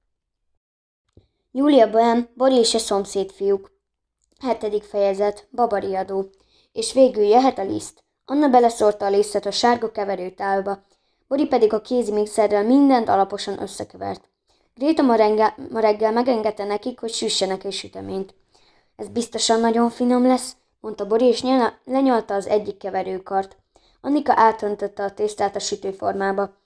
Júlia 1.59 1.91
Bohem, 1.91 2.29
Bori 2.35 2.55
és 2.55 2.75
a 2.75 2.79
szomszéd 2.79 3.31
fiúk. 3.31 3.71
Hetedik 4.41 4.83
fejezet, 4.83 5.49
babariadó. 5.51 6.31
És 6.73 6.93
végül 6.93 7.25
jöhet 7.25 7.59
a 7.59 7.65
liszt. 7.65 8.05
Anna 8.25 8.49
beleszórta 8.49 9.05
a 9.05 9.11
lisztet 9.11 9.47
a 9.47 9.51
sárga 9.51 9.91
keverőtálba, 9.91 10.83
Bori 11.29 11.47
pedig 11.47 11.73
a 11.73 11.81
kézi 11.81 12.13
mixerrel 12.13 12.65
mindent 12.65 13.09
alaposan 13.09 13.63
összekevert. 13.63 14.29
Gréta 14.75 15.03
ma, 15.03 15.15
reggel, 15.15 15.55
ma 15.71 15.81
reggel 15.81 16.13
megengedte 16.13 16.65
nekik, 16.65 17.01
hogy 17.01 17.13
süssenek 17.13 17.65
egy 17.65 17.73
süteményt. 17.73 18.35
Ez 18.97 19.09
biztosan 19.09 19.61
nagyon 19.61 19.91
finom 19.91 20.27
lesz, 20.27 20.57
mondta 20.81 21.07
Bori, 21.07 21.25
és 21.25 21.43
nyilna, 21.43 21.79
lenyalta 21.85 22.35
az 22.35 22.47
egyik 22.47 22.77
keverőkart. 22.77 23.57
Annika 24.01 24.33
átöntötte 24.37 25.05
a 25.05 25.15
tésztát 25.15 25.57
a 25.57 25.59
sütőformába. 25.59 26.57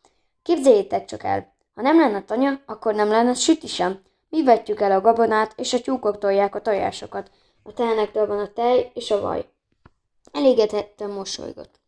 Képzeljétek 0.43 1.05
csak 1.05 1.25
el, 1.25 1.55
ha 1.75 1.83
nem 1.83 1.99
lenne 1.99 2.23
tanya, 2.23 2.61
akkor 2.67 2.95
nem 2.95 3.09
lenne 3.09 3.35
süti 3.35 3.67
sem. 3.67 4.01
Mi 4.33 4.43
vetjük 4.43 4.81
el 4.81 4.93
a 4.93 5.01
gabonát, 5.01 5.53
és 5.57 5.73
a 5.73 5.81
tyúkok 5.81 6.19
tolják 6.19 6.55
a 6.55 6.61
tojásokat. 6.61 7.31
A 7.63 7.73
tehenekből 7.73 8.27
van 8.27 8.39
a 8.39 8.53
tej 8.53 8.91
és 8.95 9.11
a 9.11 9.21
vaj. 9.21 9.45
Elégetettem 10.33 11.11
mosolygott. 11.11 11.81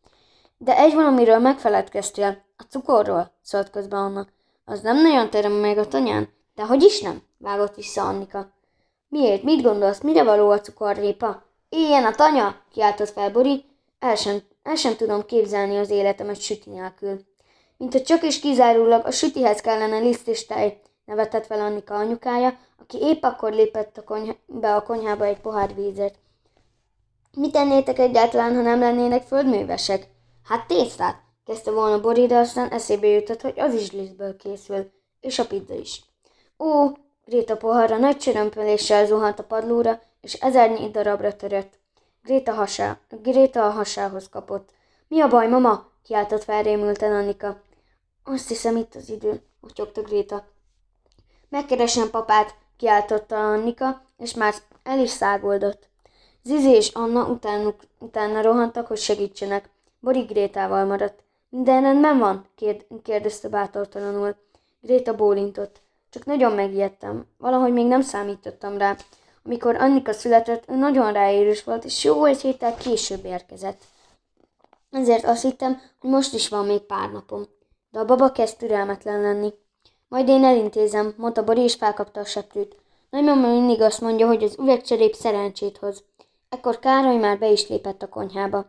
De 0.59 0.77
egy 0.77 0.95
valamiről 0.95 1.39
megfeledkeztél, 1.39 2.45
a 2.57 2.63
cukorról, 2.63 3.31
szólt 3.43 3.71
közben 3.71 4.01
annak. 4.01 4.29
Az 4.65 4.81
nem 4.81 5.03
nagyon 5.03 5.31
terem 5.31 5.53
meg 5.53 5.79
a 5.79 5.89
tanyán, 5.89 6.29
de 6.55 6.65
hogy 6.65 6.83
is 6.83 7.01
nem? 7.01 7.23
vágott 7.39 7.75
vissza 7.75 8.03
Annika. 8.03 8.53
Miért? 9.09 9.43
Mit 9.43 9.63
gondolsz? 9.63 10.01
Mire 10.01 10.23
való 10.23 10.51
a 10.51 10.61
cukorrépa? 10.61 11.43
Éljen 11.69 12.05
a 12.05 12.15
tanya! 12.15 12.63
kiáltott 12.73 13.11
fel 13.11 13.31
Bori. 13.31 13.65
El 13.99 14.17
sem, 14.17 14.43
el 14.63 14.75
sem 14.75 14.97
tudom 14.97 15.27
képzelni 15.27 15.77
az 15.77 15.91
életemet 15.91 16.41
süti 16.41 16.71
nélkül. 16.71 17.21
Mint 17.77 17.93
hogy 17.93 18.03
csak 18.03 18.23
és 18.23 18.41
kizárólag 18.41 19.07
a 19.07 19.11
sütihez 19.11 19.61
kellene 19.61 19.99
liszt 19.99 20.29
és 20.29 20.47
tej, 20.47 20.81
nevetett 21.05 21.47
fel 21.47 21.61
Annika 21.61 21.95
anyukája, 21.95 22.59
aki 22.81 22.99
épp 23.01 23.23
akkor 23.23 23.53
lépett 23.53 23.99
a 23.99 24.05
konyha, 24.05 24.35
be 24.47 24.75
a 24.75 24.83
konyhába 24.83 25.25
egy 25.25 25.41
pohár 25.41 25.75
vízért. 25.75 26.19
Mit 27.33 27.53
tennétek 27.53 27.99
egyáltalán, 27.99 28.55
ha 28.55 28.63
nem 28.63 28.81
lennének 28.81 29.23
földművesek? 29.23 30.09
Hát 30.45 30.67
tésztát, 30.67 31.23
kezdte 31.45 31.71
volna 31.71 32.01
Bori, 32.01 32.27
de 32.27 32.37
aztán 32.37 32.69
eszébe 32.69 33.07
jutott, 33.07 33.41
hogy 33.41 33.61
az 33.61 33.75
is 33.75 33.93
lisztből 33.93 34.37
készül, 34.37 34.91
és 35.21 35.39
a 35.39 35.47
pizza 35.47 35.75
is. 35.75 36.05
Ó, 36.59 36.91
Gréta 37.25 37.57
poharra 37.57 37.97
nagy 37.97 38.17
csörömpöléssel 38.17 39.07
zuhant 39.07 39.39
a 39.39 39.45
padlóra, 39.45 40.01
és 40.21 40.35
ezernyi 40.35 40.91
darabra 40.91 41.37
törött. 41.37 41.79
Gréta, 42.23 42.53
hasá, 42.53 42.99
Gréta 43.09 43.67
a 43.67 43.71
hasához 43.71 44.29
kapott. 44.29 44.71
Mi 45.09 45.21
a 45.21 45.29
baj, 45.29 45.49
mama? 45.49 45.87
kiáltott 46.03 46.45
felrémülten 46.45 47.13
Annika. 47.13 47.63
Azt 48.25 48.49
hiszem 48.49 48.77
itt 48.77 48.95
az 48.95 49.09
idő, 49.09 49.43
motyogta 49.61 50.03
Gréta. 50.03 50.45
Megkeresem 51.55 52.11
papát, 52.11 52.55
kiáltotta 52.77 53.37
Annika, 53.37 54.03
és 54.19 54.35
már 54.35 54.55
el 54.83 54.99
is 54.99 55.11
szágoldott. 55.11 55.89
Zizi 56.43 56.71
és 56.71 56.89
Anna 56.89 57.25
utánuk, 57.25 57.81
utána 57.99 58.43
rohantak, 58.43 58.87
hogy 58.87 58.97
segítsenek. 58.97 59.71
Bori 60.01 60.21
Grétával 60.21 60.85
maradt. 60.85 61.23
Minden 61.49 61.83
rendben 61.83 62.19
van? 62.19 62.47
Kérd, 62.55 62.85
kérdezte 63.03 63.49
bátortalanul. 63.49 64.37
Gréta 64.81 65.15
bólintott. 65.15 65.81
Csak 66.11 66.25
nagyon 66.25 66.53
megijedtem. 66.53 67.27
Valahogy 67.39 67.73
még 67.73 67.87
nem 67.87 68.03
számítottam 68.03 68.79
rá. 68.79 68.97
Amikor 69.45 69.77
Annika 69.77 70.13
született, 70.13 70.65
ő 70.69 70.75
nagyon 70.75 71.13
ráérős 71.13 71.65
volt, 71.65 71.85
és 71.85 72.05
jó 72.05 72.25
egy 72.25 72.41
héttel 72.41 72.75
később 72.75 73.25
érkezett. 73.25 73.83
Ezért 74.91 75.25
azt 75.25 75.43
hittem, 75.43 75.81
hogy 76.01 76.11
most 76.11 76.35
is 76.35 76.49
van 76.49 76.67
még 76.67 76.81
pár 76.81 77.11
napom. 77.11 77.45
De 77.91 77.99
a 77.99 78.05
baba 78.05 78.33
kezd 78.33 78.59
türelmetlen 78.59 79.21
lenni. 79.21 79.55
Majd 80.09 80.29
én 80.29 80.45
elintézem, 80.45 81.15
mondta 81.17 81.45
Bori, 81.45 81.61
és 81.61 81.75
felkapta 81.75 82.21
a 82.21 82.25
seprűt. 82.25 82.77
Nagymama 83.11 83.49
mindig 83.49 83.81
azt 83.81 84.01
mondja, 84.01 84.27
hogy 84.27 84.43
az 84.43 84.57
üvegcserép 84.59 85.15
szerencsét 85.15 85.79
hoz. 85.79 86.05
Ekkor 86.49 86.79
Károly 86.79 87.17
már 87.17 87.39
be 87.39 87.51
is 87.51 87.69
lépett 87.69 88.03
a 88.03 88.09
konyhába. 88.09 88.65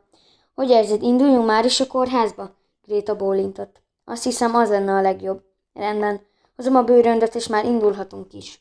Hogy 0.55 0.69
érzed, 0.69 1.01
induljunk 1.01 1.45
már 1.45 1.65
is 1.65 1.79
a 1.79 1.87
kórházba? 1.87 2.49
Gréta 2.85 3.15
bólintott. 3.15 3.81
Azt 4.05 4.23
hiszem, 4.23 4.55
az 4.55 4.69
lenne 4.69 4.93
a 4.93 5.01
legjobb. 5.01 5.41
Rendben, 5.73 6.21
hozom 6.55 6.75
a 6.75 6.83
bőröndöt, 6.83 7.35
és 7.35 7.47
már 7.47 7.65
indulhatunk 7.65 8.33
is. 8.33 8.59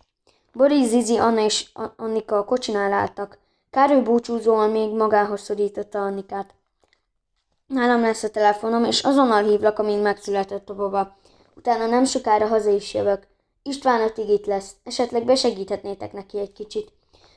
Boris, 0.52 0.86
Zizi, 0.86 1.16
Anna 1.16 1.40
és 1.44 1.68
Annika 1.96 2.38
a 2.38 2.44
kocsinál 2.44 2.92
álltak. 2.92 3.38
Károly 3.70 4.00
búcsúzóan 4.00 4.70
még 4.70 4.92
magához 4.92 5.40
szorította 5.40 5.98
Annikát. 5.98 6.54
Nálam 7.66 8.00
lesz 8.00 8.22
a 8.22 8.30
telefonom, 8.30 8.84
és 8.84 9.02
azonnal 9.02 9.42
hívlak, 9.42 9.78
amint 9.78 10.02
megszületett 10.02 10.70
a 10.70 10.74
baba. 10.74 11.16
Utána 11.54 11.86
nem 11.86 12.04
sokára 12.04 12.46
haza 12.46 12.70
is 12.70 12.94
jövök. 12.94 13.26
István 13.62 14.00
ötig 14.00 14.28
itt 14.28 14.46
lesz. 14.46 14.72
Esetleg 14.84 15.24
besegíthetnétek 15.24 16.12
neki 16.12 16.38
egy 16.38 16.52
kicsit. 16.52 16.92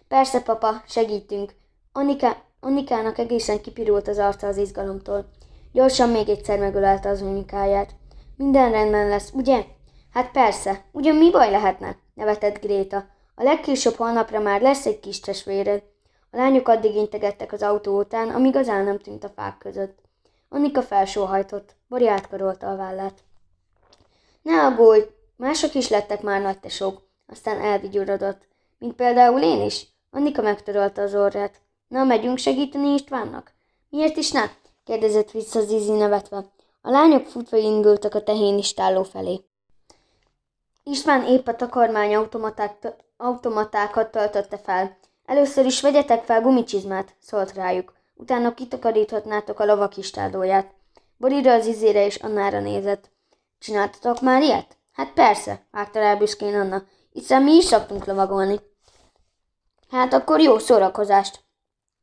Persze, 0.07 0.41
papa, 0.41 0.84
segítünk. 0.88 1.55
Annika, 1.91 2.38
Annikának 2.59 3.18
egészen 3.18 3.61
kipirult 3.61 4.07
az 4.07 4.18
arca 4.18 4.47
az 4.47 4.57
izgalomtól. 4.57 5.30
Gyorsan 5.72 6.09
még 6.09 6.30
egyszer 6.30 6.59
megölelte 6.59 7.09
az 7.09 7.22
unikáját. 7.22 7.91
Minden 8.36 8.72
rendben 8.72 9.07
lesz, 9.07 9.32
ugye? 9.34 9.65
Hát 10.13 10.32
persze, 10.32 10.86
ugyan 10.91 11.15
mi 11.15 11.32
baj 11.32 11.51
lehetne? 11.51 11.95
nevetett 12.13 12.59
Gréta. 12.59 13.05
A 13.36 13.43
legkésőbb 13.43 13.95
holnapra 13.95 14.39
már 14.39 14.61
lesz 14.61 14.86
egy 14.86 14.99
kis 14.99 15.20
testvéred. 15.20 15.84
A 16.32 16.38
lányok 16.38 16.68
addig 16.68 16.95
integettek 16.95 17.51
az 17.51 17.61
autó 17.61 17.99
után, 17.99 18.30
amíg 18.30 18.55
az 18.55 18.68
el 18.68 18.84
nem 18.84 18.99
tűnt 18.99 19.24
a 19.24 19.30
fák 19.30 19.57
között. 19.57 19.99
Annika 20.49 20.82
felsóhajtott, 20.82 21.76
Bori 21.88 22.07
átkarolta 22.07 22.70
a 22.70 22.76
vállát. 22.76 23.24
Ne 24.48 24.66
aggódj, 24.66 25.08
mások 25.36 25.74
is 25.74 25.89
lettek 25.89 26.22
már 26.22 26.41
nagy 26.41 26.60
tesók, 26.60 27.02
aztán 27.28 27.62
elvigyorodott, 27.62 28.48
mint 28.78 28.95
például 28.95 29.41
én 29.41 29.62
is. 29.62 29.88
Annika 30.12 30.41
megtörölte 30.41 31.02
az 31.02 31.16
orrát. 31.16 31.56
Na, 31.88 32.04
megyünk 32.04 32.38
segíteni 32.38 32.93
Istvánnak? 32.93 33.52
Miért 33.89 34.18
is 34.18 34.32
ne? 34.32 34.50
kérdezett 34.84 35.32
vissza 35.32 35.62
Zizi 35.62 35.91
nevetve. 35.91 36.38
A 36.82 36.89
lányok 36.89 37.26
futva 37.26 37.58
indultak 37.58 38.16
a 38.16 38.24
tehénistálló 38.24 39.04
felé. 39.04 39.39
István 40.84 41.26
épp 41.26 41.48
a 41.48 41.56
takarmány 41.56 42.16
automaták, 42.16 42.93
automatákat 43.18 44.12
töltötte 44.12 44.58
fel. 44.58 44.98
Először 45.26 45.66
is 45.66 45.82
vegyetek 45.82 46.24
fel 46.24 46.41
gumicsizmát, 46.41 47.16
szólt 47.20 47.54
rájuk. 47.54 47.93
Utána 48.16 48.54
kitakaríthatnátok 48.54 49.60
a 49.60 49.66
lovak 49.66 49.98
istállóját. 49.98 50.74
Borira 51.18 51.54
az 51.54 51.66
izére 51.66 52.06
és 52.06 52.16
Annára 52.16 52.60
nézett. 52.60 53.16
Csináltatok 53.60 54.22
már 54.22 54.41
ilyet? 54.41 54.78
Hát 54.91 55.14
persze, 55.14 55.66
vágta 55.72 55.99
rá 55.99 56.16
büszkén 56.16 56.55
Anna. 56.55 56.84
hiszen 57.12 57.43
mi 57.43 57.55
is 57.55 57.66
szoktunk 57.66 58.05
lovagolni. 58.05 58.60
Hát 59.89 60.14
akkor 60.14 60.39
jó 60.39 60.60
szórakozást, 60.60 61.39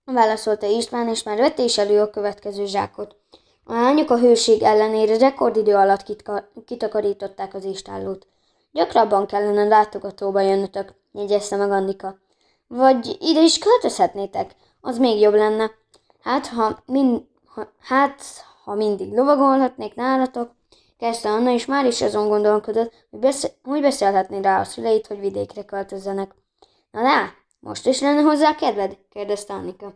válaszolta 0.04 0.66
István, 0.66 1.08
és 1.08 1.22
már 1.22 1.36
vette 1.36 1.62
is 1.62 1.78
elő 1.78 2.00
a 2.00 2.10
következő 2.10 2.66
zsákot. 2.66 3.16
A 3.64 3.72
lányok 3.72 4.10
a 4.10 4.18
hőség 4.18 4.62
ellenére 4.62 5.18
rekordidő 5.18 5.74
alatt 5.74 6.24
kitakarították 6.64 7.54
az 7.54 7.64
istállót. 7.64 8.26
Gyakrabban 8.72 9.26
kellene 9.26 9.64
látogatóba 9.64 10.40
jönnötök, 10.40 10.94
jegyezte 11.12 11.56
meg 11.56 11.70
Annika. 11.70 12.18
Vagy 12.66 13.16
ide 13.20 13.42
is 13.42 13.58
költözhetnétek, 13.58 14.54
az 14.80 14.98
még 14.98 15.20
jobb 15.20 15.34
lenne. 15.34 15.70
Hát, 16.20 16.46
ha, 16.46 16.82
mind, 16.86 17.22
ha, 17.46 17.68
hát, 17.80 18.22
ha 18.64 18.74
mindig 18.74 19.12
lovagolhatnék 19.12 19.94
nálatok, 19.94 20.50
kezdte 20.98 21.28
Anna, 21.28 21.50
és 21.50 21.66
már 21.66 21.86
is 21.86 22.02
azon 22.02 22.28
gondolkodott, 22.28 22.92
hogy, 23.10 23.18
besz- 23.18 23.56
hogy 23.62 23.80
beszélhetné 23.80 24.40
rá 24.40 24.60
a 24.60 24.64
szüleit, 24.64 25.06
hogy 25.06 25.20
vidékre 25.20 25.64
költözzenek. 25.64 26.34
Na 26.90 27.02
lá, 27.02 27.32
most 27.60 27.86
is 27.86 28.00
lenne 28.00 28.20
hozzá 28.20 28.54
kedved? 28.54 28.96
kérdezte 29.10 29.52
Annika. 29.52 29.94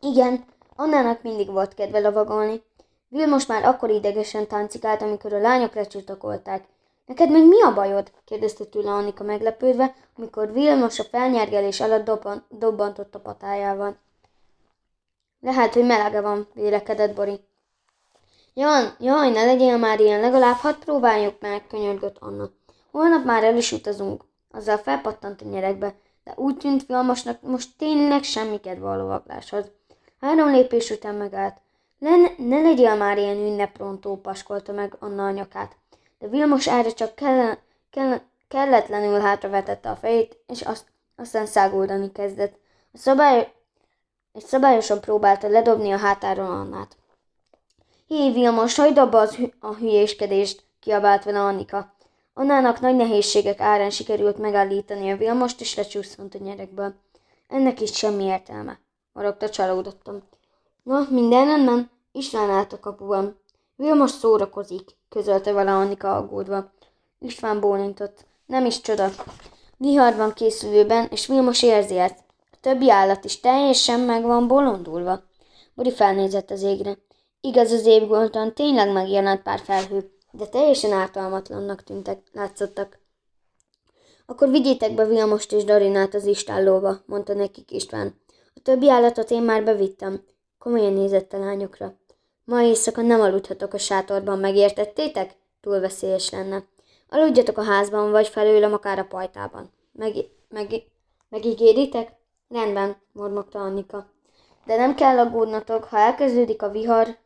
Igen, 0.00 0.44
Annának 0.76 1.22
mindig 1.22 1.50
volt 1.50 1.74
kedve 1.74 1.98
lovagolni. 1.98 2.62
Vilmos 3.08 3.46
már 3.46 3.64
akkor 3.64 3.90
idegesen 3.90 4.46
táncikált, 4.46 5.02
amikor 5.02 5.32
a 5.32 5.40
lányok 5.40 5.74
lecsutakolták. 5.74 6.64
Neked 7.06 7.30
még 7.30 7.46
mi 7.46 7.62
a 7.62 7.74
bajod? 7.74 8.10
kérdezte 8.24 8.64
tőle 8.64 8.90
Annika 8.90 9.24
meglepődve, 9.24 9.94
amikor 10.16 10.52
Vilmos 10.52 10.98
a 10.98 11.04
felnyergelés 11.04 11.80
alatt 11.80 12.04
dobban, 12.04 12.46
dobbantott 12.48 13.14
a 13.14 13.20
patájával. 13.20 13.96
Lehet, 15.40 15.74
hogy 15.74 15.84
melege 15.86 16.20
van, 16.20 16.48
vélekedett 16.54 17.14
Bori. 17.14 17.40
Jan, 18.56 18.96
jaj, 19.00 19.30
ne 19.30 19.44
legyél 19.44 19.76
már 19.76 20.00
ilyen, 20.00 20.20
legalább 20.20 20.56
hadd 20.56 20.74
próbáljuk 20.84 21.40
meg, 21.40 21.66
könyörgött 21.66 22.16
Anna. 22.18 22.50
Holnap 22.90 23.24
már 23.24 23.44
el 23.44 23.56
is 23.56 23.72
utazunk. 23.72 24.24
Azzal 24.50 24.76
felpattant 24.76 25.42
a 25.42 25.48
nyerekbe, 25.48 25.94
de 26.24 26.32
úgy 26.36 26.56
tűnt 26.56 26.86
Vilmosnak 26.86 27.42
most 27.42 27.68
tényleg 27.78 28.22
semmi 28.22 28.60
kedve 28.60 28.88
a 28.88 28.96
lovagláshoz. 28.96 29.70
Három 30.20 30.50
lépés 30.50 30.90
után 30.90 31.14
megállt. 31.14 31.56
Ne, 31.98 32.10
ne 32.36 32.60
legyél 32.60 32.94
már 32.94 33.18
ilyen 33.18 33.36
ünneprontó, 33.36 34.16
paskolta 34.16 34.72
meg 34.72 34.96
Anna 34.98 35.24
a 35.24 35.30
nyakát. 35.30 35.76
De 36.18 36.28
Vilmos 36.28 36.66
erre 36.66 36.90
csak 36.90 37.14
kell, 37.14 37.58
kell, 37.90 38.20
kelletlenül 38.48 39.20
hátravetette 39.20 39.90
a 39.90 39.96
fejét, 39.96 40.36
és 40.46 40.62
azt, 40.62 40.84
aztán 41.16 41.46
száguldani 41.46 42.12
kezdett. 42.12 42.58
A 42.92 42.98
szabály, 42.98 43.52
egy 44.32 44.44
szabályosan 44.44 45.00
próbálta 45.00 45.48
ledobni 45.48 45.92
a 45.92 45.98
hátáról 45.98 46.46
Annát. 46.46 46.96
Hé, 48.06 48.30
Vilmos, 48.30 48.76
hagyd 48.76 48.98
abba 48.98 49.18
az 49.18 49.34
hü- 49.34 49.54
a 49.60 49.74
hülyéskedést, 49.74 50.64
kiabált 50.80 51.24
vele 51.24 51.40
Annika. 51.40 51.94
Annának 52.34 52.80
nagy 52.80 52.96
nehézségek 52.96 53.60
árán 53.60 53.90
sikerült 53.90 54.38
megállítani 54.38 55.10
a 55.10 55.16
Vilmost, 55.16 55.60
és 55.60 55.74
lecsúszont 55.74 56.34
a 56.34 56.38
nyerekből. 56.38 56.94
Ennek 57.48 57.80
is 57.80 57.92
semmi 57.92 58.24
értelme, 58.24 58.78
morogta 59.12 59.48
csalódottam. 59.50 60.22
Na, 60.82 61.06
minden 61.10 61.46
rendben? 61.46 61.90
István 62.12 62.50
állt 62.50 62.72
a 62.72 62.80
kapuban. 62.80 63.38
Vilmos 63.76 64.10
szórakozik, 64.10 64.96
közölte 65.08 65.52
vele 65.52 65.72
Annika 65.72 66.16
aggódva. 66.16 66.72
István 67.18 67.60
bólintott. 67.60 68.26
Nem 68.46 68.64
is 68.64 68.80
csoda. 68.80 69.10
Vihar 69.76 70.16
van 70.16 70.32
készülőben, 70.32 71.08
és 71.10 71.26
Vilmos 71.26 71.62
érzi 71.62 71.98
ezt. 71.98 72.18
A 72.52 72.56
többi 72.60 72.90
állat 72.90 73.24
is 73.24 73.40
teljesen 73.40 74.00
meg 74.00 74.22
van 74.22 74.48
bolondulva. 74.48 75.22
Bori 75.74 75.92
felnézett 75.92 76.50
az 76.50 76.62
égre. 76.62 76.96
Igaz, 77.46 77.72
az 77.72 77.86
égbolton 77.86 78.54
tényleg 78.54 78.92
megjelent 78.92 79.42
pár 79.42 79.58
felhő, 79.58 80.10
de 80.30 80.46
teljesen 80.46 80.92
ártalmatlannak 80.92 81.82
tűntek, 81.82 82.22
látszottak. 82.32 82.98
Akkor 84.26 84.50
vigyétek 84.50 84.94
be 84.94 85.06
Vilmost 85.06 85.52
és 85.52 85.64
Darinát 85.64 86.14
az 86.14 86.26
istállóba, 86.26 86.96
mondta 87.06 87.34
nekik 87.34 87.70
István. 87.70 88.20
A 88.54 88.60
többi 88.62 88.90
állatot 88.90 89.30
én 89.30 89.42
már 89.42 89.64
bevittem. 89.64 90.24
Komolyan 90.58 90.92
nézett 90.92 91.32
a 91.32 91.38
lányokra. 91.38 91.94
Ma 92.44 92.62
éjszaka 92.62 93.02
nem 93.02 93.20
aludhatok 93.20 93.74
a 93.74 93.78
sátorban, 93.78 94.38
megértettétek? 94.38 95.36
Túl 95.60 95.80
veszélyes 95.80 96.30
lenne. 96.30 96.64
Aludjatok 97.08 97.58
a 97.58 97.64
házban, 97.64 98.10
vagy 98.10 98.28
felőlem 98.28 98.72
akár 98.72 98.98
a 98.98 99.04
pajtában. 99.04 99.70
Meg, 99.92 100.14
meg, 100.48 100.82
megígéritek? 101.28 102.12
Rendben, 102.48 102.96
mormogta 103.12 103.58
Annika. 103.58 104.06
De 104.66 104.76
nem 104.76 104.94
kell 104.94 105.18
aggódnatok, 105.18 105.84
ha 105.84 105.98
elkezdődik 105.98 106.62
a 106.62 106.70
vihar, 106.70 107.22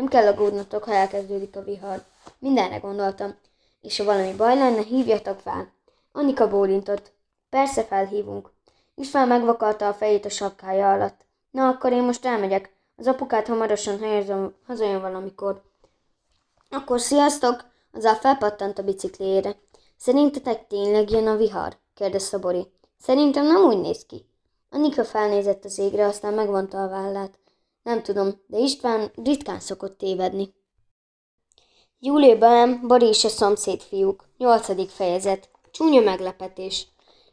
nem 0.00 0.08
kell 0.08 0.26
aggódnatok, 0.26 0.84
ha 0.84 0.92
elkezdődik 0.92 1.56
a 1.56 1.62
vihar. 1.62 2.04
Mindenre 2.38 2.78
gondoltam. 2.78 3.34
És 3.80 3.98
ha 3.98 4.04
valami 4.04 4.34
baj 4.34 4.56
lenne, 4.56 4.82
hívjatok 4.82 5.38
fel. 5.38 5.72
Annika 6.12 6.48
bólintott. 6.48 7.12
Persze 7.50 7.84
felhívunk. 7.84 8.50
István 8.94 9.28
megvakarta 9.28 9.88
a 9.88 9.94
fejét 9.94 10.24
a 10.24 10.28
sapkája 10.28 10.92
alatt. 10.92 11.20
Na, 11.50 11.68
akkor 11.68 11.92
én 11.92 12.02
most 12.02 12.24
elmegyek. 12.24 12.72
Az 12.96 13.06
apukát 13.06 13.46
hamarosan 13.46 13.98
helyezem, 13.98 14.54
hazajön 14.66 15.00
valamikor. 15.00 15.62
Akkor 16.70 17.00
sziasztok! 17.00 17.64
Azzal 17.92 18.14
felpattant 18.14 18.78
a 18.78 18.82
bicikliére. 18.82 19.56
Szerintetek 19.96 20.66
tényleg 20.66 21.10
jön 21.10 21.26
a 21.26 21.36
vihar? 21.36 21.76
kérdezte 21.94 22.38
Bori. 22.38 22.66
Szerintem 23.00 23.46
nem 23.46 23.64
úgy 23.64 23.80
néz 23.80 24.06
ki. 24.06 24.26
Annika 24.70 25.04
felnézett 25.04 25.64
az 25.64 25.78
égre, 25.78 26.06
aztán 26.06 26.34
megvonta 26.34 26.82
a 26.82 26.88
vállát. 26.88 27.38
Nem 27.82 28.02
tudom, 28.02 28.42
de 28.46 28.58
István 28.58 29.12
ritkán 29.22 29.60
szokott 29.60 29.98
tévedni. 29.98 30.54
Júliusban 31.98 32.80
Bori 32.86 33.06
és 33.06 33.24
a 33.24 33.28
szomszéd 33.28 33.80
fiúk. 33.80 34.28
Nyolcadik 34.38 34.88
fejezet. 34.88 35.50
Csúnya 35.70 36.00
meglepetés. 36.00 36.86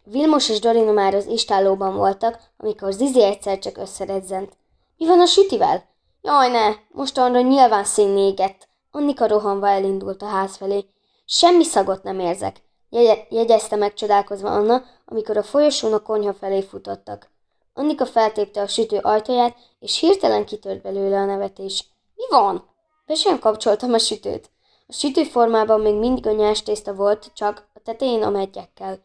Vilmos 0.04 0.50
és 0.50 0.60
Dorina 0.60 0.92
már 0.92 1.14
az 1.14 1.26
istállóban 1.26 1.96
voltak, 1.96 2.40
amikor 2.58 2.92
Zizi 2.92 3.24
egyszer 3.24 3.60
csak 3.60 3.78
összerezzent. 3.78 4.58
Mi 4.98 5.06
van 5.06 5.20
a 5.20 5.26
sütivel? 5.26 5.84
Jaj, 6.22 6.50
ne, 6.50 6.76
most 6.90 7.18
arra 7.18 7.42
nyilván 7.42 7.84
szín 7.84 8.18
égett. 8.18 8.68
Annika 8.92 9.28
rohanva 9.28 9.68
elindult 9.70 10.22
a 10.22 10.26
ház 10.26 10.56
felé. 10.56 10.86
Semmi 11.26 11.64
szagot 11.64 12.04
nem 12.04 12.20
érzek, 12.20 12.62
Jegy- 12.90 13.28
jegyezte 13.30 13.76
megcsodálkozva 13.76 14.50
Anna, 14.50 14.84
amikor 15.06 15.38
a 15.38 15.44
folyosón 15.44 15.94
a 15.94 16.00
konyha 16.00 16.34
felé 16.34 16.62
futottak. 16.62 17.30
Annika 17.78 18.06
feltépte 18.06 18.62
a 18.62 18.68
sütő 18.68 18.98
ajtaját, 18.98 19.58
és 19.80 20.00
hirtelen 20.00 20.46
kitört 20.46 20.82
belőle 20.82 21.18
a 21.18 21.26
nevetés. 21.26 21.86
Mi 22.16 22.24
van? 22.30 22.70
Be 23.06 23.14
sem 23.14 23.40
kapcsoltam 23.40 23.94
a 23.94 23.98
sütőt. 23.98 24.50
A 24.88 24.94
sütőformában 24.94 25.82
még 25.82 25.96
mindig 25.96 26.28
a 26.28 26.32
nyers 26.32 26.64
tészta 26.64 26.94
volt, 26.94 27.32
csak 27.34 27.68
a 27.74 27.80
tetején 27.80 28.24
a 28.24 28.30
meggyekkel. 28.30 29.00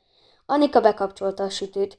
Annika 0.46 0.80
bekapcsolta 0.80 1.42
a 1.42 1.48
sütőt. 1.48 1.98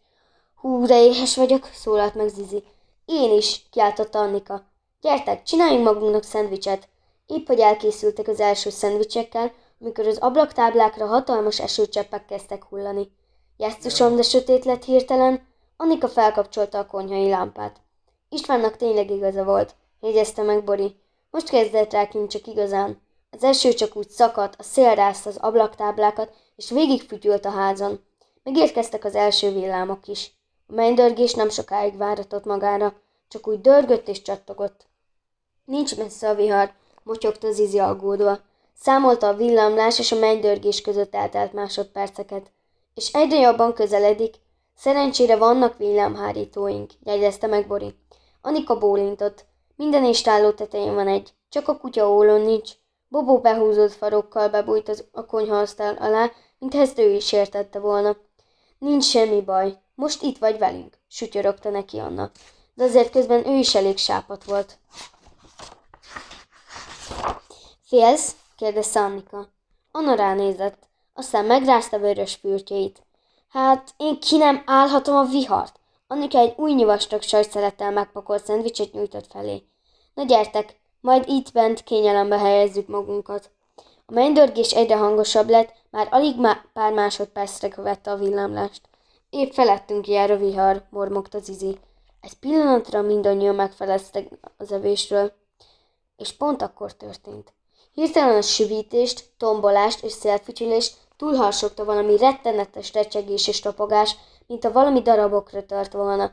Hú, 0.56 0.86
de 0.86 1.04
éhes 1.04 1.36
vagyok, 1.36 1.70
szólalt 1.74 2.16
meg 2.16 2.28
Zizi. 2.28 2.64
Én 3.06 3.38
is, 3.38 3.66
kiáltotta 3.72 4.20
Annika. 4.20 4.64
Gyertek, 5.02 5.44
csináljunk 5.44 5.86
magunknak 5.86 6.24
szendvicset. 6.24 6.88
Épp, 7.26 7.48
hogy 7.48 7.60
elkészültek 7.60 8.28
az 8.28 8.40
első 8.40 8.70
szendvicsekkel, 8.70 9.52
amikor 9.82 10.08
az 10.08 10.18
ablaktáblákra 10.18 11.06
hatalmas 11.06 11.60
esőcseppek 11.60 12.26
kezdtek 12.26 12.64
hullani. 12.64 13.12
Jesszusom, 13.58 14.16
de 14.16 14.22
sötét 14.22 14.66
lett 14.66 14.84
hirtelen. 14.84 15.52
Annika 15.84 16.08
felkapcsolta 16.08 16.78
a 16.78 16.86
konyhai 16.86 17.30
lámpát. 17.30 17.76
Istvánnak 18.30 18.76
tényleg 18.76 19.12
igaza 19.12 19.44
volt, 19.44 19.76
jegyezte 20.00 20.42
meg 20.42 20.64
Bori. 20.64 20.96
Most 21.32 21.50
kezdett 21.50 21.92
rá 21.92 22.08
csak 22.28 22.48
igazán. 22.48 23.02
Az 23.32 23.44
eső 23.44 23.74
csak 23.74 23.96
úgy 23.96 24.10
szakadt, 24.10 24.60
a 24.60 24.64
szél 24.64 24.96
rázta 24.96 25.30
az 25.30 25.38
ablaktáblákat, 25.38 26.34
és 26.56 26.70
végigfütyült 26.70 27.46
a 27.46 27.50
házon. 27.50 28.04
Megérkeztek 28.44 29.06
az 29.06 29.16
első 29.16 29.54
villámok 29.54 30.08
is. 30.08 30.32
A 30.68 30.74
mennydörgés 30.74 31.34
nem 31.34 31.50
sokáig 31.50 31.98
váratott 31.98 32.46
magára, 32.46 32.94
csak 33.28 33.48
úgy 33.48 33.62
dörgött 33.62 34.08
és 34.08 34.22
csattogott. 34.22 34.86
Nincs 35.66 35.98
messze 35.98 36.30
a 36.30 36.36
vihar, 36.36 36.72
motyogta 37.04 37.52
Zizi 37.52 37.80
aggódva. 37.80 38.40
Számolta 38.80 39.28
a 39.28 39.36
villámlás 39.36 40.00
és 40.00 40.12
a 40.12 40.20
mennydörgés 40.20 40.82
között 40.82 41.16
eltelt 41.16 41.54
másodperceket. 41.54 42.52
És 42.94 43.12
egyre 43.14 43.40
jobban 43.40 43.74
közeledik. 43.74 44.42
Szerencsére 44.76 45.38
vannak 45.38 45.78
villámhárítóink, 45.78 46.92
jegyezte 47.04 47.48
meg 47.48 47.68
Bori. 47.68 47.96
Anika 48.42 48.78
bólintott. 48.78 49.46
Minden 49.76 50.04
istálló 50.04 50.52
tetején 50.52 50.94
van 50.94 51.08
egy, 51.08 51.34
csak 51.50 51.68
a 51.68 51.78
kutya 51.78 52.10
ólon 52.10 52.42
nincs. 52.42 52.72
Bobó 53.08 53.40
behúzott 53.40 53.94
farokkal 53.94 54.50
bebújt 54.50 54.90
az, 54.90 55.06
a 55.12 55.26
konyhaasztal 55.26 55.96
alá, 55.96 56.32
mintha 56.60 56.80
ezt 56.80 57.00
ő 57.00 57.10
is 57.10 57.32
értette 57.32 57.80
volna. 57.80 58.18
Nincs 58.78 59.04
semmi 59.04 59.42
baj, 59.42 59.78
most 59.96 60.22
itt 60.22 60.38
vagy 60.38 60.58
velünk, 60.58 60.98
sütyorogta 61.08 61.70
neki 61.70 61.98
Anna. 61.98 62.32
De 62.74 62.84
azért 62.84 63.12
közben 63.12 63.48
ő 63.48 63.56
is 63.56 63.76
elég 63.76 63.98
sápat 63.98 64.44
volt. 64.44 64.78
Félsz? 67.82 68.36
kérdezte 68.58 69.00
Annika. 69.00 69.48
Anna 69.92 70.16
ránézett, 70.16 70.88
aztán 71.14 71.46
megrázta 71.46 72.00
vörös 72.00 72.36
fürtjeit. 72.36 73.02
Hát, 73.54 73.94
én 73.98 74.20
ki 74.20 74.38
nem 74.38 74.64
állhatom 74.66 75.16
a 75.16 75.26
vihart. 75.26 75.80
Annika 76.08 76.38
egy 76.38 76.54
új 76.58 76.84
vastag 76.84 77.22
sajtszelettel 77.22 77.92
megpakolt 77.92 78.46
szendvicset 78.46 78.94
nyújtott 78.94 79.32
felé. 79.32 79.64
Na 80.14 80.24
gyertek, 80.24 80.80
majd 81.02 81.24
itt 81.28 81.52
bent 81.52 81.84
kényelembe 81.84 82.38
helyezzük 82.38 82.88
magunkat. 82.88 83.52
A 84.06 84.14
mennydörgés 84.14 84.72
egyre 84.72 84.98
hangosabb 84.98 85.50
lett, 85.50 85.74
Már 85.90 86.08
alig 86.12 86.40
má- 86.40 86.66
pár 86.74 86.94
másodpercre 86.94 87.70
követte 87.70 88.12
a 88.12 88.16
villámlást. 88.16 88.82
Épp 89.30 89.52
felettünk 89.52 90.08
jár 90.08 90.32
a 90.32 90.38
vihar, 90.38 90.84
mormogta 90.90 91.40
Zizi. 91.40 91.78
Egy 92.22 92.34
pillanatra 92.34 93.02
mindannyian 93.02 93.56
megfeleztek 93.56 94.28
az 94.58 94.72
evésről, 94.72 95.34
és 96.18 96.32
pont 96.32 96.62
akkor 96.62 96.94
történt. 96.94 97.54
Hirtelen 97.94 98.38
a 98.38 98.42
süvítést, 98.42 99.30
tombolást 99.38 100.04
és 100.04 100.12
szélfütyülést 100.12 100.98
túlharsogta 101.24 101.86
valami 101.86 102.18
rettenetes 102.18 102.94
recsegés 102.94 103.48
és 103.48 103.60
tapogás, 103.60 104.16
mint 104.48 104.66
a 104.66 104.72
valami 104.72 105.02
darabokra 105.02 105.66
tört 105.66 105.94
volna. 105.94 106.32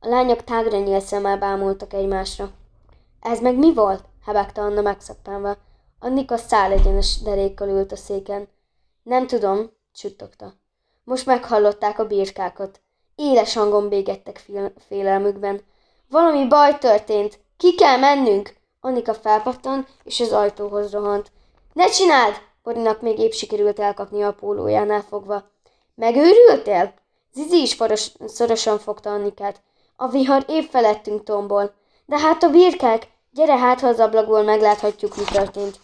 A 0.00 0.08
lányok 0.08 0.44
tágra 0.44 0.78
nyílt 0.78 1.04
szemmel 1.04 1.38
bámultak 1.38 1.92
egymásra. 1.92 2.50
Ez 3.20 3.40
meg 3.40 3.56
mi 3.56 3.74
volt? 3.74 4.04
hebegte 4.24 4.60
Anna 4.60 4.80
megszakpánva. 4.80 5.56
Annika 5.98 6.36
szál 6.36 6.72
egyenes 6.72 7.20
derékkal 7.22 7.68
ült 7.68 7.92
a 7.92 7.96
széken. 7.96 8.48
Nem 9.02 9.26
tudom, 9.26 9.70
suttogta. 9.92 10.52
Most 11.04 11.26
meghallották 11.26 11.98
a 11.98 12.06
birkákat. 12.06 12.80
Éles 13.14 13.54
hangon 13.54 13.88
bégettek 13.88 14.38
fél- 14.38 14.72
félelmükben. 14.88 15.60
Valami 16.08 16.46
baj 16.48 16.78
történt! 16.78 17.38
Ki 17.56 17.74
kell 17.74 17.98
mennünk! 17.98 18.54
Annika 18.80 19.14
felpattan, 19.14 19.86
és 20.04 20.20
az 20.20 20.32
ajtóhoz 20.32 20.92
rohant. 20.92 21.32
Ne 21.72 21.88
csináld! 21.88 22.48
Borinak 22.62 23.00
még 23.00 23.18
épp 23.18 23.32
sikerült 23.32 23.78
elkapni 23.78 24.22
a 24.22 24.32
pólójánál 24.32 25.00
fogva. 25.00 25.50
Megőrültél? 25.94 26.94
Zizi 27.32 27.60
is 27.60 27.74
foros, 27.74 28.10
szorosan 28.26 28.78
fogta 28.78 29.10
Annikát. 29.10 29.62
A 29.96 30.08
vihar 30.08 30.44
épp 30.48 30.70
felettünk 30.70 31.24
tombol. 31.24 31.74
De 32.06 32.18
hát 32.18 32.42
a 32.42 32.50
birkák! 32.50 33.08
Gyere 33.32 33.56
hát, 33.56 33.80
ha 33.80 33.88
az 33.88 33.98
ablakból 33.98 34.42
megláthatjuk, 34.42 35.16
mi 35.16 35.22
történt. 35.32 35.80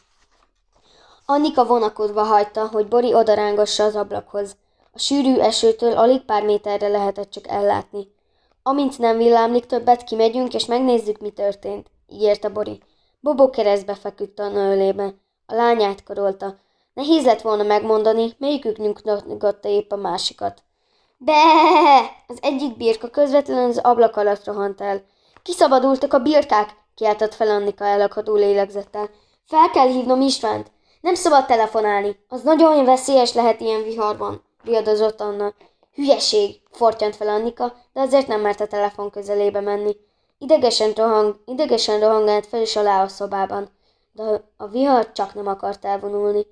Annika 1.27 1.67
vonakodva 1.67 2.23
hagyta, 2.23 2.67
hogy 2.67 2.89
Bori 2.89 3.15
odarángassa 3.15 3.85
az 3.85 3.97
ablakhoz. 3.97 4.57
A 4.93 4.99
sűrű 4.99 5.39
esőtől 5.39 5.93
alig 5.93 6.25
pár 6.25 6.43
méterre 6.43 6.89
lehetett 6.89 7.31
csak 7.31 7.49
ellátni. 7.49 8.15
Amint 8.63 8.99
nem 8.99 9.17
villámlik 9.17 9.67
többet, 9.67 10.05
kimegyünk 10.05 10.55
és 10.55 10.67
megnézzük, 10.67 11.19
mi 11.19 11.31
történt, 11.31 11.91
ígérte 12.09 12.49
Bori. 12.49 12.83
Bobó 13.21 13.51
keresztbe 13.51 13.95
feküdt 13.95 14.39
a 14.39 14.53
ölébe. 14.53 15.15
A 15.47 15.55
lányát 15.55 16.03
karolta. 16.03 16.59
Nehéz 16.97 17.25
lett 17.25 17.41
volna 17.41 17.63
megmondani, 17.63 18.35
melyikük 18.39 18.77
nyugtatta 18.77 19.69
épp 19.69 19.93
a 19.93 19.97
másikat. 19.97 20.63
Be! 21.17 21.43
Az 22.27 22.39
egyik 22.41 22.77
birka 22.77 23.09
közvetlenül 23.09 23.69
az 23.69 23.79
ablak 23.79 24.17
alatt 24.17 24.45
rohant 24.45 24.81
el. 24.81 25.03
Kiszabadultak 25.43 26.13
a 26.13 26.19
birkák, 26.19 26.69
kiáltott 26.95 27.35
fel 27.35 27.49
Annika 27.49 27.85
elakadó 27.85 28.35
lélegzettel. 28.35 29.11
Fel 29.47 29.71
kell 29.71 29.87
hívnom 29.87 30.21
Istvánt. 30.21 30.71
Nem 31.01 31.15
szabad 31.15 31.47
telefonálni, 31.47 32.25
az 32.29 32.43
nagyon 32.43 32.85
veszélyes 32.85 33.33
lehet 33.33 33.61
ilyen 33.61 33.83
viharban, 33.83 34.45
riadozott 34.65 35.21
Anna. 35.21 35.53
Hülyeség, 35.95 36.61
fortyant 36.71 37.17
fel 37.17 37.29
Annika, 37.29 37.75
de 37.93 38.01
azért 38.01 38.27
nem 38.27 38.41
mert 38.41 38.61
a 38.61 38.67
telefon 38.67 39.11
közelébe 39.11 39.61
menni. 39.61 39.97
Idegesen, 40.39 40.93
rohang, 40.93 41.41
idegesen 41.45 42.01
rohangált 42.01 42.47
fel 42.47 42.61
és 42.61 42.77
alá 42.77 43.03
a 43.03 43.09
szobában, 43.09 43.71
de 44.13 44.23
a 44.57 44.67
vihar 44.67 45.13
csak 45.13 45.35
nem 45.35 45.47
akart 45.47 45.85
elvonulni. 45.85 46.47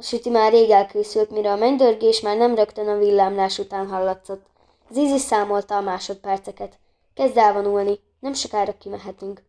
A 0.00 0.02
süti 0.02 0.30
már 0.30 0.52
rég 0.52 0.70
elkészült, 0.70 1.30
mire 1.30 1.52
a 1.52 1.56
mennydörgés 1.56 2.20
már 2.20 2.36
nem 2.36 2.54
rögtön 2.54 2.88
a 2.88 2.96
villámlás 2.96 3.58
után 3.58 3.88
hallatszott. 3.88 4.46
Zizi 4.90 5.18
számolta 5.18 5.76
a 5.76 5.80
másodperceket. 5.80 6.78
Kezd 7.14 7.36
elvonulni, 7.36 8.00
nem 8.20 8.32
sokára 8.32 8.78
kimehetünk. 8.78 9.42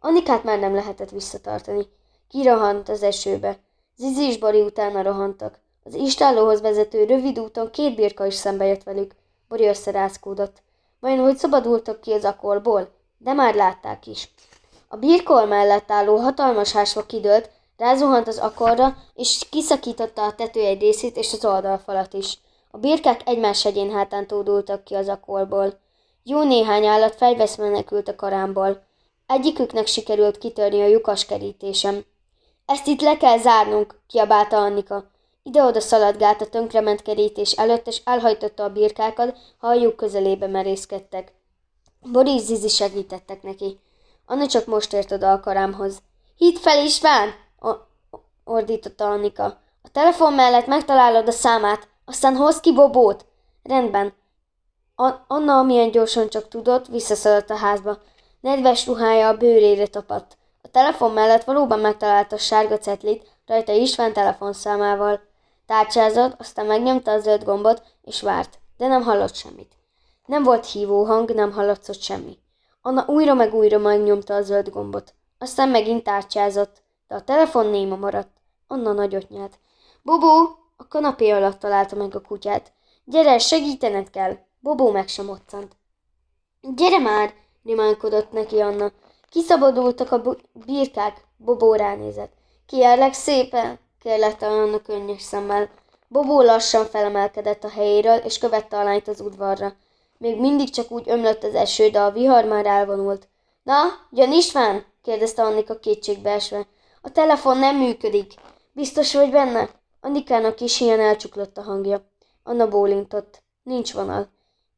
Annikát 0.00 0.44
már 0.44 0.58
nem 0.58 0.74
lehetett 0.74 1.10
visszatartani. 1.10 1.86
Kirohant 2.28 2.88
az 2.88 3.02
esőbe. 3.02 3.58
Zizi 3.96 4.22
és 4.22 4.38
Bori 4.38 4.60
utána 4.60 5.02
rohantak. 5.02 5.58
Az 5.84 5.94
istállóhoz 5.94 6.60
vezető 6.60 7.04
rövid 7.04 7.38
úton 7.38 7.70
két 7.70 7.94
birka 7.94 8.26
is 8.26 8.34
szembe 8.34 8.66
jött 8.66 8.82
velük. 8.82 9.14
Bori 9.48 9.66
összerázkódott. 9.66 10.62
Vajon 11.00 11.18
hogy 11.18 11.36
szabadultak 11.36 12.00
ki 12.00 12.12
az 12.12 12.24
akolból? 12.24 12.90
De 13.18 13.32
már 13.32 13.54
látták 13.54 14.06
is. 14.06 14.30
A 14.88 14.96
birkol 14.96 15.46
mellett 15.46 15.90
álló 15.90 16.16
hatalmas 16.16 16.72
hásva 16.72 17.06
kidőlt, 17.06 17.50
rázuhant 17.76 18.28
az 18.28 18.38
akorra, 18.38 18.96
és 19.14 19.46
kiszakította 19.50 20.24
a 20.24 20.34
tető 20.34 20.60
egy 20.60 20.80
részét 20.80 21.16
és 21.16 21.32
az 21.32 21.44
oldalfalat 21.44 22.12
is. 22.12 22.38
A 22.70 22.78
birkák 22.78 23.20
egymás 23.24 23.62
hegyén 23.62 23.92
hátán 23.92 24.26
tódultak 24.26 24.84
ki 24.84 24.94
az 24.94 25.08
akolból. 25.08 25.78
Jó 26.22 26.42
néhány 26.42 26.86
állat 26.86 27.14
fejvesz 27.14 27.56
menekült 27.56 28.08
a 28.08 28.16
karámból. 28.16 28.82
Egyiküknek 29.26 29.86
sikerült 29.86 30.38
kitörni 30.38 30.82
a 30.82 30.86
lyukas 30.86 31.26
kerítésem. 31.26 32.04
Ezt 32.66 32.86
itt 32.86 33.00
le 33.00 33.16
kell 33.16 33.38
zárnunk, 33.38 34.00
kiabálta 34.06 34.56
Annika. 34.56 35.10
Ide-oda 35.42 35.80
szaladgált 35.80 36.40
a 36.40 36.48
tönkrement 36.48 37.02
kerítés 37.02 37.52
előtt, 37.52 37.86
és 37.86 38.00
elhajtotta 38.04 38.64
a 38.64 38.72
birkákat, 38.72 39.38
ha 39.58 39.66
a 39.66 39.74
lyuk 39.74 39.96
közelébe 39.96 40.46
merészkedtek. 40.46 41.32
Boris 42.00 42.40
Zizi 42.40 42.68
segítettek 42.68 43.42
neki. 43.42 43.80
Anna 44.26 44.46
csak 44.46 44.66
most 44.66 44.92
ért 44.92 45.12
oda 45.12 45.32
a 45.32 45.40
karámhoz. 45.40 45.98
Hidd 46.36 46.54
fel, 46.54 46.84
István! 46.84 47.45
Ordította 48.44 49.10
Annika. 49.10 49.44
A 49.82 49.88
telefon 49.92 50.32
mellett 50.32 50.66
megtalálod 50.66 51.28
a 51.28 51.30
számát, 51.30 51.88
aztán 52.04 52.36
hozd 52.36 52.60
ki 52.60 52.72
Bobót. 52.72 53.26
Rendben. 53.62 54.14
Anna, 55.26 55.58
amilyen 55.58 55.90
gyorsan 55.90 56.28
csak 56.28 56.48
tudott, 56.48 56.86
visszaszaladt 56.86 57.50
a 57.50 57.56
házba. 57.56 57.98
Nedves 58.40 58.86
ruhája 58.86 59.28
a 59.28 59.36
bőrére 59.36 59.86
tapadt. 59.86 60.36
A 60.62 60.68
telefon 60.68 61.12
mellett 61.12 61.44
valóban 61.44 61.80
megtalálta 61.80 62.34
a 62.34 62.38
sárga 62.38 62.78
cetlit, 62.78 63.30
rajta 63.46 63.72
István 63.72 64.12
telefonszámával. 64.12 65.20
Tárcsázott, 65.66 66.40
aztán 66.40 66.66
megnyomta 66.66 67.10
a 67.10 67.18
zöld 67.18 67.44
gombot, 67.44 67.82
és 68.02 68.22
várt, 68.22 68.58
de 68.76 68.86
nem 68.86 69.02
hallott 69.02 69.34
semmit. 69.34 69.72
Nem 70.26 70.42
volt 70.42 70.66
hívó 70.66 71.04
hang, 71.04 71.34
nem 71.34 71.52
hallatszott 71.52 72.00
semmi. 72.00 72.38
Anna 72.82 73.04
újra 73.06 73.34
meg 73.34 73.54
újra 73.54 73.78
megnyomta 73.78 74.34
a 74.34 74.42
zöld 74.42 74.68
gombot. 74.68 75.14
Aztán 75.38 75.68
megint 75.68 76.04
tárcsázott, 76.04 76.82
de 77.08 77.14
a 77.14 77.24
telefon 77.24 77.66
néma 77.66 77.96
maradt. 77.96 78.30
Anna 78.66 78.92
nagyot 78.92 79.28
nyelt. 79.28 79.58
Bobó! 80.02 80.26
A 80.76 80.88
kanapé 80.88 81.30
alatt 81.30 81.58
találta 81.58 81.96
meg 81.96 82.14
a 82.14 82.20
kutyát. 82.20 82.72
Gyere, 83.04 83.38
segítened 83.38 84.10
kell! 84.10 84.36
Bobó 84.60 84.90
meg 84.90 85.08
sem 85.08 85.24
moccant. 85.24 85.76
Gyere 86.60 86.98
már! 86.98 87.34
rimánkodott 87.64 88.32
neki 88.32 88.60
Anna. 88.60 88.90
Kiszabadultak 89.28 90.12
a 90.12 90.36
birkák, 90.52 91.24
Bobó 91.36 91.74
ránézett. 91.74 92.32
Kérlek 92.66 93.12
szépen, 93.12 93.78
kérlette 94.02 94.46
Anna 94.46 94.80
könnyes 94.80 95.22
szemmel. 95.22 95.70
Bobó 96.08 96.40
lassan 96.40 96.84
felemelkedett 96.84 97.64
a 97.64 97.68
helyéről, 97.68 98.16
és 98.16 98.38
követte 98.38 98.78
a 98.78 98.82
lányt 98.82 99.08
az 99.08 99.20
udvarra. 99.20 99.74
Még 100.18 100.40
mindig 100.40 100.70
csak 100.70 100.90
úgy 100.90 101.08
ömlött 101.08 101.44
az 101.44 101.54
eső, 101.54 101.88
de 101.88 102.00
a 102.00 102.10
vihar 102.10 102.44
már 102.44 102.66
elvonult. 102.66 103.28
Na, 103.62 103.82
jön 104.10 104.32
István? 104.32 104.84
kérdezte 105.02 105.42
Annika 105.42 105.78
kétségbeesve. 105.78 106.66
A 107.06 107.10
telefon 107.10 107.58
nem 107.58 107.76
működik. 107.76 108.34
Biztos 108.72 109.14
vagy 109.14 109.30
benne? 109.30 109.68
Annikának 110.00 110.60
is 110.60 110.80
ilyen 110.80 111.00
elcsuklott 111.00 111.56
a 111.56 111.62
hangja. 111.62 112.10
Anna 112.42 112.68
bólintott. 112.68 113.42
Nincs 113.62 113.92
vonal. 113.92 114.28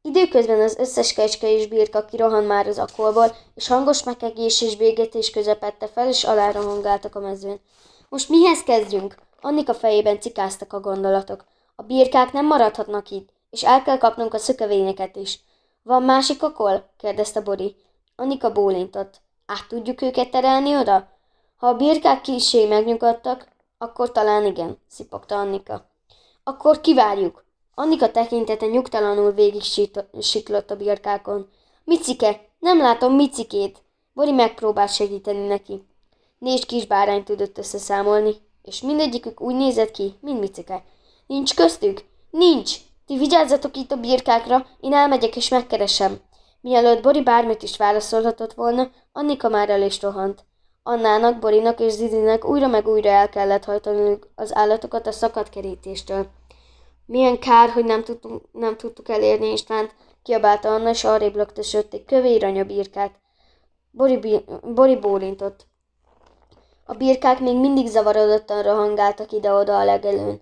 Időközben 0.01 0.61
az 0.61 0.75
összes 0.77 1.13
kecske 1.13 1.51
és 1.51 1.67
birka 1.67 2.05
kirohan 2.05 2.43
már 2.43 2.67
az 2.67 2.79
akolból, 2.79 3.35
és 3.55 3.67
hangos 3.67 4.03
mekegés 4.03 4.61
és 4.61 4.75
bégetés 4.75 5.29
közepette 5.29 5.87
fel, 5.87 6.07
és 6.07 6.23
alá 6.23 6.51
rohangáltak 6.51 7.15
a 7.15 7.19
mezőn. 7.19 7.59
Most 8.09 8.29
mihez 8.29 8.63
kezdjünk? 8.63 9.15
Annika 9.41 9.73
fejében 9.73 10.19
cikáztak 10.19 10.73
a 10.73 10.79
gondolatok. 10.79 11.45
A 11.75 11.83
birkák 11.83 12.31
nem 12.31 12.45
maradhatnak 12.45 13.09
itt, 13.09 13.29
és 13.49 13.63
el 13.63 13.81
kell 13.81 13.97
kapnunk 13.97 14.33
a 14.33 14.37
szökevényeket 14.37 15.15
is. 15.15 15.39
Van 15.83 16.03
másik 16.03 16.43
akol? 16.43 16.89
kérdezte 16.97 17.41
Bori. 17.41 17.75
Annika 18.15 18.51
bólintott. 18.51 19.21
Át 19.45 19.67
tudjuk 19.67 20.01
őket 20.01 20.31
terelni 20.31 20.77
oda? 20.77 21.17
Ha 21.59 21.67
a 21.67 21.75
birkák 21.75 22.21
kisé 22.21 22.67
megnyugodtak, 22.67 23.47
akkor 23.77 24.11
talán 24.11 24.45
igen, 24.45 24.77
szipogta 24.87 25.35
Annika. 25.35 25.89
Akkor 26.43 26.81
kivárjuk. 26.81 27.45
Annika 27.75 28.11
tekintete 28.11 28.65
nyugtalanul 28.65 29.31
végig 29.31 29.61
siklott 30.21 30.71
a 30.71 30.75
birkákon. 30.75 31.49
Micike, 31.83 32.49
nem 32.59 32.77
látom 32.77 33.13
Micikét. 33.13 33.77
Bori 34.13 34.31
megpróbált 34.31 34.93
segíteni 34.93 35.47
neki. 35.47 35.87
Négy 36.37 36.65
kis 36.65 36.85
bárány 36.85 37.23
tudott 37.23 37.57
összeszámolni, 37.57 38.35
és 38.61 38.81
mindegyikük 38.81 39.41
úgy 39.41 39.55
nézett 39.55 39.91
ki, 39.91 40.13
mint 40.21 40.39
Micike. 40.39 40.83
Nincs 41.27 41.55
köztük? 41.55 42.03
Nincs! 42.29 42.75
Ti 43.05 43.17
vigyázzatok 43.17 43.77
itt 43.77 43.91
a 43.91 43.99
birkákra, 43.99 44.65
én 44.79 44.93
elmegyek 44.93 45.35
és 45.35 45.49
megkeresem. 45.49 46.19
Mielőtt 46.61 47.01
Bori 47.01 47.21
bármit 47.21 47.63
is 47.63 47.77
válaszolhatott 47.77 48.53
volna, 48.53 48.89
Annika 49.11 49.49
már 49.49 49.69
el 49.69 49.81
is 49.81 50.01
rohant. 50.01 50.47
Annának, 50.89 51.39
Borinak 51.39 51.79
és 51.79 51.91
Zizinek 51.91 52.45
újra 52.45 52.67
meg 52.67 52.87
újra 52.87 53.09
el 53.09 53.29
kellett 53.29 53.65
hajtaniuk 53.65 54.27
az 54.35 54.55
állatokat 54.55 55.07
a 55.07 55.11
szakadt 55.11 55.49
kerítéstől. 55.49 56.27
Milyen 57.05 57.39
kár, 57.39 57.69
hogy 57.69 57.85
nem 57.85 58.03
tudtuk, 58.03 58.43
nem 58.51 58.77
tudtuk 58.77 59.09
elérni 59.09 59.51
Istvánt, 59.51 59.95
kiabálta 60.23 60.73
Anna, 60.73 60.89
és 60.89 61.03
arrébb 61.03 61.35
lögtösött 61.35 61.93
egy 61.93 62.05
kövér 62.05 62.43
anyabirkát. 62.43 63.11
Bori, 63.91 64.43
Bori 64.61 64.95
bólintott. 64.95 65.65
A 66.85 66.93
birkák 66.93 67.39
még 67.39 67.55
mindig 67.55 67.87
zavarodottan 67.87 68.63
rohangáltak 68.63 69.31
ide-oda 69.31 69.79
a 69.79 69.85
legelőn. 69.85 70.41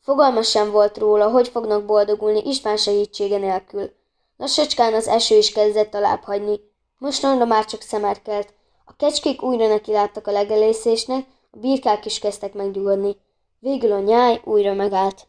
Fogalma 0.00 0.42
sem 0.42 0.70
volt 0.70 0.98
róla, 0.98 1.30
hogy 1.30 1.48
fognak 1.48 1.84
boldogulni 1.84 2.42
István 2.44 2.76
segítsége 2.76 3.38
nélkül. 3.38 3.90
Lassacskán 4.36 4.94
az 4.94 5.08
eső 5.08 5.36
is 5.36 5.52
kezdett 5.52 5.94
alább 5.94 6.22
hagyni. 6.22 6.60
Mostanra 6.98 7.44
már 7.44 7.64
csak 7.64 7.80
szemerkelt. 7.80 8.60
A 8.92 8.96
kecskék 8.96 9.42
újra 9.42 9.68
nekiláttak 9.68 10.26
a 10.26 10.30
legelészésnek, 10.30 11.26
a 11.50 11.58
birkák 11.58 12.04
is 12.04 12.18
kezdtek 12.18 12.52
megnyugodni. 12.52 13.16
Végül 13.58 13.92
a 13.92 13.98
nyáj 13.98 14.40
újra 14.44 14.74
megállt. 14.74 15.26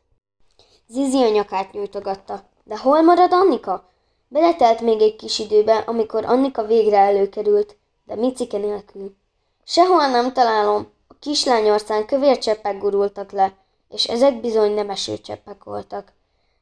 Zizi 0.88 1.24
a 1.24 1.30
nyakát 1.30 1.72
nyújtogatta. 1.72 2.44
De 2.64 2.78
hol 2.78 3.02
marad 3.02 3.32
Annika? 3.32 3.90
Beletelt 4.28 4.82
még 4.82 5.02
egy 5.02 5.16
kis 5.16 5.40
időbe, 5.40 5.76
amikor 5.78 6.26
Annika 6.26 6.66
végre 6.66 6.98
előkerült, 6.98 7.78
de 8.06 8.16
Micike 8.16 8.58
nélkül. 8.58 9.16
Sehol 9.64 10.08
nem 10.08 10.34
találom. 10.34 10.92
A 11.08 11.14
kislány 11.20 11.70
arcán 11.70 12.06
kövér 12.06 12.38
cseppek 12.38 12.80
gurultak 12.80 13.32
le, 13.32 13.54
és 13.90 14.06
ezek 14.06 14.42
bizony 14.42 14.74
nem 14.74 14.90
esőcseppek 14.90 15.64
voltak. 15.64 16.14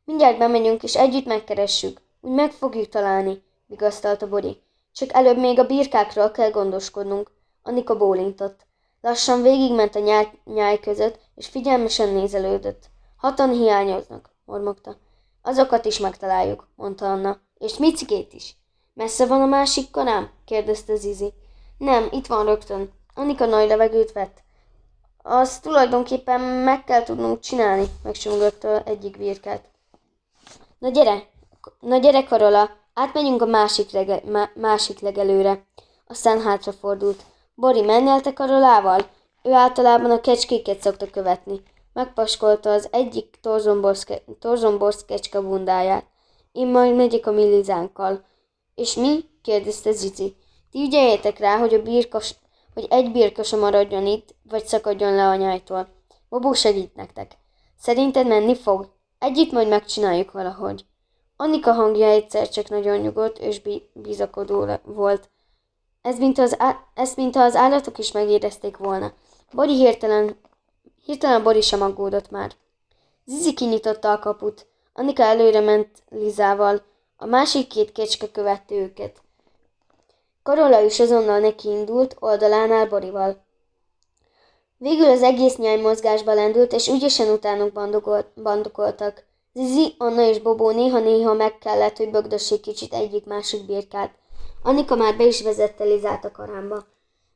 Mindjárt 0.05 0.37
bemegyünk, 0.37 0.83
és 0.83 0.95
együtt 0.95 1.25
megkeressük. 1.25 2.01
Úgy 2.21 2.31
meg 2.31 2.51
fogjuk 2.51 2.89
találni, 2.89 3.43
vigasztalta 3.65 4.27
Bori. 4.27 4.61
Csak 4.93 5.13
előbb 5.13 5.37
még 5.37 5.59
a 5.59 5.65
birkákról 5.65 6.31
kell 6.31 6.51
gondoskodnunk. 6.51 7.31
Annika 7.63 7.97
bólintott. 7.97 8.65
Lassan 9.01 9.41
végigment 9.41 9.95
a 9.95 9.99
nyáj, 9.99 10.31
nyáj 10.45 10.79
között, 10.79 11.19
és 11.35 11.47
figyelmesen 11.47 12.09
nézelődött. 12.09 12.89
Hatan 13.17 13.49
hiányoznak, 13.51 14.29
mormogta. 14.45 14.95
Azokat 15.41 15.85
is 15.85 15.99
megtaláljuk, 15.99 16.67
mondta 16.75 17.11
Anna. 17.11 17.39
És 17.57 17.77
Micikét 17.77 18.33
is. 18.33 18.55
Messze 18.93 19.25
van 19.25 19.41
a 19.41 19.45
másik 19.45 19.91
kanám? 19.91 20.29
kérdezte 20.45 20.95
Zizi. 20.95 21.33
Nem, 21.77 22.07
itt 22.11 22.27
van 22.27 22.45
rögtön. 22.45 22.91
Annika 23.13 23.45
nagy 23.45 23.67
levegőt 23.67 24.11
vett. 24.11 24.43
Azt 25.23 25.61
tulajdonképpen 25.61 26.41
meg 26.41 26.83
kell 26.83 27.03
tudnunk 27.03 27.39
csinálni, 27.39 27.85
megsimogatta 28.03 28.83
egyik 28.83 29.17
birkát. 29.17 29.69
Na 30.77 30.89
gyere, 30.89 31.29
na 31.79 31.97
gyere, 31.97 32.23
Karola, 32.23 32.69
átmenjünk 33.01 33.41
a 33.41 33.45
másik, 33.45 33.91
lege, 33.91 34.21
má, 34.25 34.49
másik 34.55 34.99
legelőre. 34.99 35.65
Aztán 36.07 36.41
hátrafordult. 36.41 37.23
Bori, 37.55 37.81
mennél 37.81 38.21
te 38.21 38.33
Karolával? 38.33 39.09
Ő 39.43 39.51
általában 39.51 40.11
a 40.11 40.21
kecskéket 40.21 40.81
szokta 40.81 41.09
követni. 41.09 41.61
Megpaskolta 41.93 42.71
az 42.71 42.87
egyik 42.91 43.39
torzomborsz 44.39 45.05
kecske 45.05 45.41
bundáját. 45.41 46.05
Én 46.51 46.67
majd 46.67 46.95
megyek 46.95 47.27
a 47.27 47.31
millizánkkal. 47.31 48.25
És 48.75 48.93
mi? 48.93 49.29
kérdezte 49.41 49.91
Zizi. 49.91 50.35
Ti 50.71 50.81
ügyeljétek 50.81 51.39
rá, 51.39 51.57
hogy 51.57 51.73
a 51.73 51.81
birkas, 51.81 52.35
hogy 52.73 52.87
egy 52.89 53.11
birka 53.11 53.43
sem 53.43 53.59
maradjon 53.59 54.05
itt, 54.05 54.35
vagy 54.49 54.65
szakadjon 54.65 55.15
le 55.15 55.27
a 55.27 55.35
nyájtól. 55.35 55.87
Bobó 56.29 56.53
segít 56.53 56.95
nektek. 56.95 57.37
Szerinted 57.79 58.27
menni 58.27 58.55
fog? 58.55 58.89
Együtt 59.19 59.51
majd 59.51 59.67
megcsináljuk 59.67 60.31
valahogy. 60.31 60.85
Annika 61.41 61.71
hangja 61.71 62.07
egyszer 62.07 62.49
csak 62.49 62.69
nagyon 62.69 62.97
nyugodt 62.97 63.37
és 63.39 63.61
bizakodó 63.93 64.65
volt. 64.83 65.29
Ez 66.01 66.17
mint 66.17 66.37
az, 66.37 66.57
ezt 66.93 67.15
mintha 67.15 67.43
az 67.43 67.55
állatok 67.55 67.97
is 67.97 68.11
megérezték 68.11 68.77
volna. 68.77 69.13
Bori 69.51 69.75
hirtelen, 69.75 70.39
hirtelen 71.05 71.43
Bori 71.43 71.61
sem 71.61 71.81
aggódott 71.81 72.29
már. 72.29 72.51
Zizi 73.25 73.53
kinyitotta 73.53 74.11
a 74.11 74.19
kaput. 74.19 74.65
Annika 74.93 75.23
előre 75.23 75.59
ment 75.59 75.89
Lizával, 76.09 76.81
a 77.17 77.25
másik 77.25 77.67
két 77.67 77.91
kecske 77.91 78.31
követte 78.31 78.75
őket. 78.75 79.21
Karola 80.43 80.81
is 80.81 80.99
azonnal 80.99 81.39
nekiindult, 81.39 82.15
oldalánál 82.19 82.87
Borival. 82.87 83.43
Végül 84.77 85.09
az 85.09 85.21
egész 85.21 85.55
nyáj 85.55 85.81
mozgásba 85.81 86.33
lendült, 86.33 86.73
és 86.73 86.87
ügyesen 86.87 87.29
utánuk 87.29 87.73
bandokoltak. 88.35 89.29
Zizi, 89.53 89.95
Anna 89.97 90.21
és 90.21 90.39
Bobó 90.39 90.71
néha-néha 90.71 91.33
meg 91.33 91.57
kellett, 91.57 91.97
hogy 91.97 92.11
bögdössék 92.11 92.61
kicsit 92.61 92.93
egyik-másik 92.93 93.65
birkát. 93.65 94.15
Annika 94.63 94.95
már 94.95 95.17
be 95.17 95.25
is 95.25 95.41
vezette 95.41 95.83
Lizát 95.83 96.25
a 96.25 96.31
karámba. 96.31 96.85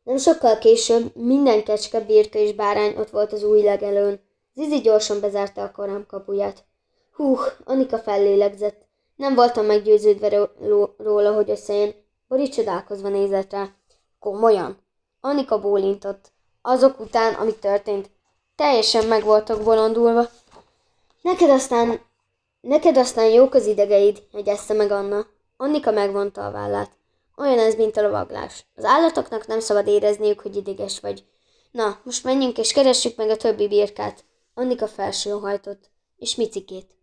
Nem 0.03 0.17
sokkal 0.17 0.57
később 0.57 1.15
minden 1.15 1.63
kecske, 1.63 1.99
birka 1.99 2.37
és 2.39 2.53
bárány 2.53 2.95
ott 2.97 3.09
volt 3.09 3.33
az 3.33 3.43
új 3.43 3.61
legelőn. 3.61 4.19
Zizi 4.53 4.79
gyorsan 4.79 5.19
bezárta 5.19 5.61
a 5.61 5.71
karám 5.71 6.05
kapuját. 6.07 6.63
Húh, 7.11 7.39
Annika 7.63 7.97
fellélegzett. 7.97 8.85
Nem 9.15 9.35
voltam 9.35 9.65
meggyőződve 9.65 10.49
róla, 10.97 11.33
hogy 11.33 11.49
összejön. 11.49 11.93
Bori 12.27 12.49
csodálkozva 12.49 13.09
nézett 13.09 13.51
rá. 13.51 13.69
Komolyan? 14.19 14.77
Annika 15.21 15.59
bólintott. 15.59 16.31
Azok 16.61 16.99
után, 16.99 17.33
ami 17.33 17.55
történt, 17.55 18.09
teljesen 18.55 19.05
meg 19.05 19.23
voltak 19.23 19.63
bolondulva. 19.63 20.29
Neked 21.25 21.49
aztán, 21.49 22.01
neked 22.61 22.97
aztán 22.97 23.25
jók 23.25 23.53
az 23.53 23.65
idegeid, 23.65 24.23
jegyezte 24.31 24.73
meg 24.73 24.91
Anna. 24.91 25.25
Annika 25.57 25.91
megvonta 25.91 26.45
a 26.45 26.51
vállát. 26.51 26.91
Olyan 27.37 27.59
ez, 27.59 27.75
mint 27.75 27.97
a 27.97 28.01
lovaglás. 28.01 28.65
Az 28.75 28.83
állatoknak 28.83 29.47
nem 29.47 29.59
szabad 29.59 29.87
érezniük, 29.87 30.39
hogy 30.39 30.55
ideges 30.55 30.99
vagy. 30.99 31.25
Na, 31.71 31.99
most 32.03 32.23
menjünk 32.23 32.57
és 32.57 32.73
keressük 32.73 33.15
meg 33.15 33.29
a 33.29 33.37
többi 33.37 33.67
birkát. 33.67 34.23
Annika 34.53 34.87
felsőhajtott. 34.87 35.89
És 36.17 36.35
Micikét. 36.35 36.95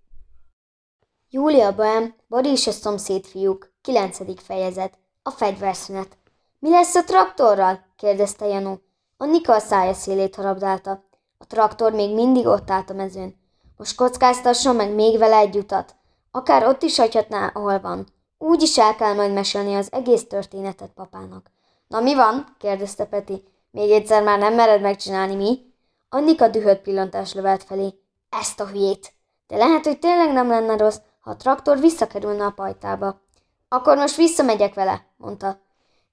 Júlia 1.31 1.75
Bohem, 1.75 2.15
Bori 2.29 2.51
és 2.51 2.67
a 2.67 2.71
szomszéd 2.71 3.25
fiúk. 3.25 3.73
Kilencedik 3.81 4.41
fejezet. 4.41 4.99
A 5.23 5.31
fegyverszünet. 5.31 6.17
Mi 6.59 6.71
lesz 6.71 6.95
a 6.95 7.05
traktorral? 7.05 7.85
kérdezte 7.97 8.47
Janó. 8.47 8.81
Annika 9.17 9.55
a 9.55 9.59
szája 9.59 9.93
szélét 9.93 10.35
harabdálta. 10.35 11.05
A 11.39 11.47
traktor 11.47 11.93
még 11.93 12.15
mindig 12.15 12.47
ott 12.47 12.71
állt 12.71 12.91
a 12.91 12.95
mezőn. 12.95 13.41
Most 13.77 13.97
kockáztasson 13.97 14.77
meg 14.77 14.95
még 14.95 15.19
vele 15.19 15.37
egy 15.37 15.57
utat. 15.57 15.95
Akár 16.31 16.67
ott 16.67 16.83
is 16.83 16.99
hagyhatná, 16.99 17.51
ahol 17.55 17.81
van. 17.81 18.07
Úgy 18.39 18.63
is 18.63 18.79
el 18.79 18.95
kell 18.95 19.15
majd 19.15 19.33
mesélni 19.33 19.75
az 19.75 19.93
egész 19.93 20.27
történetet 20.27 20.91
papának. 20.95 21.51
Na 21.89 22.01
mi 22.01 22.15
van? 22.15 22.57
kérdezte 22.59 23.05
Peti. 23.05 23.45
Még 23.71 23.91
egyszer 23.91 24.23
már 24.23 24.39
nem 24.39 24.55
mered 24.55 24.81
megcsinálni, 24.81 25.35
mi? 25.35 25.73
Annika 26.09 26.49
dühött 26.49 26.83
pillantás 26.83 27.35
lövelt 27.35 27.63
felé. 27.63 27.95
Ezt 28.29 28.61
a 28.61 28.67
hülyét! 28.67 29.13
De 29.47 29.57
lehet, 29.57 29.85
hogy 29.85 29.99
tényleg 29.99 30.33
nem 30.33 30.49
lenne 30.49 30.77
rossz, 30.77 30.99
ha 31.21 31.31
a 31.31 31.37
traktor 31.37 31.81
visszakerülne 31.81 32.45
a 32.45 32.51
pajtába. 32.51 33.21
Akkor 33.69 33.97
most 33.97 34.17
visszamegyek 34.17 34.75
vele, 34.75 35.07
mondta. 35.17 35.61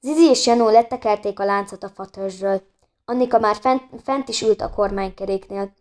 Zizi 0.02 0.30
és 0.30 0.46
Janó 0.46 0.70
lettekelték 0.70 1.40
a 1.40 1.46
láncot 1.46 1.84
a 1.84 1.90
fatörzsről. 1.90 2.62
Annika 3.06 3.40
már 3.40 3.56
fent, 3.56 3.84
fent 4.04 4.30
is 4.30 4.42
ült 4.42 4.62
a 4.62 4.70
kormánykeréknél. 4.70 5.72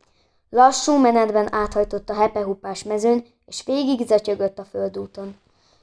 Lassú 0.51 0.97
menetben 0.97 1.55
áthajtott 1.55 2.11
a 2.11 2.15
hepehupás 2.15 2.83
mezőn, 2.83 3.25
és 3.47 3.63
végig 3.65 4.07
zatyögött 4.07 4.59
a 4.59 4.65
földúton. 4.65 5.37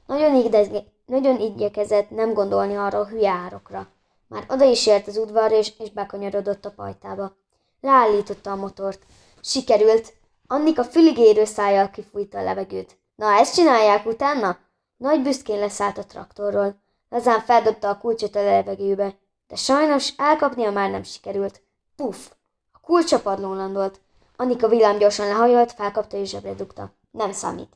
Nagyon, 0.06 0.34
igdezge, 0.34 0.84
nagyon 1.06 1.40
igyekezett 1.40 2.10
nem 2.10 2.32
gondolni 2.32 2.76
arra 2.76 2.98
a 2.98 3.06
hülye 3.06 3.30
árokra. 3.30 3.88
Már 4.28 4.44
oda 4.48 4.64
is 4.64 4.86
ért 4.86 5.06
az 5.06 5.16
udvarra, 5.16 5.56
és, 5.56 5.72
és 5.78 5.90
bekanyarodott 5.90 6.64
a 6.64 6.70
pajtába. 6.70 7.36
Leállította 7.80 8.50
a 8.50 8.56
motort. 8.56 9.02
Sikerült. 9.40 10.14
Annika 10.46 10.84
füligérő 10.84 11.44
szájjal 11.44 11.90
kifújta 11.90 12.38
a 12.38 12.42
levegőt. 12.42 12.98
Na, 13.14 13.26
ezt 13.32 13.54
csinálják 13.54 14.06
utána? 14.06 14.58
Nagy 14.96 15.22
büszkén 15.22 15.58
leszállt 15.58 15.98
a 15.98 16.04
traktorról. 16.04 16.76
Lazán 17.08 17.40
feldobta 17.40 17.88
a 17.88 17.98
kulcsot 17.98 18.36
a 18.36 18.42
levegőbe, 18.42 19.14
de 19.48 19.56
sajnos 19.56 20.12
elkapnia 20.16 20.70
már 20.70 20.90
nem 20.90 21.02
sikerült. 21.02 21.62
Puff! 21.96 22.30
A 22.72 22.80
kulcs 22.80 23.12
a 23.12 23.20
padlón 23.20 23.56
landolt. 23.56 24.00
Annika 24.36 24.68
villám 24.68 24.98
gyorsan 24.98 25.26
lehajolt, 25.26 25.72
felkapta 25.72 26.16
és 26.16 26.28
zsebre 26.28 26.54
dugta. 26.54 26.92
Nem 27.10 27.32
számít. 27.32 27.72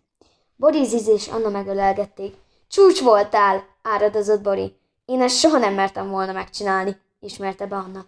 Bori 0.57 0.85
Ziz 0.85 1.09
és 1.09 1.29
Anna 1.29 1.49
megölelgették. 1.49 2.35
Csúcs 2.69 3.01
voltál, 3.01 3.65
áradozott 3.83 4.41
Bori. 4.41 4.77
Én 5.05 5.21
ezt 5.21 5.39
soha 5.39 5.59
nem 5.59 5.75
mertem 5.75 6.11
volna 6.11 6.33
megcsinálni, 6.33 7.01
ismerte 7.21 7.67
be 7.67 7.77
Anna. 7.77 8.05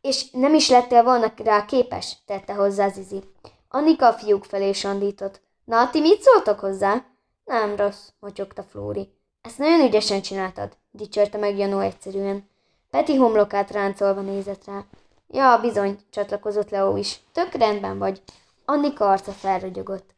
És 0.00 0.30
nem 0.30 0.54
is 0.54 0.68
lettél 0.68 1.02
volna 1.02 1.32
rá 1.44 1.64
képes, 1.64 2.16
tette 2.26 2.54
hozzá 2.54 2.88
Zizi. 2.88 3.22
Annika 3.68 4.06
a 4.06 4.12
fiúk 4.12 4.44
felé 4.44 4.72
sandított. 4.72 5.40
Na, 5.64 5.90
ti 5.90 6.00
mit 6.00 6.22
szóltok 6.22 6.60
hozzá? 6.60 7.04
Nem 7.44 7.76
rossz, 7.76 8.08
motyogta 8.20 8.62
Flóri. 8.62 9.12
Ezt 9.42 9.58
nagyon 9.58 9.86
ügyesen 9.86 10.22
csináltad, 10.22 10.76
dicsérte 10.90 11.38
meg 11.38 11.58
Janó 11.58 11.78
egyszerűen. 11.78 12.48
Peti 12.90 13.16
homlokát 13.16 13.70
ráncolva 13.70 14.20
nézett 14.20 14.64
rá. 14.64 14.84
Ja, 15.32 15.58
bizony, 15.60 15.98
csatlakozott 16.10 16.70
Leo 16.70 16.96
is. 16.96 17.20
Tök 17.32 17.52
rendben 17.52 17.98
vagy. 17.98 18.22
Annika 18.64 19.10
arca 19.10 19.32
felragyogott. 19.32 20.14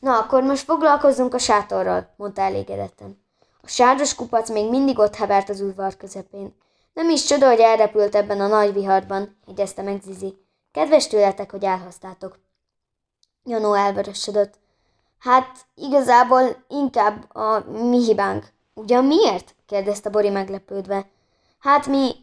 Na, 0.00 0.18
akkor 0.18 0.42
most 0.42 0.64
foglalkozzunk 0.64 1.34
a 1.34 1.38
sátorral, 1.38 2.08
mondta 2.16 2.42
elégedetten. 2.42 3.22
A 3.62 3.68
sáros 3.68 4.14
kupac 4.14 4.50
még 4.50 4.68
mindig 4.68 4.98
ott 4.98 5.14
hevert 5.14 5.48
az 5.48 5.60
udvar 5.60 5.96
közepén. 5.96 6.54
Nem 6.92 7.10
is 7.10 7.24
csoda, 7.24 7.48
hogy 7.48 7.58
elrepült 7.58 8.14
ebben 8.14 8.40
a 8.40 8.46
nagy 8.46 8.72
viharban, 8.72 9.36
jegyezte 9.46 9.82
meg 9.82 10.00
Zizi. 10.02 10.36
Kedves 10.72 11.06
tőletek, 11.06 11.50
hogy 11.50 11.64
elhoztátok. 11.64 12.38
Janó 13.44 13.74
elvörösödött. 13.74 14.54
Hát 15.18 15.58
igazából 15.74 16.64
inkább 16.68 17.34
a 17.36 17.70
mi 17.70 18.04
hibánk. 18.04 18.46
Ugyan 18.74 19.04
miért? 19.04 19.54
kérdezte 19.66 20.10
Bori 20.10 20.28
meglepődve. 20.28 21.06
Hát 21.58 21.86
mi, 21.86 22.21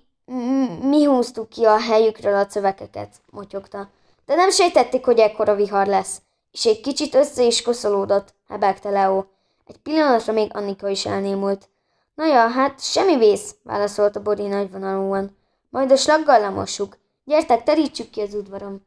mi 0.82 1.04
húztuk 1.04 1.50
ki 1.50 1.66
a 1.66 1.80
helyükről 1.80 2.36
a 2.36 2.50
szövekeket, 2.50 3.16
motyogta. 3.32 3.90
De 4.26 4.36
nem 4.36 4.50
sejtették, 4.50 5.06
hogy 5.06 5.20
ekkora 5.20 5.56
vihar 5.56 5.88
lesz. 5.88 6.22
És 6.52 6.66
egy 6.66 6.82
kicsit 6.82 7.16
össze 7.16 7.44
is 7.44 7.62
koszolódott, 7.62 8.34
hebegte 8.48 8.90
Leo. 8.90 9.24
Egy 9.66 9.78
pillanatra 9.78 10.34
még 10.34 10.52
Annika 10.54 10.88
is 10.88 11.06
elnémult. 11.06 11.70
Na 12.16 12.26
ja, 12.26 12.48
hát 12.48 12.84
semmi 12.84 13.18
vész, 13.18 13.56
válaszolta 13.64 14.22
Bori 14.22 14.48
nagyvonalúan. 14.48 15.38
Majd 15.70 15.92
a 15.92 15.96
slaggal 15.96 16.40
lemossuk. 16.40 16.98
Gyertek, 17.24 17.64
terítsük 17.64 18.10
ki 18.10 18.22
az 18.22 18.34
udvarom. 18.34 18.86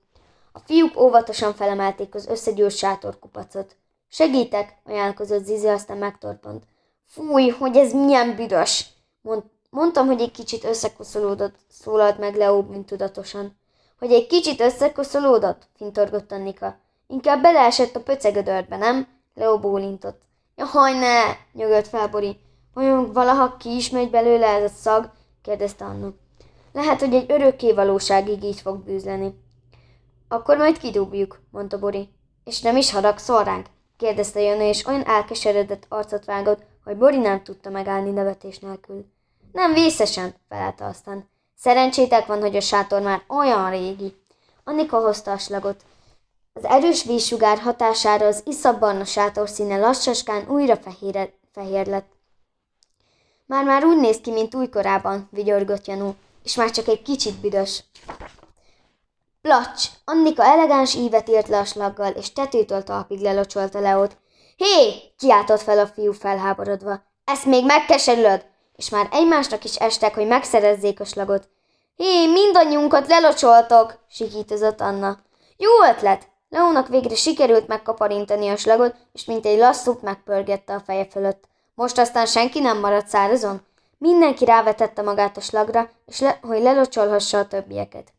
A 0.53 0.59
fiúk 0.59 1.01
óvatosan 1.01 1.55
felemelték 1.55 2.15
az 2.15 2.27
összegyűlt 2.27 2.77
sátorkupacot. 2.77 3.77
Segítek, 4.09 4.77
ajánlkozott 4.85 5.45
Zizi, 5.45 5.67
aztán 5.67 5.97
megtorpant. 5.97 6.65
Fúj, 7.07 7.49
hogy 7.49 7.77
ez 7.77 7.93
milyen 7.93 8.37
büdös! 8.37 8.87
Mond, 9.21 9.43
mondtam, 9.73 10.07
hogy 10.07 10.21
egy 10.21 10.31
kicsit 10.31 10.65
összekoszolódott, 10.65 11.55
szólalt 11.69 12.19
meg 12.19 12.37
mint 12.69 12.87
tudatosan. 12.87 13.57
Hogy 13.99 14.13
egy 14.13 14.27
kicsit 14.27 14.61
összekoszolódott? 14.61 15.69
fintorgott 15.77 16.33
Annika. 16.33 16.77
Inkább 17.07 17.43
beleesett 17.43 17.97
a 17.97 18.03
pöcegödörbe, 18.03 18.77
nem? 18.77 19.09
Leo 19.35 19.59
bólintott. 19.59 20.23
Jaj, 20.57 20.99
ne! 20.99 21.37
nyögött 21.53 21.87
fel 21.87 22.09
Bori. 22.09 22.37
Vajon 22.75 23.13
valaha 23.13 23.57
ki 23.57 23.75
is 23.77 23.91
megy 23.91 24.11
belőle 24.11 24.47
ez 24.47 24.71
a 24.71 24.75
szag? 24.75 25.11
kérdezte 25.43 25.85
Anna. 25.85 26.13
Lehet, 26.73 27.01
hogy 27.01 27.15
egy 27.15 27.31
örökké 27.31 27.73
valóságig 27.73 28.45
így 28.45 28.61
fog 28.61 28.79
bűzleni. 28.79 29.35
Akkor 30.29 30.57
majd 30.57 30.79
kidobjuk, 30.79 31.41
mondta 31.51 31.79
Bori. 31.79 32.09
És 32.45 32.61
nem 32.61 32.77
is 32.77 32.91
haragszol 32.91 33.45
ránk? 33.45 33.67
kérdezte 33.97 34.41
Jönő, 34.41 34.69
és 34.69 34.87
olyan 34.87 35.07
elkeseredett 35.07 35.87
arcot 35.89 36.25
vágott, 36.25 36.63
hogy 36.85 36.97
Bori 36.97 37.19
nem 37.19 37.43
tudta 37.43 37.71
megállni 37.71 38.11
nevetés 38.11 38.59
nélkül. 38.59 39.07
Nem 39.53 39.73
vészesen, 39.73 40.35
felelte 40.49 40.85
aztán. 40.85 41.31
Szerencsétek 41.57 42.27
van, 42.27 42.41
hogy 42.41 42.57
a 42.57 42.61
sátor 42.61 43.03
már 43.03 43.23
olyan 43.29 43.71
régi. 43.71 44.17
Annika 44.65 45.01
hozta 45.01 45.31
a 45.31 45.39
slagot. 45.39 45.85
Az 46.53 46.65
erős 46.65 47.05
vízsugár 47.05 47.59
hatására 47.59 48.27
az 48.27 48.43
iszabbarna 48.45 49.05
sátor 49.05 49.49
színe 49.49 49.79
lassaskán 49.79 50.49
újra 50.49 50.77
fehér, 50.77 51.33
fehér 51.53 51.87
lett. 51.87 52.11
Már-már 53.47 53.85
úgy 53.85 53.99
néz 53.99 54.21
ki, 54.21 54.31
mint 54.31 54.55
újkorában, 54.55 55.29
vigyorgott 55.31 55.87
Janó, 55.87 56.15
és 56.45 56.55
már 56.55 56.71
csak 56.71 56.89
egy 56.89 57.03
kicsit 57.03 57.41
büdös. 57.41 57.85
Placs! 59.41 59.89
Annika 60.05 60.45
elegáns 60.45 60.95
ívet 60.95 61.29
írt 61.29 61.49
le 61.49 61.59
a 61.59 61.65
slaggal, 61.65 62.11
és 62.11 62.33
tetőtől 62.33 62.83
talpig 62.83 63.21
lelocsolta 63.21 63.81
Leót. 63.81 64.17
Hé! 64.57 65.03
kiáltott 65.19 65.61
fel 65.61 65.79
a 65.79 65.87
fiú 65.87 66.13
felháborodva. 66.13 67.03
Ezt 67.25 67.45
még 67.45 67.65
megkeserülöd! 67.65 68.52
És 68.83 68.89
már 68.89 69.09
egymásnak 69.11 69.65
is 69.65 69.75
estek, 69.75 70.15
hogy 70.15 70.27
megszerezzék 70.27 71.01
a 71.01 71.05
slagot. 71.05 71.49
Hé, 71.97 72.27
mindannyiunkat 72.27 73.09
lelocsoltok! 73.09 73.99
sikítozott 74.09 74.81
Anna. 74.81 75.19
Jó 75.57 75.71
ötlet! 75.91 76.29
Leónak 76.49 76.89
végre 76.89 77.15
sikerült 77.15 77.67
megkaparintani 77.67 78.49
a 78.49 78.57
slagot, 78.57 78.95
és 79.13 79.25
mint 79.25 79.47
egy 79.47 79.59
lasszút 79.59 80.03
megpörgette 80.03 80.75
a 80.75 80.81
feje 80.81 81.07
fölött. 81.11 81.45
Most 81.75 81.99
aztán 81.99 82.27
senki 82.27 82.61
nem 82.61 82.79
maradt 82.79 83.09
szárazon? 83.09 83.61
Mindenki 83.99 84.45
rávetette 84.45 85.03
magát 85.03 85.37
a 85.37 85.41
slagra, 85.41 85.91
és 86.07 86.21
le, 86.21 86.39
hogy 86.43 86.63
lelocsolhassa 86.63 87.39
a 87.39 87.47
többieket. 87.47 88.13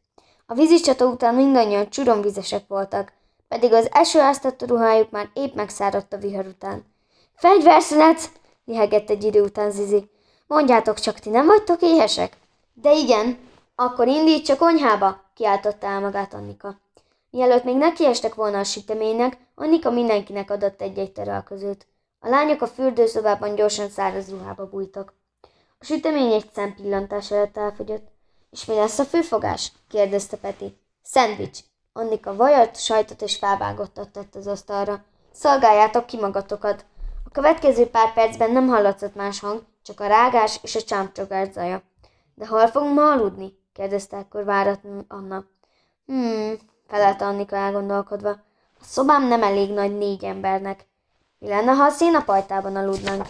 A 0.45 0.53
vízicsata 0.53 1.05
után 1.05 1.35
mindannyian 1.35 1.89
csuromvizesek 1.89 2.63
voltak, 2.67 3.11
pedig 3.47 3.73
az 3.73 3.89
esőáztató 3.91 4.65
ruhájuk 4.65 5.09
már 5.09 5.29
épp 5.33 5.53
megszáradt 5.53 6.13
a 6.13 6.17
vihar 6.17 6.45
után. 6.45 6.85
Fegyverszünet! 7.35 8.29
lihegett 8.65 9.09
egy 9.09 9.23
idő 9.23 9.41
után 9.41 9.71
Zizi. 9.71 10.11
Mondjátok 10.53 10.99
csak, 10.99 11.19
ti 11.19 11.29
nem 11.29 11.45
vagytok 11.45 11.81
éhesek? 11.81 12.37
De 12.73 12.93
igen, 12.93 13.37
akkor 13.75 14.07
indíts 14.07 14.49
a 14.49 14.57
konyhába, 14.57 15.21
kiáltotta 15.33 15.87
el 15.87 15.99
magát 15.99 16.33
Annika. 16.33 16.79
Mielőtt 17.29 17.63
még 17.63 17.75
nekiestek 17.75 18.35
volna 18.35 18.59
a 18.59 18.63
süteménynek, 18.63 19.37
Annika 19.55 19.91
mindenkinek 19.91 20.51
adott 20.51 20.81
egy-egy 20.81 21.11
terelközőt. 21.11 21.87
A 22.19 22.29
lányok 22.29 22.61
a 22.61 22.67
fürdőszobában 22.67 23.55
gyorsan 23.55 23.89
száraz 23.89 24.29
ruhába 24.29 24.69
bújtak. 24.69 25.13
A 25.79 25.85
sütemény 25.85 26.31
egy 26.31 26.49
szempillantás 26.53 27.31
előtt 27.31 27.57
elfogyott. 27.57 28.07
És 28.51 28.65
mi 28.65 28.75
lesz 28.75 28.99
a 28.99 29.03
főfogás? 29.03 29.71
kérdezte 29.89 30.37
Peti. 30.37 30.77
Szendvics. 31.03 31.59
Annika 31.93 32.35
vajat, 32.35 32.79
sajtot 32.79 33.21
és 33.21 33.35
felvágottat 33.35 34.09
tett 34.09 34.35
az 34.35 34.47
asztalra. 34.47 35.03
Szolgáljátok 35.31 36.05
ki 36.05 36.19
magatokat. 36.19 36.85
A 37.25 37.29
következő 37.31 37.87
pár 37.87 38.13
percben 38.13 38.51
nem 38.51 38.67
hallatszott 38.67 39.15
más 39.15 39.39
hang, 39.39 39.63
csak 39.83 39.99
a 39.99 40.07
rágás 40.07 40.59
és 40.61 40.75
a 40.75 40.81
csámcsogás 40.81 41.51
zaja. 41.51 41.81
De 42.35 42.47
hol 42.47 42.67
fogunk 42.67 42.93
ma 42.93 43.11
aludni? 43.11 43.61
kérdezte 43.73 44.17
ekkor 44.17 44.43
váratlan 44.43 45.05
Anna. 45.07 45.45
Hmm, 46.05 46.57
felelte 46.87 47.25
Annika 47.25 47.55
elgondolkodva. 47.55 48.29
A 48.79 48.83
szobám 48.83 49.27
nem 49.27 49.43
elég 49.43 49.71
nagy 49.71 49.97
négy 49.97 50.23
embernek. 50.23 50.87
Mi 51.39 51.47
lenne, 51.47 51.71
ha 51.71 51.83
a 51.83 51.89
szénapajtában 51.89 52.75
aludnánk? 52.75 53.27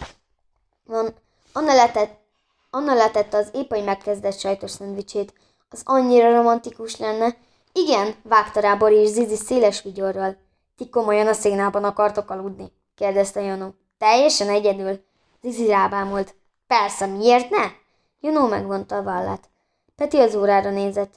Van, 0.84 1.14
Anna 1.52 1.74
letett, 1.74 2.22
Anna 2.70 2.94
letette 2.94 3.36
az 3.36 3.48
épp, 3.52 3.68
hogy 3.70 3.84
megkezdett 3.84 4.38
sajtos 4.38 4.70
szendvicsét. 4.70 5.34
Az 5.70 5.82
annyira 5.84 6.36
romantikus 6.36 6.96
lenne. 6.96 7.36
Igen, 7.72 8.14
vágta 8.22 8.60
rá 8.60 8.74
Bori 8.74 8.96
és 8.96 9.08
Zizi 9.08 9.36
széles 9.36 9.82
vigyorral. 9.82 10.36
Ti 10.76 10.88
komolyan 10.88 11.26
a 11.26 11.32
szénában 11.32 11.84
akartok 11.84 12.30
aludni? 12.30 12.72
kérdezte 12.94 13.40
Janó. 13.40 13.74
Teljesen 13.98 14.48
egyedül. 14.48 15.04
Zizi 15.42 15.66
rábámult. 15.66 16.34
Persze, 16.66 17.06
miért 17.06 17.50
ne? 17.50 17.64
Janó 18.20 18.46
megvonta 18.46 18.96
a 18.96 19.02
vállát. 19.02 19.48
Peti 19.96 20.18
az 20.18 20.34
órára 20.34 20.70
nézett. 20.70 21.14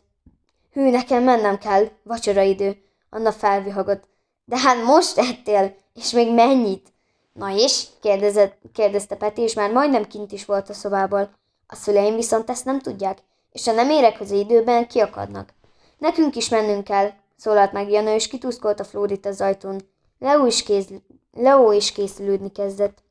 Hű, 0.71 0.89
nekem 0.89 1.23
mennem 1.23 1.57
kell, 1.57 1.89
vacsora 2.03 2.41
idő. 2.41 2.81
Anna 3.09 3.31
felvihagott. 3.31 4.03
De 4.45 4.57
hát 4.57 4.83
most 4.83 5.17
ettél, 5.17 5.75
és 5.93 6.11
még 6.11 6.33
mennyit? 6.33 6.93
Na 7.33 7.55
és? 7.55 7.87
Kérdezett, 8.01 8.57
kérdezte 8.73 9.15
Peti, 9.15 9.41
és 9.41 9.53
már 9.53 9.71
majdnem 9.71 10.07
kint 10.07 10.31
is 10.31 10.45
volt 10.45 10.69
a 10.69 10.73
szobából. 10.73 11.29
A 11.67 11.75
szüleim 11.75 12.15
viszont 12.15 12.49
ezt 12.49 12.65
nem 12.65 12.79
tudják, 12.79 13.17
és 13.51 13.65
ha 13.65 13.71
nem 13.71 13.89
érek 13.89 14.19
az 14.19 14.31
időben, 14.31 14.87
kiakadnak. 14.87 15.53
Nekünk 15.97 16.35
is 16.35 16.49
mennünk 16.49 16.83
kell, 16.83 17.11
szólalt 17.37 17.71
meg 17.71 17.89
Jana, 17.89 18.13
és 18.13 18.27
kituszkolt 18.27 18.79
a 18.79 18.83
Flórit 18.83 19.25
az 19.25 19.41
ajtón. 19.41 19.81
Leo 20.19 20.45
is, 20.45 20.63
kéz, 20.63 20.87
Leo 21.31 21.71
is 21.71 21.91
készülődni 21.91 22.51
kezdett. 22.51 23.03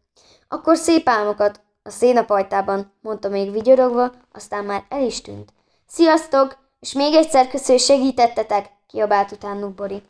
Akkor 0.48 0.76
szép 0.76 1.08
álmokat, 1.08 1.60
a 1.86 1.90
szénapajtában, 1.90 2.92
mondta 3.00 3.28
még 3.28 3.52
vigyorogva, 3.52 4.12
aztán 4.32 4.64
már 4.64 4.84
el 4.88 5.02
is 5.02 5.20
tűnt. 5.20 5.52
Sziasztok! 5.86 6.56
És 6.80 6.92
még 6.92 7.14
egyszer 7.14 7.48
köszönjük, 7.48 7.84
hogy 7.86 7.96
segítettetek, 7.96 8.70
kiabált 8.86 9.32
utánuk 9.32 9.74
Bori. 9.74 10.02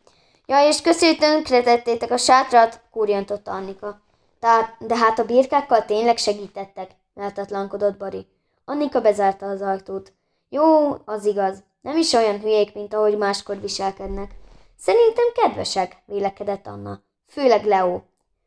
Ja, 0.46 0.68
és 0.68 0.80
köszönjük, 0.80 1.18
tönkretettétek 1.18 2.10
a 2.10 2.16
sátrat, 2.16 2.80
kúrjantotta 2.90 3.50
Annika. 3.50 4.00
Tehát, 4.40 4.76
de 4.78 4.96
hát 4.96 5.18
a 5.18 5.24
birkákkal 5.24 5.84
tényleg 5.84 6.16
segítettek, 6.16 6.90
lehetetlankodott 7.14 7.96
Bari. 7.96 8.26
Annika 8.64 9.00
bezárta 9.00 9.46
az 9.46 9.62
ajtót. 9.62 10.12
Jó, 10.48 10.96
az 11.04 11.24
igaz. 11.24 11.62
Nem 11.80 11.96
is 11.96 12.12
olyan 12.12 12.40
hülyék, 12.40 12.74
mint 12.74 12.94
ahogy 12.94 13.16
máskor 13.16 13.60
viselkednek. 13.60 14.30
Szerintem 14.78 15.24
kedvesek, 15.34 15.96
vélekedett 16.06 16.66
Anna. 16.66 17.00
Főleg 17.28 17.64
Leo. 17.64 18.00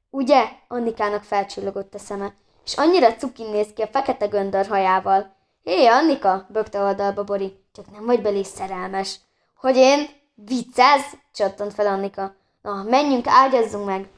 Ugye? 0.10 0.44
Annikának 0.68 1.24
felcsillogott 1.24 1.94
a 1.94 2.00
szeme, 2.00 2.34
és 2.70 2.78
annyira 2.78 3.16
cukin 3.16 3.50
néz 3.50 3.68
ki 3.76 3.82
a 3.82 3.88
fekete 3.88 4.26
göndör 4.26 4.68
hajával. 4.68 5.36
Hé, 5.64 5.86
Annika, 5.86 6.46
bökte 6.50 6.82
oldalba 6.82 7.24
Bori, 7.24 7.64
csak 7.74 7.92
nem 7.92 8.06
vagy 8.06 8.22
belé 8.22 8.44
szerelmes. 8.44 9.20
Hogy 9.56 9.76
én? 9.76 10.08
Viccelsz? 10.36 11.16
csattant 11.34 11.74
fel 11.74 11.88
Annika. 11.88 12.36
Na, 12.62 12.84
menjünk, 12.84 13.28
ágyazzunk 13.28 13.86
meg. 13.86 14.10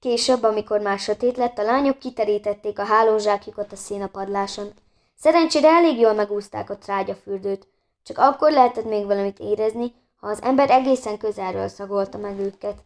Később, 0.00 0.42
amikor 0.42 0.80
már 0.80 0.98
sötét 0.98 1.36
lett, 1.36 1.58
a 1.58 1.62
lányok 1.62 1.98
kiterítették 1.98 2.78
a 2.78 2.84
hálózsákjukat 2.84 3.72
a 3.72 3.76
szénapadláson. 3.76 4.72
Szerencsére 5.18 5.68
elég 5.68 5.98
jól 5.98 6.12
megúzták 6.12 6.70
a 6.70 6.78
trágyafürdőt, 6.78 7.66
csak 8.02 8.18
akkor 8.18 8.52
lehetett 8.52 8.88
még 8.88 9.06
valamit 9.06 9.38
érezni, 9.38 9.94
ha 10.20 10.26
az 10.26 10.42
ember 10.42 10.70
egészen 10.70 11.18
közelről 11.18 11.68
szagolta 11.68 12.18
meg 12.18 12.38
őket. 12.38 12.78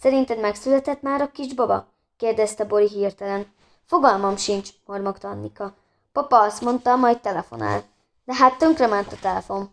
Szerinted 0.00 0.40
megszületett 0.40 1.02
már 1.02 1.20
a 1.20 1.30
kisbaba? 1.30 1.86
kérdezte 2.16 2.64
Bori 2.64 2.88
hirtelen. 2.88 3.52
Fogalmam 3.86 4.36
sincs, 4.36 4.68
mormogta 4.86 5.28
Annika. 5.28 5.74
Papa 6.12 6.40
azt 6.40 6.60
mondta, 6.60 6.96
majd 6.96 7.20
telefonál. 7.20 7.82
De 8.24 8.34
hát 8.34 8.58
tönkrement 8.58 9.12
a 9.12 9.16
telefon. 9.20 9.70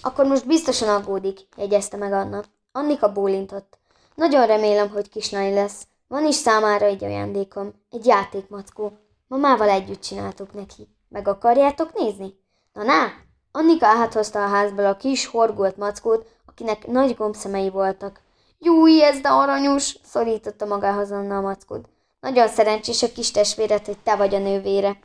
Akkor 0.00 0.26
most 0.26 0.46
biztosan 0.46 0.88
aggódik, 0.88 1.40
jegyezte 1.56 1.96
meg 1.96 2.12
Anna. 2.12 2.42
Annika 2.72 3.12
bólintott. 3.12 3.78
Nagyon 4.14 4.46
remélem, 4.46 4.90
hogy 4.90 5.08
kislány 5.08 5.54
lesz. 5.54 5.86
Van 6.08 6.26
is 6.26 6.34
számára 6.34 6.84
egy 6.84 7.04
ajándékom, 7.04 7.72
egy 7.90 8.06
játékmackó. 8.06 8.92
Mamával 9.28 9.68
együtt 9.68 10.00
csináltuk 10.00 10.52
neki. 10.52 10.88
Meg 11.08 11.28
akarjátok 11.28 11.94
nézni? 11.94 12.34
Na, 12.72 12.82
na! 12.82 13.12
Annika 13.52 13.86
áthozta 13.86 14.44
a 14.44 14.48
házból 14.48 14.86
a 14.86 14.96
kis, 14.96 15.26
horgolt 15.26 15.76
mackót, 15.76 16.26
akinek 16.46 16.86
nagy 16.86 17.16
gombszemei 17.16 17.70
voltak. 17.70 18.20
Júj, 18.58 19.02
ez 19.02 19.20
de 19.20 19.28
aranyos! 19.28 19.96
szorította 20.04 20.66
magához 20.66 21.10
Anna 21.10 21.36
a 21.36 21.40
mackót. 21.40 21.88
Nagyon 22.26 22.48
szerencsés 22.48 23.02
a 23.02 23.12
kis 23.12 23.30
testvéret, 23.30 23.86
hogy 23.86 23.98
te 23.98 24.16
vagy 24.16 24.34
a 24.34 24.38
nővére. 24.38 24.98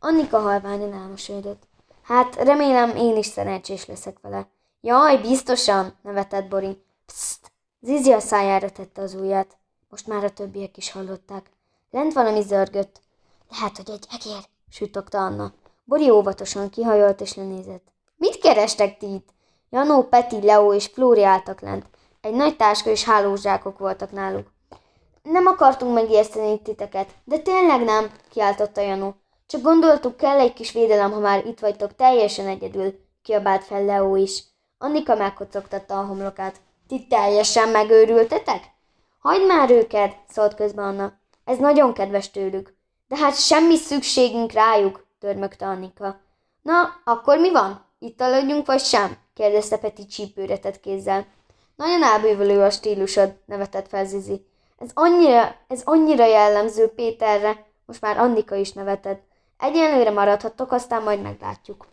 Annika 0.00 0.38
halványan 0.38 0.92
elmosolyodott. 0.92 1.62
Hát, 2.02 2.36
remélem 2.36 2.96
én 2.96 3.16
is 3.16 3.26
szerencsés 3.26 3.86
leszek 3.86 4.16
vele. 4.20 4.48
Jaj, 4.80 5.16
biztosan, 5.20 5.98
nevetett 6.02 6.48
Bori. 6.48 6.82
Pszt! 7.06 7.52
Zizi 7.80 8.12
a 8.12 8.20
szájára 8.20 8.70
tette 8.70 9.02
az 9.02 9.14
ujját. 9.14 9.56
Most 9.88 10.06
már 10.06 10.24
a 10.24 10.30
többiek 10.30 10.76
is 10.76 10.92
hallották. 10.92 11.50
Lent 11.90 12.12
valami 12.12 12.42
zörgött. 12.42 13.00
Lehet, 13.50 13.76
hogy 13.76 13.90
egy 13.90 14.06
egér, 14.10 14.44
sütogta 14.70 15.18
Anna. 15.18 15.52
Bori 15.84 16.10
óvatosan 16.10 16.70
kihajolt 16.70 17.20
és 17.20 17.34
lenézett. 17.34 17.92
Mit 18.16 18.38
kerestek 18.38 18.98
ti 18.98 19.06
itt? 19.14 19.28
Janó, 19.70 20.02
Peti, 20.02 20.40
Leo 20.42 20.74
és 20.74 20.86
Flóri 20.86 21.24
álltak 21.24 21.60
lent. 21.60 21.86
Egy 22.20 22.34
nagy 22.34 22.56
táska 22.56 22.90
és 22.90 23.04
hálózsákok 23.04 23.78
voltak 23.78 24.12
náluk. 24.12 24.56
Nem 25.30 25.46
akartunk 25.46 25.94
megijeszteni 25.94 26.62
titeket, 26.62 27.08
de 27.24 27.38
tényleg 27.38 27.84
nem, 27.84 28.10
kiáltotta 28.30 28.80
Janó. 28.80 29.14
Csak 29.46 29.62
gondoltuk, 29.62 30.16
kell 30.16 30.38
egy 30.38 30.52
kis 30.52 30.72
védelem, 30.72 31.12
ha 31.12 31.18
már 31.18 31.46
itt 31.46 31.58
vagytok 31.58 31.94
teljesen 31.96 32.46
egyedül, 32.46 32.94
kiabált 33.22 33.64
fel 33.64 33.84
Leo 33.84 34.16
is. 34.16 34.44
Annika 34.78 35.14
megkocogtatta 35.14 35.98
a 35.98 36.04
homlokát. 36.04 36.56
Ti 36.88 37.06
teljesen 37.06 37.68
megőrültetek? 37.68 38.62
Hagyd 39.18 39.46
már 39.46 39.70
őket, 39.70 40.16
szólt 40.28 40.54
közben 40.54 40.84
Anna. 40.84 41.12
Ez 41.44 41.58
nagyon 41.58 41.92
kedves 41.92 42.30
tőlük. 42.30 42.74
De 43.08 43.16
hát 43.16 43.40
semmi 43.40 43.76
szükségünk 43.76 44.52
rájuk, 44.52 45.06
törmögte 45.18 45.66
Annika. 45.66 46.20
Na, 46.62 47.00
akkor 47.04 47.38
mi 47.38 47.50
van? 47.50 47.84
Itt 47.98 48.20
aludjunk, 48.20 48.66
vagy 48.66 48.80
sem? 48.80 49.16
kérdezte 49.34 49.78
Peti 49.78 50.06
csípőre 50.06 50.58
tett 50.58 50.80
kézzel. 50.80 51.26
Nagyon 51.76 52.02
elbűvölő 52.02 52.60
a 52.60 52.70
stílusod, 52.70 53.34
nevetett 53.46 53.88
fel 53.88 54.06
Zizi. 54.06 54.47
Ez 54.78 54.90
annyira, 54.94 55.56
ez 55.68 55.82
annyira 55.84 56.26
jellemző 56.26 56.88
Péterre. 56.88 57.66
Most 57.86 58.00
már 58.00 58.18
Annika 58.18 58.54
is 58.54 58.72
nevetett. 58.72 59.22
Egyenlőre 59.58 60.10
maradhattok, 60.10 60.72
aztán 60.72 61.02
majd 61.02 61.22
meglátjuk. 61.22 61.86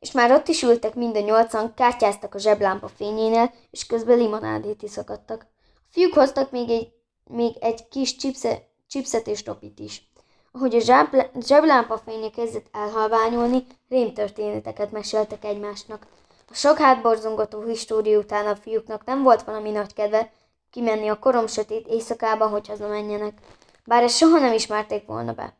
És 0.00 0.12
már 0.12 0.32
ott 0.32 0.48
is 0.48 0.62
ültek 0.62 0.94
mind 0.94 1.16
a 1.16 1.20
nyolcan, 1.20 1.74
kártyáztak 1.74 2.34
a 2.34 2.38
zseblámpa 2.38 2.88
fényénél, 2.88 3.52
és 3.70 3.86
közben 3.86 4.18
limonádét 4.18 4.82
iszakadtak. 4.82 5.46
A 5.74 5.90
fiúk 5.90 6.14
hoztak 6.14 6.50
még 6.50 6.70
egy, 6.70 6.92
még 7.24 7.56
egy 7.60 7.88
kis 7.88 8.16
csipsze, 8.16 8.68
csipszet 8.88 9.26
és 9.26 9.42
topit 9.42 9.78
is. 9.78 10.10
Ahogy 10.52 10.74
a 10.74 10.80
zseb, 10.80 11.16
zseblámpa 11.40 11.98
fénye 11.98 12.30
kezdett 12.30 12.66
elhalványulni, 12.72 13.66
rémtörténeteket 13.88 14.90
meséltek 14.92 15.44
egymásnak. 15.44 16.06
A 16.50 16.54
sok 16.54 16.78
hátborzongató 16.78 17.62
história 17.62 18.18
után 18.18 18.46
a 18.46 18.56
fiúknak 18.56 19.04
nem 19.04 19.22
volt 19.22 19.42
valami 19.42 19.70
nagy 19.70 19.92
kedve 19.92 20.32
kimenni 20.70 21.08
a 21.08 21.18
korom 21.18 21.46
sötét 21.46 21.86
éjszakába, 21.86 22.46
hogy 22.46 22.68
hazamenjenek, 22.68 23.38
bár 23.84 24.02
ezt 24.02 24.16
soha 24.16 24.38
nem 24.38 24.52
ismerték 24.52 25.06
volna 25.06 25.32
be. 25.32 25.54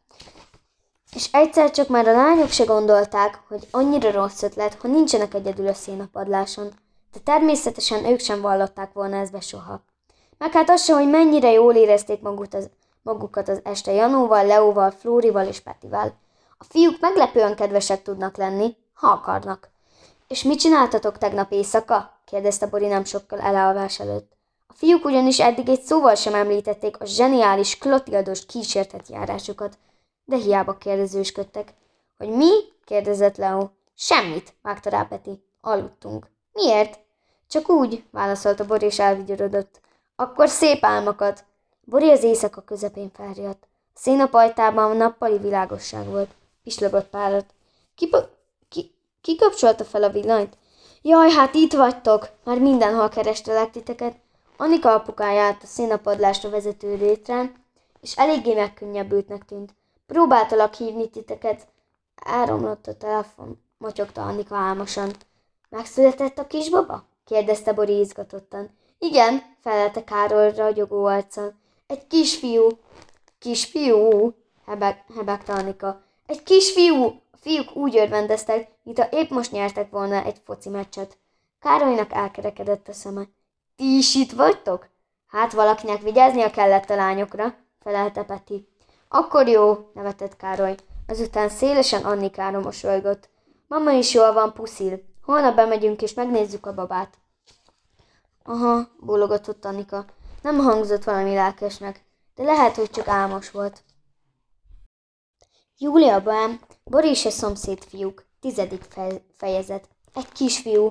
És 1.14 1.28
egyszer 1.32 1.70
csak 1.70 1.88
már 1.88 2.08
a 2.08 2.12
lányok 2.12 2.50
se 2.50 2.64
gondolták, 2.64 3.40
hogy 3.48 3.68
annyira 3.70 4.11
rossz 4.11 4.42
ötlet, 4.42 4.74
ha 4.74 4.88
nincsenek 4.88 5.34
egyedül 5.34 5.68
a 5.68 5.74
szénapadláson. 5.74 6.72
De 7.12 7.18
természetesen 7.24 8.04
ők 8.04 8.20
sem 8.20 8.40
vallották 8.40 8.92
volna 8.92 9.16
ezt 9.16 9.32
be 9.32 9.40
soha. 9.40 9.84
Meg 10.38 10.52
hát 10.52 10.70
az 10.70 10.84
se, 10.84 10.94
hogy 10.94 11.08
mennyire 11.08 11.50
jól 11.50 11.74
érezték 11.74 12.20
magukat 12.20 12.54
az, 12.54 12.70
magukat 13.02 13.48
az 13.48 13.61
este 13.64 13.92
Janóval, 13.92 14.46
Leóval, 14.46 14.90
Flórival 14.90 15.46
és 15.46 15.61
Petivel. 15.61 16.18
A 16.58 16.64
fiúk 16.64 17.00
meglepően 17.00 17.56
kedvesek 17.56 18.02
tudnak 18.02 18.36
lenni, 18.36 18.76
ha 18.92 19.08
akarnak. 19.08 19.70
És 20.28 20.42
mit 20.42 20.58
csináltatok 20.58 21.18
tegnap 21.18 21.52
éjszaka? 21.52 22.20
kérdezte 22.24 22.66
Bori 22.66 22.86
nem 22.86 23.04
sokkal 23.04 23.40
elalvás 23.40 24.00
előtt. 24.00 24.36
A 24.81 24.83
fiúk 24.83 25.05
ugyanis 25.05 25.41
eddig 25.41 25.68
egy 25.68 25.83
szóval 25.83 26.14
sem 26.14 26.35
említették 26.35 27.01
a 27.01 27.05
zseniális 27.05 27.78
Klotildos 27.78 28.47
kísértett 28.47 29.09
járásukat, 29.09 29.78
de 30.24 30.37
hiába 30.37 30.78
kérdezősködtek. 30.78 31.74
Hogy 32.18 32.28
mi? 32.28 32.51
kérdezett 32.85 33.37
Leo. 33.37 33.68
Semmit, 33.95 34.55
vágta 34.62 34.91
rá 34.91 35.03
Peti. 35.03 35.45
Aludtunk. 35.61 36.31
Miért? 36.53 36.99
Csak 37.49 37.68
úgy, 37.68 38.05
válaszolta 38.11 38.66
Bori 38.66 38.87
és 38.87 38.99
elvigyorodott. 38.99 39.81
Akkor 40.16 40.49
szép 40.49 40.85
álmokat. 40.85 41.45
Bori 41.85 42.11
az 42.11 42.22
éjszaka 42.22 42.61
közepén 42.61 43.11
felriadt. 43.14 43.68
A 43.95 43.99
szénapajtában 43.99 44.97
nappali 44.97 45.39
világosság 45.39 46.07
volt. 46.07 46.31
Pislogott 46.62 47.09
párat. 47.09 47.47
Ki, 47.95 48.11
ki, 48.68 48.95
ki 49.20 49.37
kapcsolta 49.37 49.85
fel 49.85 50.03
a 50.03 50.11
villanyt? 50.11 50.57
Jaj, 51.03 51.31
hát 51.31 51.55
itt 51.55 51.72
vagytok! 51.72 52.28
Már 52.45 52.59
mindenhol 52.59 53.09
kerestelek 53.09 53.70
titeket. 53.70 54.16
Annika 54.61 54.94
apukáját 54.94 55.62
a 55.62 55.66
szénapadlásra 55.66 56.50
vezető 56.50 56.96
létrán, 56.96 57.54
és 58.00 58.16
eléggé 58.16 58.54
megkönnyebbültnek 58.54 59.44
tűnt. 59.44 59.74
Próbáltalak 60.06 60.74
hívni 60.74 61.11
titeket. 61.11 61.66
Elromlott 62.14 62.86
a 62.86 62.96
telefon, 62.96 63.62
motyogta 63.78 64.22
Annika 64.22 64.56
álmosan. 64.56 65.11
Megszületett 65.68 66.38
a 66.38 66.46
kisbaba? 66.46 67.04
kérdezte 67.24 67.72
Bori 67.72 67.98
izgatottan. 67.98 68.70
Igen, 68.98 69.42
felelte 69.61 70.04
Károly 70.04 70.54
ragyogó 70.54 71.04
arccal. 71.04 71.54
Egy 71.86 72.06
kisfiú. 72.06 72.68
Kisfiú? 73.38 74.34
Hebeg, 74.66 75.04
hebegte 75.14 75.52
Annika. 75.52 76.02
Egy 76.26 76.42
kisfiú! 76.42 77.04
A 77.30 77.36
fiúk 77.36 77.76
úgy 77.76 77.96
örvendeztek, 77.96 78.70
mintha 78.82 79.08
épp 79.11 79.30
most 79.30 79.52
nyertek 79.52 79.90
volna 79.90 80.24
egy 80.24 80.40
foci 80.44 80.68
meccset. 80.68 81.18
Károlynak 81.61 82.12
elkerekedett 82.12 82.88
a 82.88 82.92
szeme. 82.92 83.22
Ti 83.81 83.97
is 83.97 84.14
itt 84.14 84.33
vagytok? 84.33 84.89
Hát 85.26 85.53
valakinek 85.53 86.03
vigyáznia 86.03 86.51
kellett 86.51 86.91
a 86.91 86.95
lányokra, 86.95 87.55
felelte 87.78 88.22
Peti. 88.22 88.68
Akkor 89.09 89.49
jó, 89.49 89.91
nevetett 89.95 90.37
Károly. 90.37 90.74
Azután 91.07 91.49
szélesen 91.49 92.05
Annikára 92.05 92.61
mosolygott. 92.61 93.28
Mama 93.66 93.91
is 93.91 94.14
jól 94.14 94.33
van, 94.33 94.53
puszil. 94.53 95.01
Holnap 95.22 95.55
bemegyünk 95.55 96.03
és 96.03 96.14
megnézzük 96.14 96.66
a 96.66 96.74
babát. 96.74 97.18
Aha, 98.43 98.89
bólogatott 98.99 99.64
Annika. 99.64 100.05
Nem 100.43 100.59
hangzott 100.59 101.05
valami 101.05 101.35
lelkesnek, 101.35 102.05
de 102.35 102.43
lehet, 102.43 102.76
hogy 102.76 102.91
csak 102.91 103.09
álmos 103.09 103.51
volt. 103.51 103.83
Júliaban 105.78 106.61
Boris 106.85 107.24
és 107.24 107.33
szomszéd 107.33 107.85
fiúk, 107.85 108.24
tizedik 108.41 108.85
fejezet. 109.37 109.89
Egy 110.14 110.33
kisfiú. 110.33 110.89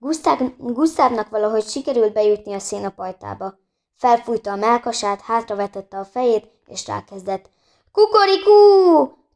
Gusztáv, 0.00 0.38
Gusztávnak 0.58 1.28
valahogy 1.28 1.68
sikerült 1.68 2.12
bejutni 2.12 2.54
a 2.54 2.58
szénapajtába. 2.58 3.58
Felfújta 3.96 4.52
a 4.52 4.56
melkasát, 4.56 5.20
hátravetette 5.20 5.98
a 5.98 6.04
fejét, 6.04 6.50
és 6.66 6.86
rákezdett. 6.86 7.48
Kukorikú! 7.92 8.52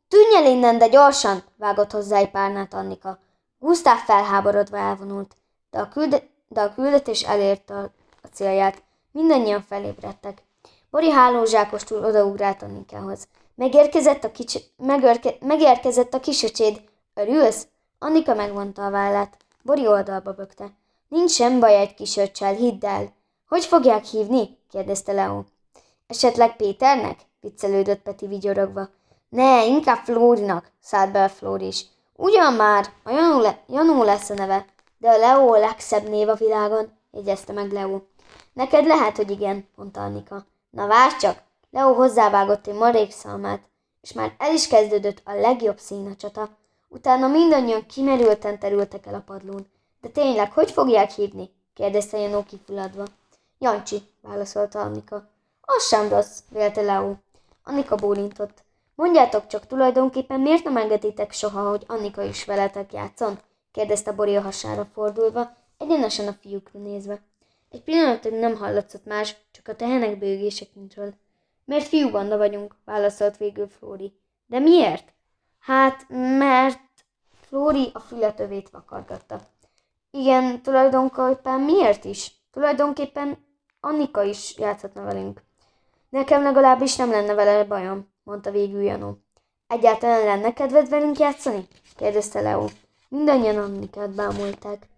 Tűnj 0.08 0.36
el 0.36 0.46
innen, 0.46 0.78
de 0.78 0.88
gyorsan! 0.88 1.42
vágott 1.56 1.90
hozzá 1.90 2.16
egy 2.16 2.30
párnát 2.30 2.74
Annika. 2.74 3.18
Gusztáv 3.58 3.98
felháborodva 3.98 4.76
elvonult, 4.76 5.36
de 5.70 5.78
a, 5.78 5.88
külde- 5.88 6.28
de 6.48 6.60
a 6.60 6.74
küldetés 6.74 7.22
elérte 7.22 7.74
a, 7.74 7.90
a 8.22 8.26
célját. 8.32 8.82
Mindannyian 9.12 9.62
felébredtek. 9.62 10.42
Bori 10.90 11.10
hálózsákostul 11.10 12.04
odaugrált 12.04 12.62
Annikához. 12.62 13.28
Megérkezett 13.54 14.24
a, 14.24 14.30
kicsi, 14.30 14.60
megörke, 14.76 15.34
megérkezett 15.40 16.14
a 16.14 16.20
kisöcséd. 16.20 16.82
Örülsz? 17.14 17.66
Annika 17.98 18.34
megvonta 18.34 18.86
a 18.86 18.90
vállát. 18.90 19.36
Bori 19.62 19.86
oldalba 19.86 20.32
bökte. 20.32 20.70
Nincs 21.08 21.30
sem 21.30 21.60
baj 21.60 21.76
egy 21.76 21.94
kisöccsel, 21.94 22.54
hidd 22.54 22.84
el. 22.84 23.12
Hogy 23.48 23.64
fogják 23.64 24.04
hívni? 24.04 24.58
kérdezte 24.70 25.12
Leo. 25.12 25.44
Esetleg 26.06 26.56
Péternek? 26.56 27.20
viccelődött 27.40 28.02
Peti 28.02 28.26
vigyorogva. 28.26 28.88
Ne, 29.28 29.66
inkább 29.66 30.04
Flórinak, 30.04 30.70
szállt 30.80 31.12
be 31.12 31.22
a 31.24 31.28
Flóri 31.28 31.66
is. 31.66 31.86
Ugyan 32.16 32.52
már, 32.52 32.86
a 33.02 33.10
Janó, 33.10 33.40
le- 33.40 33.62
Janó 33.68 34.02
lesz 34.02 34.30
a 34.30 34.34
neve, 34.34 34.66
de 34.98 35.08
a 35.08 35.16
Leo 35.16 35.54
a 35.54 35.58
legszebb 35.58 36.08
név 36.08 36.28
a 36.28 36.34
világon, 36.34 36.92
jegyezte 37.10 37.52
meg 37.52 37.72
Leo. 37.72 38.00
Neked 38.52 38.86
lehet, 38.86 39.16
hogy 39.16 39.30
igen, 39.30 39.68
mondta 39.74 40.00
Annika. 40.00 40.46
Na 40.70 40.86
várj 40.86 41.16
csak, 41.16 41.42
Leo 41.70 41.92
hozzávágott 41.92 42.66
egy 42.66 42.74
marék 42.74 43.10
szalmát, 43.10 43.62
és 44.00 44.12
már 44.12 44.34
el 44.38 44.52
is 44.52 44.68
kezdődött 44.68 45.22
a 45.24 45.34
legjobb 45.34 45.78
színacsata. 45.78 46.48
Utána 46.95 47.28
mindannyian 47.28 47.86
kimerülten 47.86 48.59
terültek 48.59 49.07
el 49.07 49.14
a 49.14 49.22
padlón. 49.26 49.66
De 50.01 50.09
tényleg, 50.09 50.53
hogy 50.53 50.70
fogják 50.70 51.11
hívni? 51.11 51.51
kérdezte 51.74 52.18
Janó 52.18 52.43
kifuladva. 52.43 53.05
Jancsi, 53.59 54.03
válaszolta 54.20 54.80
Annika. 54.80 55.28
Az 55.61 55.86
sem 55.86 56.09
rossz, 56.09 56.38
vélte 56.49 56.82
Leo. 56.82 57.14
Annika 57.64 57.97
bólintott. 57.97 58.62
Mondjátok 58.95 59.47
csak, 59.47 59.66
tulajdonképpen 59.66 60.40
miért 60.40 60.64
nem 60.64 60.76
engeditek 60.76 61.32
soha, 61.32 61.68
hogy 61.68 61.84
Annika 61.86 62.22
is 62.22 62.45
veletek 62.45 62.93
játszon? 62.93 63.38
kérdezte 63.70 64.12
Bori 64.12 64.36
a 64.36 64.40
hasára 64.40 64.88
fordulva, 64.93 65.57
egyenesen 65.78 66.28
a 66.28 66.36
fiúkra 66.40 66.78
nézve. 66.78 67.22
Egy 67.70 67.82
pillanatig 67.82 68.32
nem 68.32 68.57
hallatszott 68.57 69.05
más, 69.05 69.36
csak 69.51 69.68
a 69.68 69.76
tehenek 69.76 70.18
bőgése 70.18 70.64
kintről. 70.72 71.14
Mert 71.64 71.86
fiúbanda 71.86 72.36
vagyunk, 72.36 72.76
válaszolt 72.84 73.36
végül 73.36 73.68
Flóri. 73.68 74.12
De 74.47 74.59
miért? 74.59 75.12
Hát, 75.62 76.06
mert... 76.38 76.80
Flóri 77.40 77.90
a 77.92 77.98
fületövét 77.98 78.70
vakargatta. 78.70 79.40
Igen, 80.10 80.62
tulajdonképpen 80.62 81.60
miért 81.60 82.04
is? 82.04 82.32
Tulajdonképpen 82.50 83.46
Annika 83.80 84.22
is 84.22 84.58
játszhatna 84.58 85.02
velünk. 85.02 85.42
Nekem 86.08 86.42
legalábbis 86.42 86.96
nem 86.96 87.10
lenne 87.10 87.34
vele 87.34 87.64
bajom, 87.64 88.12
mondta 88.22 88.50
végül 88.50 88.82
Janó. 88.82 89.18
Egyáltalán 89.66 90.24
lenne 90.24 90.52
kedved 90.52 90.88
velünk 90.88 91.18
játszani? 91.18 91.68
kérdezte 91.96 92.40
Leo. 92.40 92.66
Mindannyian 93.08 93.56
Annikát 93.56 94.10
bámulták. 94.10 94.88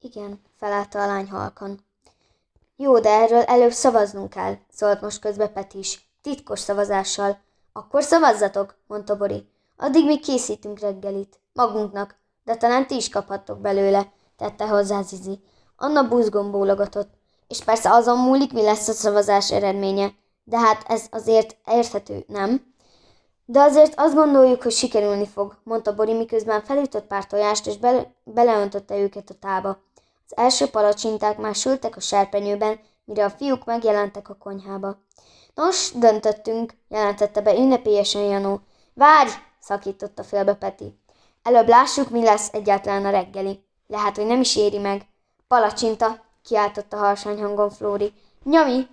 Igen, 0.00 0.40
felállta 0.56 1.02
a 1.02 1.06
lány 1.06 1.28
halkan. 1.28 1.78
Jó, 2.76 2.98
de 2.98 3.08
erről 3.08 3.42
előbb 3.42 3.72
szavaznunk 3.72 4.30
kell, 4.30 4.54
szólt 4.70 5.00
most 5.00 5.18
közbe 5.18 5.48
Peti 5.48 5.78
is. 5.78 6.08
Titkos 6.22 6.60
szavazással. 6.60 7.38
Akkor 7.76 8.02
szavazzatok, 8.02 8.74
mondta 8.86 9.16
Bori. 9.16 9.48
Addig 9.76 10.06
még 10.06 10.20
készítünk 10.20 10.78
reggelit. 10.78 11.40
Magunknak, 11.52 12.16
de 12.44 12.56
talán 12.56 12.86
ti 12.86 12.94
is 12.96 13.08
kaphattok 13.08 13.60
belőle, 13.60 14.12
tette 14.36 14.68
hozzá 14.68 15.02
Zizi. 15.02 15.40
Anna 15.76 16.08
buzgón 16.08 16.50
bólogatott. 16.50 17.12
És 17.48 17.64
persze 17.64 17.90
azon 17.90 18.18
múlik, 18.18 18.52
mi 18.52 18.62
lesz 18.62 18.88
a 18.88 18.92
szavazás 18.92 19.50
eredménye. 19.50 20.12
De 20.44 20.58
hát 20.58 20.84
ez 20.88 21.06
azért 21.10 21.56
érthető, 21.66 22.24
nem? 22.26 22.74
De 23.44 23.60
azért 23.60 23.92
azt 23.96 24.14
gondoljuk, 24.14 24.62
hogy 24.62 24.72
sikerülni 24.72 25.26
fog, 25.26 25.56
mondta 25.62 25.94
Bori, 25.94 26.12
miközben 26.12 26.62
felütött 26.62 27.06
pár 27.06 27.26
tojást, 27.26 27.66
és 27.66 27.78
bele- 27.78 28.14
beleöntötte 28.24 28.98
őket 28.98 29.30
a 29.30 29.38
tába. 29.40 29.68
Az 30.28 30.36
első 30.36 30.66
palacsinták 30.66 31.38
már 31.38 31.54
sültek 31.54 31.96
a 31.96 32.00
serpenyőben, 32.00 32.80
mire 33.04 33.24
a 33.24 33.30
fiúk 33.30 33.64
megjelentek 33.64 34.28
a 34.28 34.34
konyhába. 34.34 34.98
Nos, 35.54 35.90
döntöttünk, 35.94 36.72
jelentette 36.88 37.40
be 37.40 37.54
ünnepélyesen 37.54 38.22
Janó. 38.22 38.60
Várj, 38.94 39.30
szakította 39.60 40.22
félbe 40.22 40.54
Peti. 40.54 40.98
Előbb 41.42 41.68
lássuk, 41.68 42.10
mi 42.10 42.22
lesz 42.22 42.52
egyáltalán 42.52 43.04
a 43.04 43.10
reggeli. 43.10 43.64
Lehet, 43.86 44.16
hogy 44.16 44.26
nem 44.26 44.40
is 44.40 44.56
éri 44.56 44.78
meg. 44.78 45.06
Palacsinta, 45.48 46.24
kiáltotta 46.42 46.96
harsány 46.96 47.40
hangon 47.40 47.70
Flóri. 47.70 48.12
Nyami! 48.44 48.86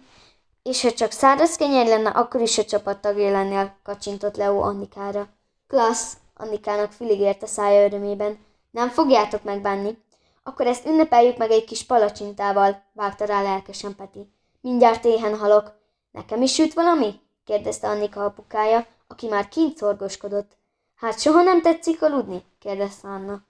És 0.63 0.81
ha 0.81 0.91
csak 0.91 1.11
száraz 1.11 1.55
kenyér 1.55 1.87
lenne, 1.87 2.09
akkor 2.09 2.41
is 2.41 2.57
a 2.57 2.65
csapattagja 2.65 3.31
lennél, 3.31 3.75
kacsintott 3.83 4.35
Leo 4.35 4.61
Annikára. 4.61 5.27
Klassz, 5.67 6.17
Annikának 6.35 6.91
fülig 6.91 7.37
a 7.41 7.45
szája 7.45 7.85
örömében. 7.85 8.45
Nem 8.71 8.89
fogjátok 8.89 9.43
megbánni. 9.43 9.97
Akkor 10.43 10.67
ezt 10.67 10.85
ünnepeljük 10.85 11.37
meg 11.37 11.51
egy 11.51 11.63
kis 11.63 11.85
palacsintával, 11.85 12.83
vágta 12.93 13.25
rá 13.25 13.41
lelkesen 13.41 13.95
Peti. 13.95 14.33
Mindjárt 14.61 15.05
éhen 15.05 15.37
halok. 15.37 15.79
Nekem 16.11 16.41
is 16.41 16.53
süt 16.53 16.73
valami? 16.73 17.19
kérdezte 17.45 17.87
Annika 17.87 18.25
apukája, 18.25 18.85
aki 19.07 19.27
már 19.27 19.47
kint 19.47 19.77
szorgoskodott. 19.77 20.57
Hát 20.95 21.19
soha 21.19 21.41
nem 21.41 21.61
tetszik 21.61 22.01
aludni? 22.01 22.43
kérdezte 22.59 23.07
Anna. 23.07 23.41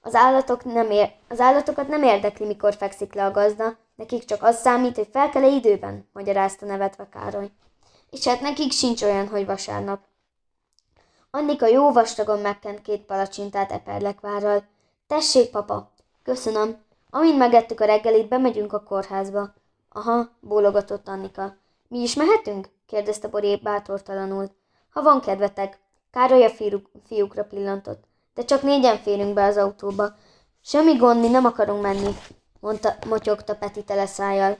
Az, 0.00 0.14
állatok 0.14 0.64
nem 0.64 0.90
ér, 0.90 1.12
az 1.28 1.40
állatokat 1.40 1.88
nem 1.88 2.02
érdekli, 2.02 2.46
mikor 2.46 2.74
fekszik 2.74 3.14
le 3.14 3.24
a 3.24 3.30
gazda, 3.30 3.76
nekik 3.94 4.24
csak 4.24 4.42
az 4.42 4.60
számít, 4.60 4.96
hogy 4.96 5.08
fel 5.12 5.28
kell 5.30 5.42
-e 5.42 5.48
időben, 5.48 6.08
magyarázta 6.12 6.66
nevetve 6.66 7.08
Károly. 7.08 7.50
És 8.10 8.26
hát 8.26 8.40
nekik 8.40 8.72
sincs 8.72 9.02
olyan, 9.02 9.28
hogy 9.28 9.46
vasárnap. 9.46 10.00
Annika 11.30 11.66
jó 11.66 11.92
vastagon 11.92 12.38
megkent 12.38 12.82
két 12.82 13.00
palacsintát 13.00 13.72
eperlekvárral. 13.72 14.64
Tessék, 15.06 15.50
papa! 15.50 15.90
Köszönöm. 16.22 16.82
Amint 17.10 17.38
megettük 17.38 17.80
a 17.80 17.84
reggelit, 17.84 18.28
bemegyünk 18.28 18.72
a 18.72 18.82
kórházba. 18.82 19.54
Aha, 19.88 20.28
bólogatott 20.40 21.08
Annika. 21.08 21.56
Mi 21.88 21.98
is 21.98 22.14
mehetünk? 22.14 22.68
kérdezte 22.86 23.28
Boré 23.28 23.56
bátortalanul. 23.56 24.50
Ha 24.90 25.02
van 25.02 25.20
kedvetek. 25.20 25.78
Károly 26.10 26.44
a 26.44 26.50
fiúkra 27.06 27.44
pillantott. 27.44 28.04
De 28.34 28.44
csak 28.44 28.62
négyen 28.62 28.96
férünk 28.96 29.34
be 29.34 29.44
az 29.44 29.56
autóba. 29.56 30.14
Semmi 30.62 30.96
gond, 30.96 31.20
mi 31.20 31.28
nem 31.28 31.44
akarunk 31.44 31.82
menni, 31.82 32.16
mondta, 32.60 32.96
motyogta 33.06 33.56
Peti 33.56 33.84
teleszájjal. 33.84 34.56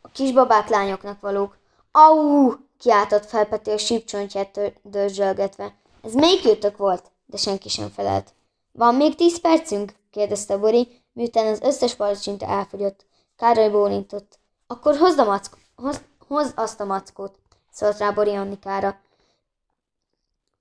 A 0.00 0.08
kisbabák 0.08 0.68
lányoknak 0.68 1.20
valók. 1.20 1.58
Au! 1.92 2.52
kiáltott 2.78 3.24
fel 3.24 3.46
Peti 3.46 3.70
a 3.70 3.78
sípcsontját 3.78 4.72
dörzsölgetve. 4.82 5.74
Ez 6.02 6.14
melyik 6.14 6.44
jöttök 6.44 6.76
volt? 6.76 7.10
De 7.26 7.36
senki 7.36 7.68
sem 7.68 7.88
felelt. 7.88 8.34
Van 8.72 8.94
még 8.94 9.14
tíz 9.14 9.40
percünk? 9.40 9.94
kérdezte 10.10 10.56
Bori, 10.56 11.02
miután 11.12 11.46
az 11.46 11.60
összes 11.60 11.94
palacsinta 11.94 12.46
elfogyott. 12.46 13.06
Károly 13.36 13.68
bólintott. 13.68 14.38
Akkor 14.66 14.96
hozd, 14.96 15.18
a 15.18 15.24
mackó, 15.24 15.56
hozd, 15.76 16.00
hozd 16.28 16.52
azt 16.56 16.80
a 16.80 16.84
mackót, 16.84 17.38
szólt 17.70 17.98
rá 17.98 18.10
Bori 18.10 18.34
Annikára. 18.34 19.00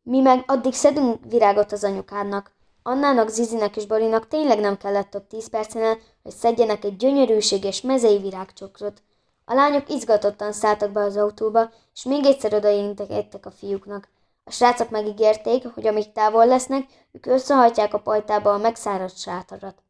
Mi 0.03 0.20
meg 0.20 0.43
addig 0.47 0.74
szedünk 0.74 1.20
virágot 1.30 1.72
az 1.72 1.84
anyukádnak. 1.84 2.51
Annának, 2.84 3.30
Zizinek 3.30 3.76
és 3.76 3.86
Borinak 3.86 4.28
tényleg 4.28 4.59
nem 4.59 4.78
kellett 4.78 5.09
több 5.09 5.28
tíz 5.28 5.49
percnél, 5.49 5.97
hogy 6.24 6.32
szedjenek 6.32 6.84
egy 6.84 6.95
gyönyörűséges 6.95 7.82
mezei 7.82 8.18
virágcsokrot. 8.18 9.01
A 9.45 9.53
lányok 9.53 9.89
izgatottan 9.89 10.51
szálltak 10.51 10.91
be 10.91 11.01
az 11.01 11.18
autóba, 11.18 11.70
és 11.93 12.03
még 12.03 12.26
egyszer 12.26 12.53
odaintegettek 12.53 13.45
a 13.45 13.51
fiúknak. 13.51 14.07
A 14.43 14.51
srácok 14.51 14.89
megígérték, 14.89 15.68
hogy 15.68 15.88
amíg 15.88 16.11
távol 16.11 16.45
lesznek, 16.45 16.86
ők 17.11 17.26
összehajtják 17.26 17.93
a 17.93 17.99
pajtába 17.99 18.53
a 18.53 18.57
megszáradt 18.57 19.18
sátorat. 19.18 19.84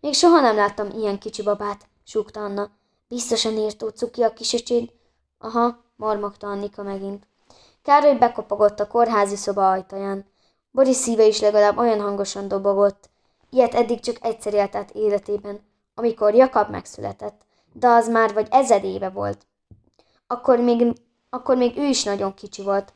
Még 0.00 0.14
soha 0.14 0.40
nem 0.40 0.56
láttam 0.56 0.90
ilyen 0.90 1.18
kicsi 1.18 1.42
babát, 1.42 1.86
súgta 2.04 2.40
Anna. 2.40 2.70
Biztosan 3.08 3.56
írtó 3.56 3.88
cuki 3.88 4.22
a 4.22 4.32
kisöcséd? 4.32 4.90
Aha, 5.42 5.84
mormogta 5.96 6.46
Annika 6.46 6.82
megint. 6.82 7.26
Károly 7.82 8.14
bekopogott 8.14 8.80
a 8.80 8.86
kórházi 8.86 9.36
szoba 9.36 9.70
ajtaján. 9.70 10.24
Boris 10.70 10.96
szíve 10.96 11.26
is 11.26 11.40
legalább 11.40 11.78
olyan 11.78 12.00
hangosan 12.00 12.48
dobogott. 12.48 13.08
Ilyet 13.50 13.74
eddig 13.74 14.00
csak 14.00 14.16
egyszer 14.20 14.54
élt 14.54 14.74
át 14.74 14.90
életében, 14.90 15.60
amikor 15.94 16.34
Jakab 16.34 16.70
megszületett, 16.70 17.42
de 17.72 17.88
az 17.88 18.08
már 18.08 18.32
vagy 18.32 18.48
ezer 18.50 18.84
éve 18.84 19.08
volt. 19.08 19.46
Akkor 20.26 20.58
még, 20.58 21.00
akkor 21.30 21.56
még 21.56 21.76
ő 21.76 21.84
is 21.84 22.04
nagyon 22.04 22.34
kicsi 22.34 22.62
volt. 22.62 22.92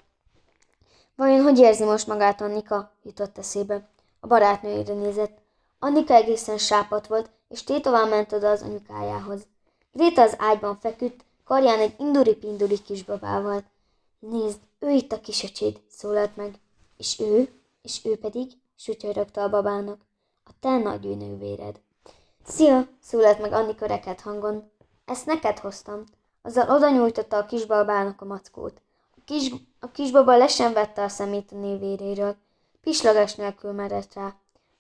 Vajon 1.17 1.43
hogy 1.43 1.59
érzi 1.59 1.85
most 1.85 2.07
magát 2.07 2.41
Annika? 2.41 2.93
jutott 3.03 3.39
eszébe. 3.39 3.89
A 4.21 4.27
barátnőjére 4.27 4.95
nézett. 4.95 5.39
Annika 5.79 6.15
egészen 6.15 6.59
sápat 6.59 7.07
volt, 7.07 7.31
és 7.49 7.65
tétován 7.65 8.09
ment 8.09 8.33
oda 8.33 8.51
az 8.51 8.63
anyukájához. 8.63 9.47
Gréta 9.93 10.23
az 10.23 10.35
ágyban 10.39 10.79
feküdt, 10.81 11.25
karján 11.45 11.79
egy 11.79 11.95
induri-pinduri 11.99 12.83
kisbabával. 12.83 13.65
Nézd, 14.19 14.59
ő 14.79 14.91
itt 14.91 15.13
a 15.13 15.21
kisöcséd, 15.21 15.81
szólalt 15.89 16.37
meg. 16.37 16.59
És 16.97 17.21
ő? 17.21 17.53
És 17.83 18.01
ő 18.05 18.19
pedig? 18.19 18.51
Sütyörögte 18.77 19.43
a 19.43 19.49
babának. 19.49 20.01
A 20.45 20.51
te 20.61 20.79
nagy 20.79 21.17
nővéred. 21.17 21.81
Szia, 22.47 22.89
szólalt 23.03 23.41
meg 23.41 23.53
Annika 23.53 23.87
reket 23.87 24.21
hangon. 24.21 24.71
Ezt 25.05 25.27
neked 25.27 25.59
hoztam. 25.59 26.05
Azzal 26.43 26.71
oda 26.71 26.91
nyújtotta 26.91 27.37
a 27.37 27.47
kisbabának 27.47 28.21
a 28.21 28.25
mackót. 28.25 28.81
A, 29.17 29.21
kis, 29.25 29.53
a 29.81 29.91
kisbaba 29.91 30.37
le 30.37 30.47
sem 30.47 30.73
vette 30.73 31.03
a 31.03 31.09
szemét 31.09 31.53
a 31.53 31.57
nővéréről. 31.57 32.37
Pislagás 32.81 33.35
nélkül 33.35 33.73
merett 33.73 34.15
rá. 34.15 34.35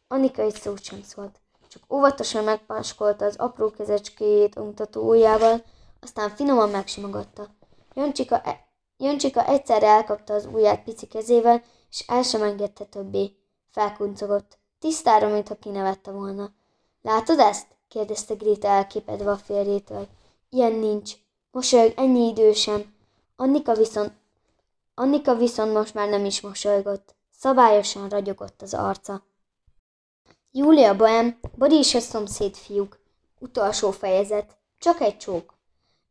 Annika 0.09 0.43
egy 0.43 0.55
szót 0.55 0.83
sem 0.83 1.03
szólt. 1.03 1.41
Csak 1.69 1.93
óvatosan 1.93 2.45
megpáskolta 2.45 3.25
az 3.25 3.37
apró 3.37 3.71
kezecskéjét 3.71 4.57
untató 4.57 5.09
ujjával, 5.09 5.63
aztán 6.05 6.31
finoman 6.31 6.71
megsimogatta. 6.71 7.49
Jöncsika, 7.95 8.41
e- 8.41 8.67
Jöncsika 8.97 9.47
egyszerre 9.47 9.87
elkapta 9.87 10.35
az 10.35 10.47
ujját 10.53 10.83
pici 10.83 11.07
kezével, 11.07 11.63
és 11.91 12.05
el 12.07 12.23
sem 12.23 12.43
engedte 12.43 12.85
többé. 12.85 13.37
Felkuncogott. 13.71 14.59
Tisztára, 14.79 15.29
mintha 15.29 15.55
kinevette 15.55 16.11
volna. 16.11 16.53
Látod 17.03 17.39
ezt? 17.39 17.67
kérdezte 17.89 18.35
Gréta 18.35 18.69
elképedve 18.69 19.31
a 19.31 19.37
férjétől. 19.37 20.09
Ilyen 20.51 20.73
nincs. 20.73 21.13
Mosolyog 21.51 21.93
ennyi 21.97 22.29
idősen. 22.29 22.95
Annika 23.37 23.75
viszont, 23.75 24.13
Annika 24.95 25.35
viszont 25.35 25.73
most 25.73 25.95
már 25.95 26.09
nem 26.09 26.25
is 26.25 26.41
mosolygott. 26.41 27.15
Szabályosan 27.39 28.09
ragyogott 28.09 28.63
az 28.63 28.75
arca. 28.75 29.23
Júlia 30.53 30.97
Bohem, 30.97 31.39
Bori 31.55 31.77
és 31.77 31.95
a 31.95 32.01
szomszéd 32.01 32.55
fiúk. 32.55 32.99
Utolsó 33.39 33.91
fejezet. 33.91 34.57
Csak 34.79 35.01
egy 35.01 35.19
csók. 35.19 35.54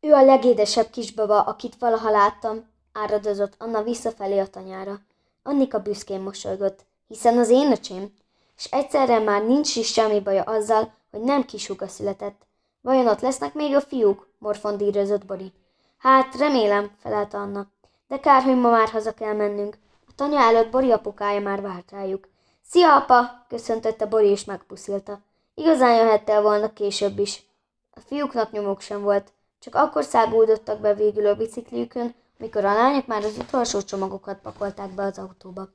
Ő 0.04 0.12
a 0.12 0.24
legédesebb 0.24 0.90
kisbaba, 0.90 1.40
akit 1.40 1.76
valaha 1.78 2.10
láttam, 2.10 2.66
áradozott 2.92 3.54
Anna 3.58 3.82
visszafelé 3.82 4.38
a 4.38 4.46
tanyára. 4.46 5.00
Annika 5.42 5.78
büszkén 5.78 6.20
mosolygott, 6.20 6.84
hiszen 7.06 7.38
az 7.38 7.48
én 7.48 7.70
öcsém, 7.70 8.14
és 8.56 8.64
egyszerre 8.64 9.18
már 9.18 9.44
nincs 9.46 9.76
is 9.76 9.92
semmi 9.92 10.20
baja 10.20 10.42
azzal, 10.42 10.92
hogy 11.10 11.20
nem 11.20 11.44
kisúga 11.44 11.88
született. 11.88 12.46
Vajon 12.80 13.06
ott 13.06 13.20
lesznek 13.20 13.54
még 13.54 13.74
a 13.74 13.80
fiúk? 13.80 14.28
morfondírozott 14.38 15.24
Bori. 15.24 15.52
Hát, 15.98 16.34
remélem, 16.34 16.90
felelte 16.98 17.36
Anna. 17.36 17.66
De 18.08 18.20
kár, 18.20 18.42
hogy 18.42 18.56
ma 18.56 18.70
már 18.70 18.88
haza 18.88 19.14
kell 19.14 19.34
mennünk. 19.34 19.78
A 20.08 20.10
tanya 20.16 20.38
előtt 20.38 20.70
Bori 20.70 20.92
apukája 20.92 21.40
már 21.40 21.60
várt 21.60 21.90
rájuk. 21.90 22.28
Szia, 22.68 22.96
apa! 22.96 23.44
köszöntötte 23.48 24.06
Bori 24.06 24.28
és 24.28 24.44
megpuszilta. 24.44 25.20
Igazán 25.54 25.96
jöhettél 25.96 26.42
volna 26.42 26.72
később 26.72 27.18
is. 27.18 27.42
A 27.94 28.00
fiúknak 28.00 28.50
nyomuk 28.50 28.80
sem 28.80 29.02
volt, 29.02 29.32
csak 29.64 29.74
akkor 29.74 30.04
száguldottak 30.04 30.80
be 30.80 30.94
végül 30.94 31.26
a 31.26 31.34
bicikliükön, 31.34 32.14
mikor 32.36 32.64
a 32.64 32.74
lányok 32.74 33.06
már 33.06 33.24
az 33.24 33.38
utolsó 33.38 33.82
csomagokat 33.82 34.38
pakolták 34.42 34.94
be 34.94 35.02
az 35.02 35.18
autóba. 35.18 35.68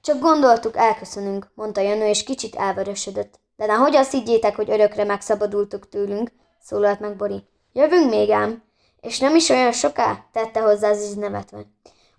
Csak 0.00 0.20
gondoltuk, 0.20 0.76
elköszönünk, 0.76 1.50
mondta 1.54 1.80
Janő, 1.80 2.06
és 2.06 2.22
kicsit 2.22 2.54
elvörösödött. 2.54 3.38
De 3.56 3.66
nehogy 3.66 3.96
azt 3.96 4.10
higgyétek, 4.10 4.56
hogy 4.56 4.70
örökre 4.70 5.04
megszabadultuk 5.04 5.88
tőlünk, 5.88 6.32
szólalt 6.62 7.00
meg 7.00 7.16
Bori. 7.16 7.44
Jövünk 7.72 8.10
még 8.10 8.30
ám. 8.30 8.62
És 9.00 9.18
nem 9.18 9.36
is 9.36 9.48
olyan 9.48 9.72
soká, 9.72 10.24
tette 10.32 10.60
hozzá 10.60 10.92
Zizi 10.92 11.18
nevetve. 11.18 11.66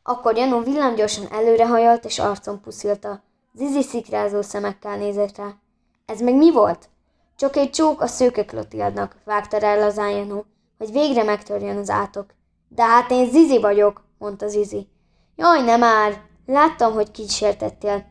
Akkor 0.03 0.37
Janó 0.37 0.59
villámgyorsan 0.59 1.31
előrehajolt, 1.31 2.05
és 2.05 2.19
arcon 2.19 2.61
puszilta. 2.61 3.23
Zizi 3.53 3.81
szikrázó 3.81 4.41
szemekkel 4.41 4.97
nézett 4.97 5.37
rá. 5.37 5.47
Ez 6.05 6.21
meg 6.21 6.35
mi 6.35 6.51
volt? 6.51 6.89
Csak 7.35 7.55
egy 7.55 7.69
csók 7.69 8.01
a 8.01 8.07
szőke 8.07 8.45
Klotildnak, 8.45 9.15
vágta 9.25 9.57
rá 9.57 9.75
lazán 9.75 10.09
Janó, 10.09 10.45
hogy 10.81 10.91
végre 10.91 11.23
megtörjön 11.23 11.77
az 11.77 11.89
átok. 11.89 12.25
De 12.67 12.83
hát 12.83 13.11
én 13.11 13.29
Zizi 13.29 13.59
vagyok, 13.59 14.03
mondta 14.17 14.47
Zizi. 14.47 14.87
Jaj, 15.35 15.61
nem 15.61 15.79
már! 15.79 16.21
Láttam, 16.45 16.93
hogy 16.93 17.11
kísértettél. 17.11 18.05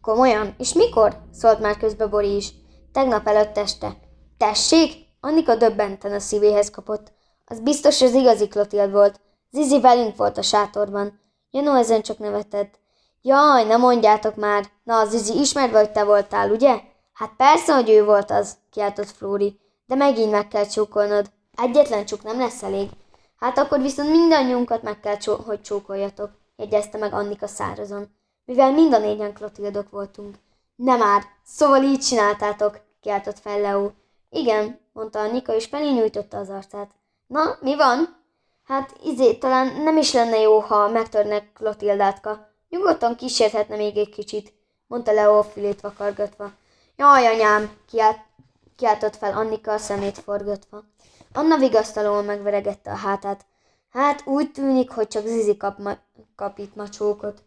Komolyan? 0.00 0.54
És 0.58 0.72
mikor? 0.72 1.16
szólt 1.32 1.60
már 1.60 1.76
közbe 1.76 2.06
Bori 2.06 2.36
is. 2.36 2.52
Tegnap 2.92 3.26
előtt 3.26 3.58
este. 3.58 3.96
Tessék? 4.38 4.92
Annika 5.20 5.54
döbbenten 5.54 6.12
a 6.12 6.18
szívéhez 6.18 6.70
kapott. 6.70 7.12
Az 7.44 7.60
biztos 7.60 8.02
az 8.02 8.14
igazi 8.14 8.48
Klotild 8.48 8.90
volt. 8.90 9.20
Zizi 9.50 9.80
velünk 9.80 10.16
volt 10.16 10.38
a 10.38 10.42
sátorban. 10.42 11.20
Janó 11.50 11.74
ezen 11.74 12.02
csak 12.02 12.18
nevetett. 12.18 12.78
Jaj, 13.22 13.64
ne 13.64 13.76
mondjátok 13.76 14.36
már. 14.36 14.64
Na, 14.84 15.04
Zizi 15.04 15.38
ismert 15.38 15.72
vagy 15.72 15.92
te 15.92 16.04
voltál, 16.04 16.50
ugye? 16.50 16.80
Hát 17.12 17.32
persze, 17.36 17.74
hogy 17.74 17.90
ő 17.90 18.04
volt 18.04 18.30
az, 18.30 18.56
kiáltott 18.70 19.10
Flóri. 19.10 19.66
De 19.88 19.94
megint 19.94 20.30
meg 20.30 20.48
kell 20.48 20.66
csókolnod. 20.66 21.30
Egyetlen 21.56 22.04
csuk 22.04 22.22
nem 22.22 22.38
lesz 22.38 22.62
elég. 22.62 22.88
Hát 23.36 23.58
akkor 23.58 23.80
viszont 23.80 24.10
mindannyiunkat 24.10 24.82
meg 24.82 25.00
kell, 25.00 25.16
csó- 25.16 25.36
hogy 25.46 25.62
csókoljatok, 25.62 26.30
jegyezte 26.56 26.98
meg 26.98 27.12
Annika 27.12 27.46
szárazon, 27.46 28.08
mivel 28.44 28.72
mind 28.72 28.92
a 28.92 28.98
négyen 28.98 29.32
Klotildok 29.32 29.90
voltunk. 29.90 30.34
Nem 30.76 30.98
már, 30.98 31.22
szóval 31.44 31.82
így 31.82 32.00
csináltátok, 32.00 32.80
kiáltott 33.00 33.38
fel 33.38 33.60
Leo. 33.60 33.90
Igen, 34.30 34.80
mondta 34.92 35.18
Annika, 35.18 35.54
és 35.54 35.66
felé 35.66 35.92
nyújtotta 35.92 36.38
az 36.38 36.50
arcát. 36.50 36.90
Na, 37.26 37.58
mi 37.60 37.76
van? 37.76 38.16
Hát, 38.64 38.96
izé, 39.04 39.34
talán 39.34 39.82
nem 39.82 39.96
is 39.96 40.12
lenne 40.12 40.38
jó, 40.38 40.58
ha 40.58 40.88
megtörnek 40.88 41.52
Klotildátka. 41.52 42.48
Nyugodtan 42.68 43.16
kísérhetne 43.16 43.76
még 43.76 43.96
egy 43.96 44.08
kicsit, 44.08 44.52
mondta 44.86 45.12
Leo 45.12 45.38
a 45.38 45.44
fülét 45.44 45.80
vakargatva. 45.80 46.50
Jaj, 46.96 47.26
anyám, 47.26 47.70
kiált, 47.90 48.18
kiáltott 48.78 49.16
fel 49.16 49.32
Annika 49.32 49.72
a 49.72 49.78
szemét 49.78 50.18
forgatva. 50.18 50.84
Anna 51.32 51.56
vigasztalóan 51.56 52.24
megveregette 52.24 52.90
a 52.90 52.96
hátát. 52.96 53.46
Hát 53.92 54.26
úgy 54.26 54.50
tűnik, 54.50 54.90
hogy 54.90 55.08
csak 55.08 55.26
Zizi 55.26 55.56
kap, 55.56 55.78
ma- 55.78 55.98
kap 56.36 56.60
macsókot. 56.74 57.42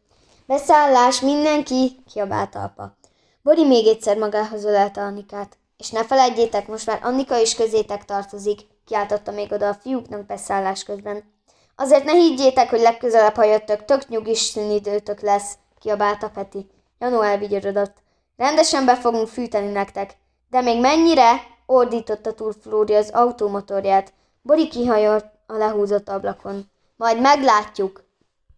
Beszállás, 0.45 1.19
mindenki! 1.21 2.03
kiabálta 2.11 2.63
apa. 2.63 2.97
Bori 3.41 3.65
még 3.65 3.87
egyszer 3.87 4.17
magához 4.17 4.63
ölelte 4.63 5.01
Annikát. 5.01 5.57
És 5.77 5.89
ne 5.89 6.05
felejtjétek, 6.05 6.67
most 6.67 6.85
már 6.85 6.99
Annika 7.03 7.37
is 7.37 7.55
közétek 7.55 8.05
tartozik, 8.05 8.59
kiáltotta 8.85 9.31
még 9.31 9.51
oda 9.51 9.67
a 9.67 9.73
fiúknak 9.73 10.25
beszállás 10.25 10.83
közben. 10.83 11.23
Azért 11.75 12.03
ne 12.03 12.13
higgyétek, 12.13 12.69
hogy 12.69 12.81
legközelebb, 12.81 13.35
ha 13.35 13.43
jöttök, 13.43 13.85
tök 13.85 14.07
nyugis 14.07 14.39
szünidőtök 14.39 15.21
lesz, 15.21 15.53
kiabálta 15.79 16.29
Peti. 16.29 16.69
Janó 16.99 17.21
elvigyorodott. 17.21 17.93
Rendesen 18.37 18.85
be 18.85 18.95
fogunk 18.95 19.27
fűteni 19.27 19.71
nektek. 19.71 20.19
De 20.51 20.61
még 20.61 20.79
mennyire? 20.79 21.41
ordította 21.65 22.33
túl 22.33 22.53
Flóri 22.61 22.93
az 22.93 23.09
automotorját. 23.09 24.13
Bori 24.41 24.67
kihajolt 24.67 25.25
a 25.47 25.53
lehúzott 25.53 26.09
ablakon. 26.09 26.69
Majd 26.95 27.21
meglátjuk, 27.21 28.03